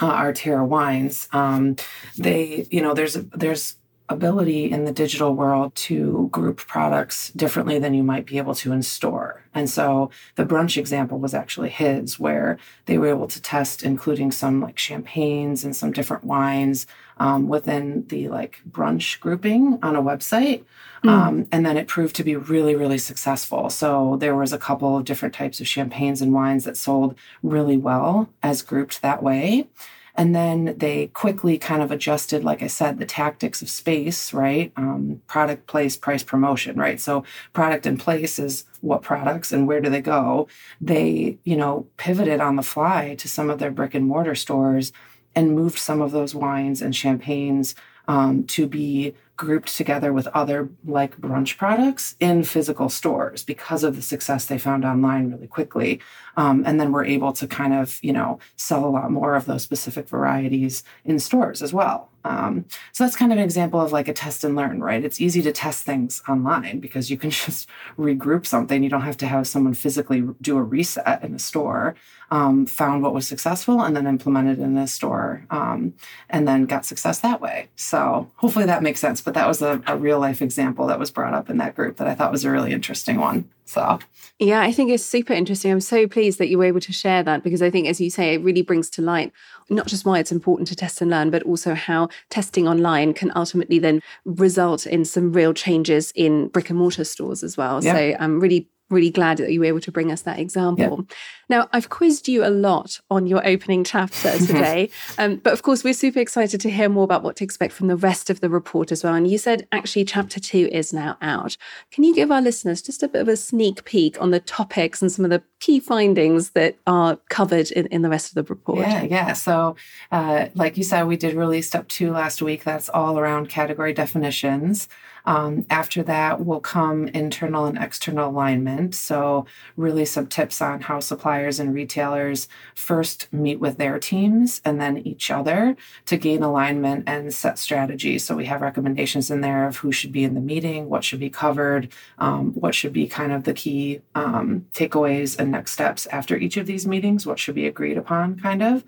uh, 0.00 0.14
Arterra 0.22 0.66
Wines, 0.66 1.28
um, 1.32 1.76
they, 2.18 2.66
you 2.70 2.82
know, 2.82 2.94
there's 2.94 3.14
there's 3.14 3.76
ability 4.08 4.70
in 4.70 4.84
the 4.84 4.92
digital 4.92 5.34
world 5.34 5.74
to 5.74 6.28
group 6.30 6.58
products 6.58 7.30
differently 7.30 7.78
than 7.78 7.94
you 7.94 8.02
might 8.02 8.26
be 8.26 8.38
able 8.38 8.54
to 8.54 8.72
in 8.72 8.82
store. 8.82 9.42
And 9.54 9.68
so 9.68 10.10
the 10.36 10.44
brunch 10.44 10.76
example 10.76 11.18
was 11.18 11.34
actually 11.34 11.70
his, 11.70 12.18
where 12.18 12.58
they 12.84 12.98
were 12.98 13.08
able 13.08 13.26
to 13.28 13.42
test, 13.42 13.82
including 13.82 14.30
some 14.30 14.60
like 14.60 14.78
champagnes 14.78 15.64
and 15.64 15.74
some 15.74 15.92
different 15.92 16.24
wines 16.24 16.86
um, 17.18 17.48
within 17.48 18.06
the 18.08 18.28
like 18.28 18.60
brunch 18.70 19.18
grouping 19.18 19.78
on 19.82 19.96
a 19.96 20.02
website. 20.02 20.64
Mm. 21.02 21.10
Um, 21.10 21.48
and 21.50 21.64
then 21.64 21.76
it 21.76 21.88
proved 21.88 22.14
to 22.16 22.24
be 22.24 22.36
really, 22.36 22.74
really 22.74 22.98
successful. 22.98 23.70
So 23.70 24.16
there 24.20 24.36
was 24.36 24.52
a 24.52 24.58
couple 24.58 24.96
of 24.96 25.04
different 25.04 25.34
types 25.34 25.60
of 25.60 25.66
champagnes 25.66 26.22
and 26.22 26.32
wines 26.32 26.64
that 26.64 26.76
sold 26.76 27.16
really 27.42 27.76
well 27.76 28.28
as 28.42 28.62
grouped 28.62 29.02
that 29.02 29.22
way. 29.22 29.68
And 30.18 30.34
then 30.34 30.74
they 30.78 31.08
quickly 31.08 31.58
kind 31.58 31.82
of 31.82 31.90
adjusted, 31.90 32.42
like 32.42 32.62
I 32.62 32.68
said, 32.68 32.98
the 32.98 33.04
tactics 33.04 33.60
of 33.60 33.68
space, 33.68 34.32
right? 34.32 34.72
Um, 34.76 35.20
product, 35.26 35.66
place, 35.66 35.96
price, 35.96 36.22
promotion, 36.22 36.76
right? 36.78 36.98
So 37.00 37.24
product 37.52 37.84
and 37.84 38.00
place 38.00 38.38
is 38.38 38.64
what 38.80 39.02
products 39.02 39.52
and 39.52 39.66
where 39.66 39.80
do 39.80 39.90
they 39.90 40.00
go. 40.00 40.48
They, 40.80 41.38
you 41.44 41.56
know, 41.56 41.86
pivoted 41.98 42.40
on 42.40 42.56
the 42.56 42.62
fly 42.62 43.14
to 43.16 43.28
some 43.28 43.50
of 43.50 43.58
their 43.58 43.70
brick 43.70 43.94
and 43.94 44.06
mortar 44.06 44.34
stores 44.34 44.92
and 45.34 45.54
moved 45.54 45.78
some 45.78 46.00
of 46.00 46.12
those 46.12 46.34
wines 46.34 46.80
and 46.80 46.96
champagnes 46.96 47.74
um, 48.08 48.44
to 48.44 48.66
be 48.66 49.14
grouped 49.36 49.76
together 49.76 50.12
with 50.12 50.26
other 50.28 50.68
like 50.86 51.16
brunch 51.18 51.56
products 51.56 52.16
in 52.20 52.42
physical 52.42 52.88
stores 52.88 53.42
because 53.42 53.84
of 53.84 53.94
the 53.94 54.02
success 54.02 54.46
they 54.46 54.58
found 54.58 54.84
online 54.84 55.30
really 55.30 55.46
quickly. 55.46 56.00
Um, 56.36 56.64
and 56.66 56.80
then 56.80 56.92
we're 56.92 57.04
able 57.04 57.32
to 57.34 57.46
kind 57.46 57.74
of, 57.74 57.98
you 58.02 58.12
know, 58.12 58.38
sell 58.56 58.84
a 58.84 58.88
lot 58.88 59.10
more 59.10 59.34
of 59.34 59.44
those 59.44 59.62
specific 59.62 60.08
varieties 60.08 60.82
in 61.04 61.18
stores 61.18 61.62
as 61.62 61.72
well. 61.72 62.10
Um, 62.26 62.64
so 62.90 63.04
that's 63.04 63.16
kind 63.16 63.32
of 63.32 63.38
an 63.38 63.44
example 63.44 63.80
of 63.80 63.92
like 63.92 64.08
a 64.08 64.12
test 64.12 64.42
and 64.42 64.56
learn, 64.56 64.80
right? 64.80 65.04
It's 65.04 65.20
easy 65.20 65.42
to 65.42 65.52
test 65.52 65.84
things 65.84 66.22
online 66.28 66.80
because 66.80 67.10
you 67.10 67.16
can 67.16 67.30
just 67.46 67.68
regroup 67.96 68.46
something. 68.46 68.82
You 68.82 68.90
don't 68.90 69.02
have 69.02 69.16
to 69.18 69.26
have 69.26 69.46
someone 69.46 69.74
physically 69.74 70.24
do 70.40 70.58
a 70.58 70.62
reset 70.62 71.22
in 71.22 71.34
a 71.34 71.38
store. 71.38 71.94
Um, 72.28 72.66
found 72.66 73.04
what 73.04 73.14
was 73.14 73.28
successful 73.28 73.80
and 73.80 73.94
then 73.94 74.08
implemented 74.08 74.58
in 74.58 74.76
a 74.76 74.88
store 74.88 75.46
um, 75.48 75.94
and 76.28 76.48
then 76.48 76.64
got 76.64 76.84
success 76.84 77.20
that 77.20 77.40
way. 77.40 77.68
So 77.76 78.28
hopefully 78.34 78.66
that 78.66 78.82
makes 78.82 78.98
sense. 78.98 79.20
But 79.20 79.34
that 79.34 79.46
was 79.46 79.62
a, 79.62 79.80
a 79.86 79.96
real 79.96 80.18
life 80.18 80.42
example 80.42 80.88
that 80.88 80.98
was 80.98 81.12
brought 81.12 81.34
up 81.34 81.48
in 81.48 81.58
that 81.58 81.76
group 81.76 81.98
that 81.98 82.08
I 82.08 82.16
thought 82.16 82.32
was 82.32 82.44
a 82.44 82.50
really 82.50 82.72
interesting 82.72 83.18
one. 83.18 83.48
So, 83.66 83.98
yeah, 84.38 84.60
I 84.60 84.70
think 84.70 84.90
it's 84.90 85.04
super 85.04 85.32
interesting. 85.32 85.72
I'm 85.72 85.80
so 85.80 86.06
pleased 86.06 86.38
that 86.38 86.48
you 86.48 86.56
were 86.56 86.64
able 86.64 86.80
to 86.80 86.92
share 86.92 87.22
that 87.24 87.42
because 87.42 87.62
I 87.62 87.70
think, 87.70 87.88
as 87.88 88.00
you 88.00 88.10
say, 88.10 88.34
it 88.34 88.42
really 88.42 88.62
brings 88.62 88.88
to 88.90 89.02
light 89.02 89.32
not 89.68 89.88
just 89.88 90.04
why 90.04 90.20
it's 90.20 90.30
important 90.30 90.68
to 90.68 90.76
test 90.76 91.00
and 91.00 91.10
learn, 91.10 91.30
but 91.30 91.42
also 91.42 91.74
how 91.74 92.08
testing 92.30 92.68
online 92.68 93.12
can 93.12 93.32
ultimately 93.34 93.80
then 93.80 94.02
result 94.24 94.86
in 94.86 95.04
some 95.04 95.32
real 95.32 95.52
changes 95.52 96.12
in 96.14 96.48
brick 96.48 96.70
and 96.70 96.78
mortar 96.78 97.04
stores 97.04 97.42
as 97.42 97.56
well. 97.56 97.82
Yeah. 97.82 97.94
So 97.94 98.16
I'm 98.20 98.38
really 98.38 98.68
really 98.90 99.10
glad 99.10 99.38
that 99.38 99.52
you 99.52 99.60
were 99.60 99.66
able 99.66 99.80
to 99.80 99.92
bring 99.92 100.12
us 100.12 100.22
that 100.22 100.38
example. 100.38 101.04
Yeah. 101.08 101.16
Now, 101.48 101.68
I've 101.72 101.88
quizzed 101.88 102.28
you 102.28 102.44
a 102.44 102.50
lot 102.50 103.00
on 103.10 103.26
your 103.26 103.46
opening 103.46 103.84
chapter 103.84 104.36
today, 104.38 104.90
um, 105.18 105.36
but 105.36 105.52
of 105.52 105.62
course, 105.62 105.84
we're 105.84 105.94
super 105.94 106.18
excited 106.18 106.60
to 106.60 106.70
hear 106.70 106.88
more 106.88 107.04
about 107.04 107.22
what 107.22 107.36
to 107.36 107.44
expect 107.44 107.72
from 107.72 107.88
the 107.88 107.96
rest 107.96 108.30
of 108.30 108.40
the 108.40 108.48
report 108.48 108.92
as 108.92 109.04
well. 109.04 109.14
And 109.14 109.28
you 109.28 109.38
said 109.38 109.66
actually 109.72 110.04
chapter 110.04 110.40
two 110.40 110.68
is 110.72 110.92
now 110.92 111.16
out. 111.20 111.56
Can 111.90 112.04
you 112.04 112.14
give 112.14 112.30
our 112.30 112.42
listeners 112.42 112.82
just 112.82 113.02
a 113.02 113.08
bit 113.08 113.22
of 113.22 113.28
a 113.28 113.36
sneak 113.36 113.84
peek 113.84 114.20
on 114.20 114.30
the 114.30 114.40
topics 114.40 115.02
and 115.02 115.10
some 115.10 115.24
of 115.24 115.30
the 115.30 115.42
key 115.60 115.80
findings 115.80 116.50
that 116.50 116.76
are 116.86 117.16
covered 117.28 117.70
in, 117.72 117.86
in 117.86 118.02
the 118.02 118.08
rest 118.08 118.28
of 118.28 118.34
the 118.34 118.54
report? 118.54 118.80
Yeah, 118.80 119.02
yeah. 119.02 119.32
So, 119.32 119.76
uh, 120.12 120.46
like 120.54 120.76
you 120.76 120.84
said, 120.84 121.04
we 121.04 121.16
did 121.16 121.34
release 121.34 121.68
step 121.68 121.88
two 121.88 122.10
last 122.12 122.42
week. 122.42 122.64
That's 122.64 122.88
all 122.88 123.18
around 123.18 123.48
category 123.48 123.92
definitions. 123.92 124.88
Um, 125.26 125.66
after 125.70 126.02
that 126.04 126.44
will 126.46 126.60
come 126.60 127.08
internal 127.08 127.66
and 127.66 127.76
external 127.76 128.30
alignment. 128.30 128.94
So, 128.94 129.46
really, 129.76 130.04
some 130.04 130.26
tips 130.28 130.62
on 130.62 130.80
how 130.80 131.00
suppliers 131.00 131.58
and 131.58 131.74
retailers 131.74 132.48
first 132.74 133.32
meet 133.32 133.60
with 133.60 133.76
their 133.76 133.98
teams 133.98 134.60
and 134.64 134.80
then 134.80 134.98
each 134.98 135.30
other 135.30 135.76
to 136.06 136.16
gain 136.16 136.42
alignment 136.42 137.04
and 137.08 137.34
set 137.34 137.58
strategy. 137.58 138.18
So, 138.18 138.36
we 138.36 138.46
have 138.46 138.62
recommendations 138.62 139.30
in 139.30 139.40
there 139.40 139.66
of 139.66 139.76
who 139.78 139.92
should 139.92 140.12
be 140.12 140.24
in 140.24 140.34
the 140.34 140.40
meeting, 140.40 140.88
what 140.88 141.04
should 141.04 141.20
be 141.20 141.30
covered, 141.30 141.92
um, 142.18 142.52
what 142.54 142.74
should 142.74 142.92
be 142.92 143.08
kind 143.08 143.32
of 143.32 143.44
the 143.44 143.54
key 143.54 144.00
um, 144.14 144.66
takeaways 144.72 145.38
and 145.38 145.50
next 145.50 145.72
steps 145.72 146.06
after 146.06 146.36
each 146.36 146.56
of 146.56 146.66
these 146.66 146.86
meetings, 146.86 147.26
what 147.26 147.38
should 147.38 147.54
be 147.54 147.66
agreed 147.66 147.98
upon, 147.98 148.38
kind 148.38 148.62
of. 148.62 148.84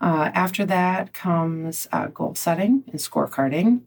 Uh, 0.00 0.30
after 0.34 0.64
that 0.64 1.12
comes 1.12 1.88
uh, 1.92 2.06
goal 2.06 2.34
setting 2.34 2.84
and 2.86 3.00
scorecarding 3.00 3.82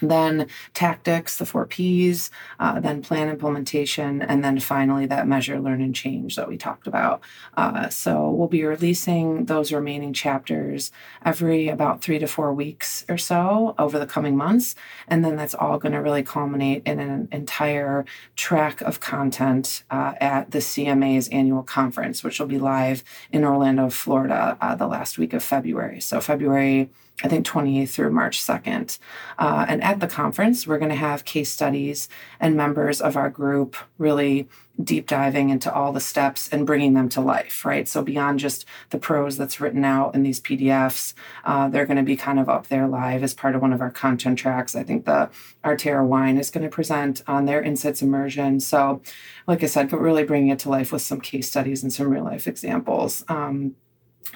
then 0.00 0.48
tactics, 0.74 1.36
the 1.36 1.46
four 1.46 1.66
P's, 1.66 2.30
uh, 2.58 2.80
then 2.80 3.02
plan 3.02 3.28
implementation, 3.28 4.22
and 4.22 4.44
then 4.44 4.58
finally 4.60 5.06
that 5.06 5.28
measure, 5.28 5.60
learn, 5.60 5.80
and 5.80 5.94
change 5.94 6.36
that 6.36 6.48
we 6.48 6.56
talked 6.56 6.86
about. 6.86 7.22
Uh, 7.56 7.88
so 7.88 8.30
we'll 8.30 8.48
be 8.48 8.64
releasing 8.64 9.46
those 9.46 9.72
remaining 9.72 10.12
chapters 10.12 10.90
every 11.24 11.68
about 11.68 12.02
three 12.02 12.18
to 12.18 12.26
four 12.26 12.52
weeks 12.52 13.04
or 13.08 13.18
so 13.18 13.74
over 13.78 13.98
the 13.98 14.06
coming 14.06 14.36
months. 14.36 14.74
And 15.08 15.24
then 15.24 15.36
that's 15.36 15.54
all 15.54 15.78
going 15.78 15.92
to 15.92 15.98
really 15.98 16.22
culminate 16.22 16.82
in 16.86 17.00
an 17.00 17.28
entire 17.32 18.04
track 18.36 18.80
of 18.80 19.00
content 19.00 19.84
uh, 19.90 20.14
at 20.20 20.50
the 20.50 20.58
CMA's 20.58 21.28
annual 21.28 21.62
conference, 21.62 22.24
which 22.24 22.40
will 22.40 22.46
be 22.46 22.58
live 22.58 23.04
in 23.30 23.44
Orlando, 23.44 23.90
Florida, 23.90 24.56
uh, 24.60 24.74
the 24.74 24.86
last 24.86 25.18
week 25.18 25.32
of 25.32 25.42
February. 25.42 26.00
So 26.00 26.20
February 26.20 26.90
I 27.22 27.28
think 27.28 27.46
28th 27.46 27.90
through 27.90 28.10
March 28.10 28.40
2nd. 28.42 28.98
Uh, 29.38 29.66
and 29.68 29.82
at 29.82 30.00
the 30.00 30.06
conference, 30.06 30.66
we're 30.66 30.78
going 30.78 30.90
to 30.90 30.96
have 30.96 31.24
case 31.24 31.50
studies 31.50 32.08
and 32.40 32.56
members 32.56 33.00
of 33.00 33.16
our 33.16 33.30
group 33.30 33.76
really 33.98 34.48
deep 34.82 35.06
diving 35.06 35.50
into 35.50 35.72
all 35.72 35.92
the 35.92 36.00
steps 36.00 36.48
and 36.48 36.66
bringing 36.66 36.94
them 36.94 37.08
to 37.10 37.20
life, 37.20 37.64
right? 37.64 37.86
So 37.86 38.02
beyond 38.02 38.38
just 38.38 38.64
the 38.90 38.98
prose 38.98 39.36
that's 39.36 39.60
written 39.60 39.84
out 39.84 40.14
in 40.14 40.22
these 40.22 40.40
PDFs, 40.40 41.14
uh, 41.44 41.68
they're 41.68 41.86
going 41.86 41.98
to 41.98 42.02
be 42.02 42.16
kind 42.16 42.40
of 42.40 42.48
up 42.48 42.68
there 42.68 42.88
live 42.88 43.22
as 43.22 43.34
part 43.34 43.54
of 43.54 43.62
one 43.62 43.72
of 43.72 43.80
our 43.80 43.90
content 43.90 44.38
tracks. 44.38 44.74
I 44.74 44.82
think 44.82 45.04
the 45.04 45.30
Arterra 45.64 46.06
Wine 46.06 46.38
is 46.38 46.50
going 46.50 46.64
to 46.64 46.70
present 46.70 47.22
on 47.26 47.44
their 47.44 47.62
Insights 47.62 48.02
Immersion. 48.02 48.60
So, 48.60 49.02
like 49.46 49.62
I 49.62 49.66
said, 49.66 49.92
really 49.92 50.24
bringing 50.24 50.48
it 50.48 50.58
to 50.60 50.70
life 50.70 50.92
with 50.92 51.02
some 51.02 51.20
case 51.20 51.48
studies 51.48 51.82
and 51.82 51.92
some 51.92 52.08
real 52.08 52.24
life 52.24 52.46
examples. 52.46 53.24
Um, 53.28 53.76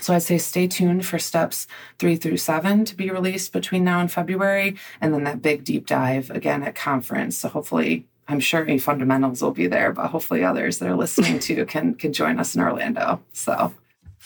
so 0.00 0.14
I'd 0.14 0.22
say 0.22 0.38
stay 0.38 0.66
tuned 0.66 1.06
for 1.06 1.18
steps 1.18 1.66
three 1.98 2.16
through 2.16 2.36
seven 2.36 2.84
to 2.84 2.94
be 2.94 3.10
released 3.10 3.52
between 3.52 3.84
now 3.84 4.00
and 4.00 4.10
February, 4.10 4.76
and 5.00 5.12
then 5.12 5.24
that 5.24 5.42
big 5.42 5.64
deep 5.64 5.86
dive 5.86 6.30
again 6.30 6.62
at 6.62 6.74
conference. 6.74 7.38
So 7.38 7.48
hopefully, 7.48 8.06
I'm 8.28 8.40
sure 8.40 8.78
fundamentals 8.78 9.42
will 9.42 9.52
be 9.52 9.66
there, 9.66 9.92
but 9.92 10.08
hopefully 10.08 10.44
others 10.44 10.78
that 10.78 10.88
are 10.88 10.96
listening 10.96 11.38
to 11.48 11.64
can 11.66 11.94
can 11.94 12.12
join 12.12 12.38
us 12.38 12.54
in 12.54 12.60
Orlando. 12.60 13.22
So 13.32 13.72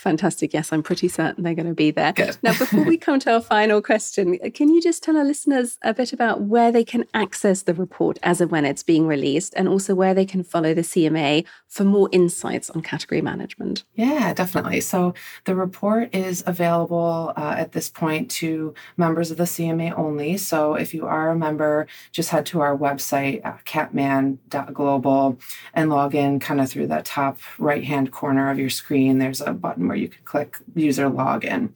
Fantastic. 0.01 0.55
Yes, 0.55 0.72
I'm 0.72 0.82
pretty 0.82 1.09
certain 1.09 1.44
they're 1.44 1.55
going 1.55 1.66
to 1.66 1.74
be 1.74 1.90
there. 1.90 2.14
Good. 2.14 2.38
Now, 2.42 2.57
before 2.57 2.84
we 2.84 2.96
come 3.07 3.20
to 3.20 3.34
our 3.34 3.40
final 3.42 3.82
question, 3.82 4.38
can 4.55 4.70
you 4.70 4.80
just 4.80 5.03
tell 5.03 5.14
our 5.16 5.24
listeners 5.24 5.78
a 5.82 5.92
bit 5.92 6.14
about 6.14 6.40
where 6.40 6.72
they 6.72 6.84
can 6.84 7.05
access 7.12 7.62
the 7.62 7.74
report 7.74 8.18
as 8.22 8.40
of 8.40 8.51
when 8.51 8.64
it's 8.64 8.82
being 8.82 9.07
released, 9.07 9.53
and 9.57 9.68
also 9.68 9.94
where 9.94 10.14
they 10.14 10.24
can 10.24 10.42
follow 10.42 10.72
the 10.72 10.80
CMA 10.80 11.44
for 11.68 11.84
more 11.84 12.09
insights 12.12 12.70
on 12.70 12.80
category 12.80 13.20
management? 13.20 13.84
Yeah, 13.94 14.32
definitely. 14.32 14.80
So 14.80 15.12
the 15.44 15.55
report 15.55 16.14
is 16.14 16.42
available 16.46 17.34
uh, 17.36 17.57
at 17.59 17.72
this 17.72 17.90
point 17.90 18.30
to 18.32 18.72
members 18.96 19.30
of 19.30 19.36
the 19.36 19.44
CMA 19.44 19.96
only. 19.98 20.38
So 20.38 20.74
if 20.74 20.94
you 20.94 21.07
are 21.07 21.28
a 21.28 21.36
member, 21.36 21.86
just 22.11 22.30
head 22.30 22.46
to 22.46 22.61
our 22.61 22.76
website, 22.76 23.44
uh, 23.44 23.59
catman.global, 23.66 25.38
and 25.74 25.90
log 25.90 26.14
in 26.14 26.40
kind 26.40 26.61
of 26.61 26.70
through 26.70 26.86
that 26.86 27.05
top 27.05 27.38
right 27.59 27.84
hand 27.84 28.11
corner 28.11 28.51
of 28.51 28.59
your 28.59 28.70
screen. 28.70 29.18
There's 29.18 29.42
a 29.42 29.53
button 29.53 29.89
where 29.91 29.99
you 29.99 30.09
can 30.09 30.22
click 30.24 30.59
user 30.76 31.11
login. 31.11 31.70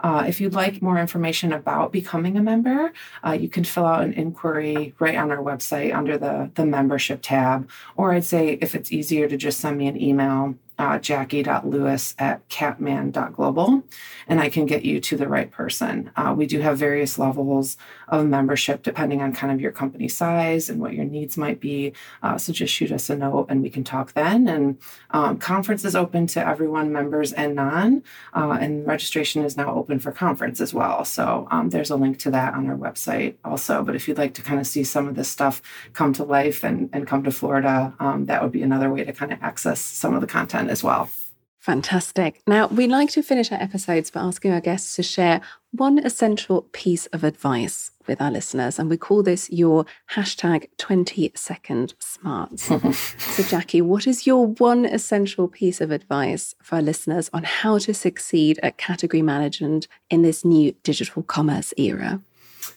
Uh, 0.00 0.24
if 0.26 0.40
you'd 0.40 0.54
like 0.54 0.80
more 0.80 0.98
information 0.98 1.52
about 1.52 1.92
becoming 1.92 2.38
a 2.38 2.42
member, 2.42 2.94
uh, 3.26 3.32
you 3.32 3.48
can 3.48 3.62
fill 3.62 3.84
out 3.84 4.02
an 4.02 4.14
inquiry 4.14 4.94
right 4.98 5.16
on 5.16 5.30
our 5.30 5.42
website 5.50 5.94
under 5.94 6.16
the, 6.16 6.50
the 6.54 6.64
membership 6.64 7.20
tab. 7.20 7.68
Or 7.94 8.12
I'd 8.12 8.24
say 8.24 8.58
if 8.62 8.74
it's 8.74 8.90
easier 8.90 9.28
to 9.28 9.36
just 9.36 9.60
send 9.60 9.76
me 9.76 9.86
an 9.86 10.00
email, 10.00 10.54
uh, 10.78 10.98
jackie.lewis 10.98 12.14
at 12.18 12.48
catman.global, 12.48 13.82
and 14.28 14.40
I 14.40 14.48
can 14.48 14.66
get 14.66 14.84
you 14.84 15.00
to 15.00 15.16
the 15.16 15.28
right 15.28 15.50
person. 15.50 16.10
Uh, 16.16 16.34
we 16.36 16.46
do 16.46 16.60
have 16.60 16.78
various 16.78 17.18
levels 17.18 17.76
of 18.08 18.26
membership 18.26 18.82
depending 18.82 19.20
on 19.20 19.32
kind 19.32 19.52
of 19.52 19.60
your 19.60 19.72
company 19.72 20.08
size 20.08 20.70
and 20.70 20.80
what 20.80 20.94
your 20.94 21.04
needs 21.04 21.36
might 21.36 21.60
be. 21.60 21.92
Uh, 22.22 22.38
so 22.38 22.52
just 22.52 22.72
shoot 22.72 22.92
us 22.92 23.10
a 23.10 23.16
note 23.16 23.46
and 23.48 23.62
we 23.62 23.70
can 23.70 23.84
talk 23.84 24.12
then. 24.12 24.48
And 24.48 24.78
um, 25.10 25.38
conference 25.38 25.84
is 25.84 25.96
open 25.96 26.26
to 26.28 26.46
everyone, 26.46 26.92
members 26.92 27.32
and 27.32 27.54
non, 27.54 28.02
uh, 28.34 28.58
and 28.60 28.86
registration 28.86 29.44
is 29.44 29.56
now 29.56 29.74
open 29.74 29.98
for 29.98 30.12
conference 30.12 30.60
as 30.60 30.72
well. 30.72 31.04
So 31.04 31.48
um, 31.50 31.70
there's 31.70 31.90
a 31.90 31.96
link 31.96 32.18
to 32.20 32.30
that 32.30 32.54
on 32.54 32.68
our 32.68 32.76
website 32.76 33.34
also. 33.44 33.82
But 33.82 33.96
if 33.96 34.06
you'd 34.06 34.18
like 34.18 34.34
to 34.34 34.42
kind 34.42 34.60
of 34.60 34.66
see 34.66 34.84
some 34.84 35.08
of 35.08 35.14
this 35.16 35.28
stuff 35.28 35.60
come 35.92 36.12
to 36.14 36.24
life 36.24 36.64
and, 36.64 36.88
and 36.92 37.06
come 37.06 37.24
to 37.24 37.30
Florida, 37.30 37.94
um, 37.98 38.26
that 38.26 38.42
would 38.42 38.52
be 38.52 38.62
another 38.62 38.90
way 38.90 39.04
to 39.04 39.12
kind 39.12 39.32
of 39.32 39.42
access 39.42 39.80
some 39.80 40.14
of 40.14 40.20
the 40.20 40.26
content 40.26 40.67
as 40.68 40.82
well. 40.82 41.10
Fantastic. 41.58 42.40
Now, 42.46 42.68
we 42.68 42.86
like 42.86 43.10
to 43.10 43.22
finish 43.22 43.52
our 43.52 43.60
episodes 43.60 44.10
by 44.10 44.20
asking 44.20 44.52
our 44.52 44.60
guests 44.60 44.96
to 44.96 45.02
share 45.02 45.40
one 45.72 45.98
essential 45.98 46.62
piece 46.72 47.06
of 47.06 47.24
advice 47.24 47.90
with 48.06 48.22
our 48.22 48.30
listeners. 48.30 48.78
And 48.78 48.88
we 48.88 48.96
call 48.96 49.22
this 49.22 49.50
your 49.50 49.84
hashtag 50.12 50.68
20 50.78 51.32
second 51.34 51.94
smarts. 51.98 52.62
so, 53.18 53.42
Jackie, 53.42 53.82
what 53.82 54.06
is 54.06 54.26
your 54.26 54.46
one 54.46 54.86
essential 54.86 55.46
piece 55.46 55.80
of 55.80 55.90
advice 55.90 56.54
for 56.62 56.76
our 56.76 56.82
listeners 56.82 57.28
on 57.34 57.42
how 57.42 57.76
to 57.78 57.92
succeed 57.92 58.58
at 58.62 58.78
category 58.78 59.20
management 59.20 59.88
in 60.08 60.22
this 60.22 60.44
new 60.44 60.72
digital 60.84 61.22
commerce 61.22 61.74
era? 61.76 62.22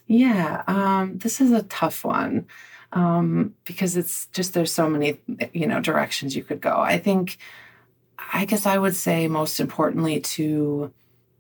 Yeah, 0.07 0.63
um, 0.67 1.17
this 1.17 1.39
is 1.39 1.51
a 1.51 1.63
tough 1.63 2.03
one 2.03 2.47
um, 2.91 3.55
because 3.63 3.95
it's 3.95 4.25
just 4.33 4.53
there's 4.53 4.71
so 4.71 4.89
many 4.89 5.17
you 5.53 5.67
know 5.67 5.79
directions 5.79 6.35
you 6.35 6.43
could 6.43 6.61
go. 6.61 6.77
I 6.77 6.97
think 6.97 7.37
I 8.33 8.45
guess 8.45 8.65
I 8.65 8.77
would 8.77 8.95
say 8.95 9.27
most 9.27 9.59
importantly 9.59 10.19
to, 10.21 10.91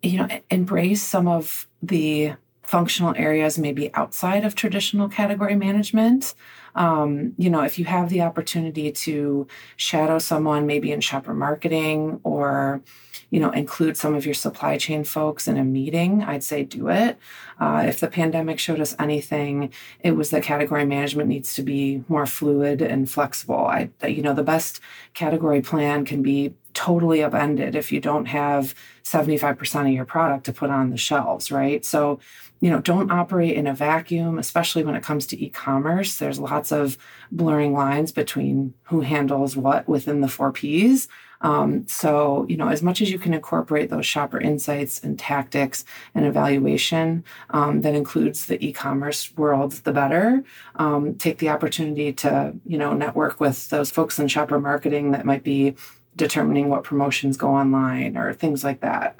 you 0.01 0.17
know, 0.17 0.27
embrace 0.49 1.01
some 1.01 1.27
of 1.27 1.67
the 1.81 2.33
functional 2.63 3.13
areas 3.17 3.57
maybe 3.59 3.93
outside 3.93 4.45
of 4.45 4.55
traditional 4.55 5.09
category 5.09 5.55
management. 5.55 6.33
Um, 6.75 7.33
you 7.37 7.49
know, 7.49 7.61
if 7.61 7.77
you 7.77 7.85
have 7.85 8.09
the 8.09 8.21
opportunity 8.21 8.91
to 8.91 9.47
shadow 9.75 10.19
someone 10.19 10.65
maybe 10.65 10.91
in 10.91 11.01
shopper 11.01 11.33
marketing 11.33 12.19
or, 12.23 12.81
you 13.29 13.39
know, 13.39 13.51
include 13.51 13.97
some 13.97 14.15
of 14.15 14.25
your 14.25 14.33
supply 14.33 14.77
chain 14.77 15.03
folks 15.03 15.47
in 15.47 15.57
a 15.57 15.63
meeting, 15.63 16.23
I'd 16.23 16.43
say 16.43 16.63
do 16.63 16.89
it. 16.89 17.17
Uh, 17.59 17.83
if 17.85 17.99
the 17.99 18.07
pandemic 18.07 18.59
showed 18.59 18.79
us 18.79 18.95
anything, 18.99 19.71
it 19.99 20.11
was 20.11 20.29
that 20.31 20.43
category 20.43 20.85
management 20.85 21.29
needs 21.29 21.53
to 21.55 21.63
be 21.63 22.03
more 22.07 22.25
fluid 22.25 22.81
and 22.81 23.09
flexible. 23.09 23.65
I, 23.65 23.89
you 24.07 24.21
know, 24.21 24.33
the 24.33 24.43
best 24.43 24.79
category 25.13 25.61
plan 25.61 26.05
can 26.05 26.21
be 26.21 26.53
totally 26.73 27.21
upended 27.21 27.75
if 27.75 27.91
you 27.91 27.99
don't 27.99 28.25
have 28.25 28.73
75% 29.03 29.81
of 29.81 29.93
your 29.93 30.05
product 30.05 30.45
to 30.45 30.53
put 30.53 30.69
on 30.69 30.89
the 30.89 30.97
shelves, 30.97 31.51
right? 31.51 31.83
So, 31.85 32.19
you 32.61 32.69
know, 32.69 32.79
don't 32.79 33.11
operate 33.11 33.55
in 33.55 33.67
a 33.67 33.73
vacuum, 33.73 34.37
especially 34.37 34.83
when 34.83 34.95
it 34.95 35.03
comes 35.03 35.25
to 35.27 35.43
e 35.43 35.49
commerce. 35.49 36.17
There's 36.17 36.39
lots 36.61 36.71
of 36.71 36.95
blurring 37.31 37.73
lines 37.73 38.11
between 38.11 38.71
who 38.83 39.01
handles 39.01 39.57
what 39.57 39.87
within 39.87 40.21
the 40.21 40.27
four 40.27 40.51
Ps. 40.51 41.07
Um, 41.43 41.87
so, 41.87 42.45
you 42.47 42.55
know, 42.55 42.67
as 42.67 42.83
much 42.83 43.01
as 43.01 43.09
you 43.09 43.17
can 43.17 43.33
incorporate 43.33 43.89
those 43.89 44.05
shopper 44.05 44.39
insights 44.39 44.99
and 45.03 45.17
tactics 45.17 45.83
and 46.13 46.23
evaluation 46.23 47.23
um, 47.49 47.81
that 47.81 47.95
includes 47.95 48.45
the 48.45 48.63
e 48.63 48.71
commerce 48.71 49.35
world, 49.35 49.71
the 49.71 49.91
better. 49.91 50.43
Um, 50.75 51.15
take 51.15 51.39
the 51.39 51.49
opportunity 51.49 52.13
to, 52.13 52.53
you 52.63 52.77
know, 52.77 52.93
network 52.93 53.39
with 53.39 53.69
those 53.69 53.89
folks 53.89 54.19
in 54.19 54.27
shopper 54.27 54.59
marketing 54.59 55.11
that 55.13 55.25
might 55.25 55.43
be 55.43 55.73
determining 56.15 56.69
what 56.69 56.83
promotions 56.83 57.37
go 57.37 57.49
online 57.49 58.17
or 58.17 58.33
things 58.33 58.63
like 58.63 58.81
that. 58.81 59.15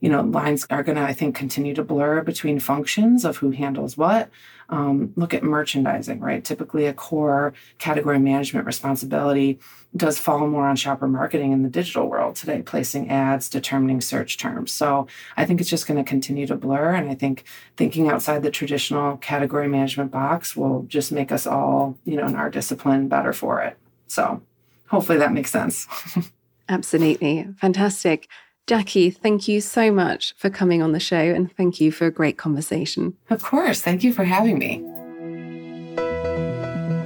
You 0.00 0.08
know, 0.08 0.22
lines 0.22 0.66
are 0.70 0.82
going 0.82 0.96
to, 0.96 1.02
I 1.02 1.12
think, 1.12 1.34
continue 1.34 1.74
to 1.74 1.84
blur 1.84 2.22
between 2.22 2.58
functions 2.58 3.24
of 3.24 3.38
who 3.38 3.50
handles 3.50 3.96
what. 3.96 4.30
Um, 4.70 5.12
look 5.16 5.34
at 5.34 5.42
merchandising, 5.42 6.20
right? 6.20 6.44
Typically, 6.44 6.86
a 6.86 6.92
core 6.92 7.52
category 7.78 8.18
management 8.18 8.66
responsibility 8.66 9.58
does 9.96 10.18
fall 10.18 10.46
more 10.46 10.66
on 10.66 10.76
shopper 10.76 11.08
marketing 11.08 11.52
in 11.52 11.62
the 11.62 11.68
digital 11.68 12.06
world 12.08 12.36
today, 12.36 12.62
placing 12.62 13.10
ads, 13.10 13.48
determining 13.48 14.00
search 14.00 14.38
terms. 14.38 14.70
So 14.70 15.08
I 15.36 15.44
think 15.44 15.60
it's 15.60 15.68
just 15.68 15.88
going 15.88 16.02
to 16.02 16.08
continue 16.08 16.46
to 16.46 16.54
blur. 16.54 16.94
And 16.94 17.10
I 17.10 17.14
think 17.14 17.44
thinking 17.76 18.08
outside 18.08 18.42
the 18.42 18.50
traditional 18.50 19.16
category 19.16 19.68
management 19.68 20.12
box 20.12 20.56
will 20.56 20.84
just 20.84 21.10
make 21.10 21.32
us 21.32 21.46
all, 21.46 21.98
you 22.04 22.16
know, 22.16 22.26
in 22.26 22.36
our 22.36 22.50
discipline 22.50 23.08
better 23.08 23.32
for 23.32 23.60
it. 23.62 23.76
So 24.06 24.40
hopefully 24.88 25.18
that 25.18 25.32
makes 25.32 25.50
sense. 25.50 25.88
Absolutely. 26.68 27.48
Fantastic. 27.58 28.28
Jackie, 28.70 29.10
thank 29.10 29.48
you 29.48 29.60
so 29.60 29.90
much 29.90 30.32
for 30.36 30.48
coming 30.48 30.80
on 30.80 30.92
the 30.92 31.00
show 31.00 31.16
and 31.16 31.52
thank 31.56 31.80
you 31.80 31.90
for 31.90 32.06
a 32.06 32.10
great 32.12 32.38
conversation. 32.38 33.16
Of 33.28 33.42
course. 33.42 33.80
Thank 33.80 34.04
you 34.04 34.12
for 34.12 34.22
having 34.22 34.60
me. 34.60 34.84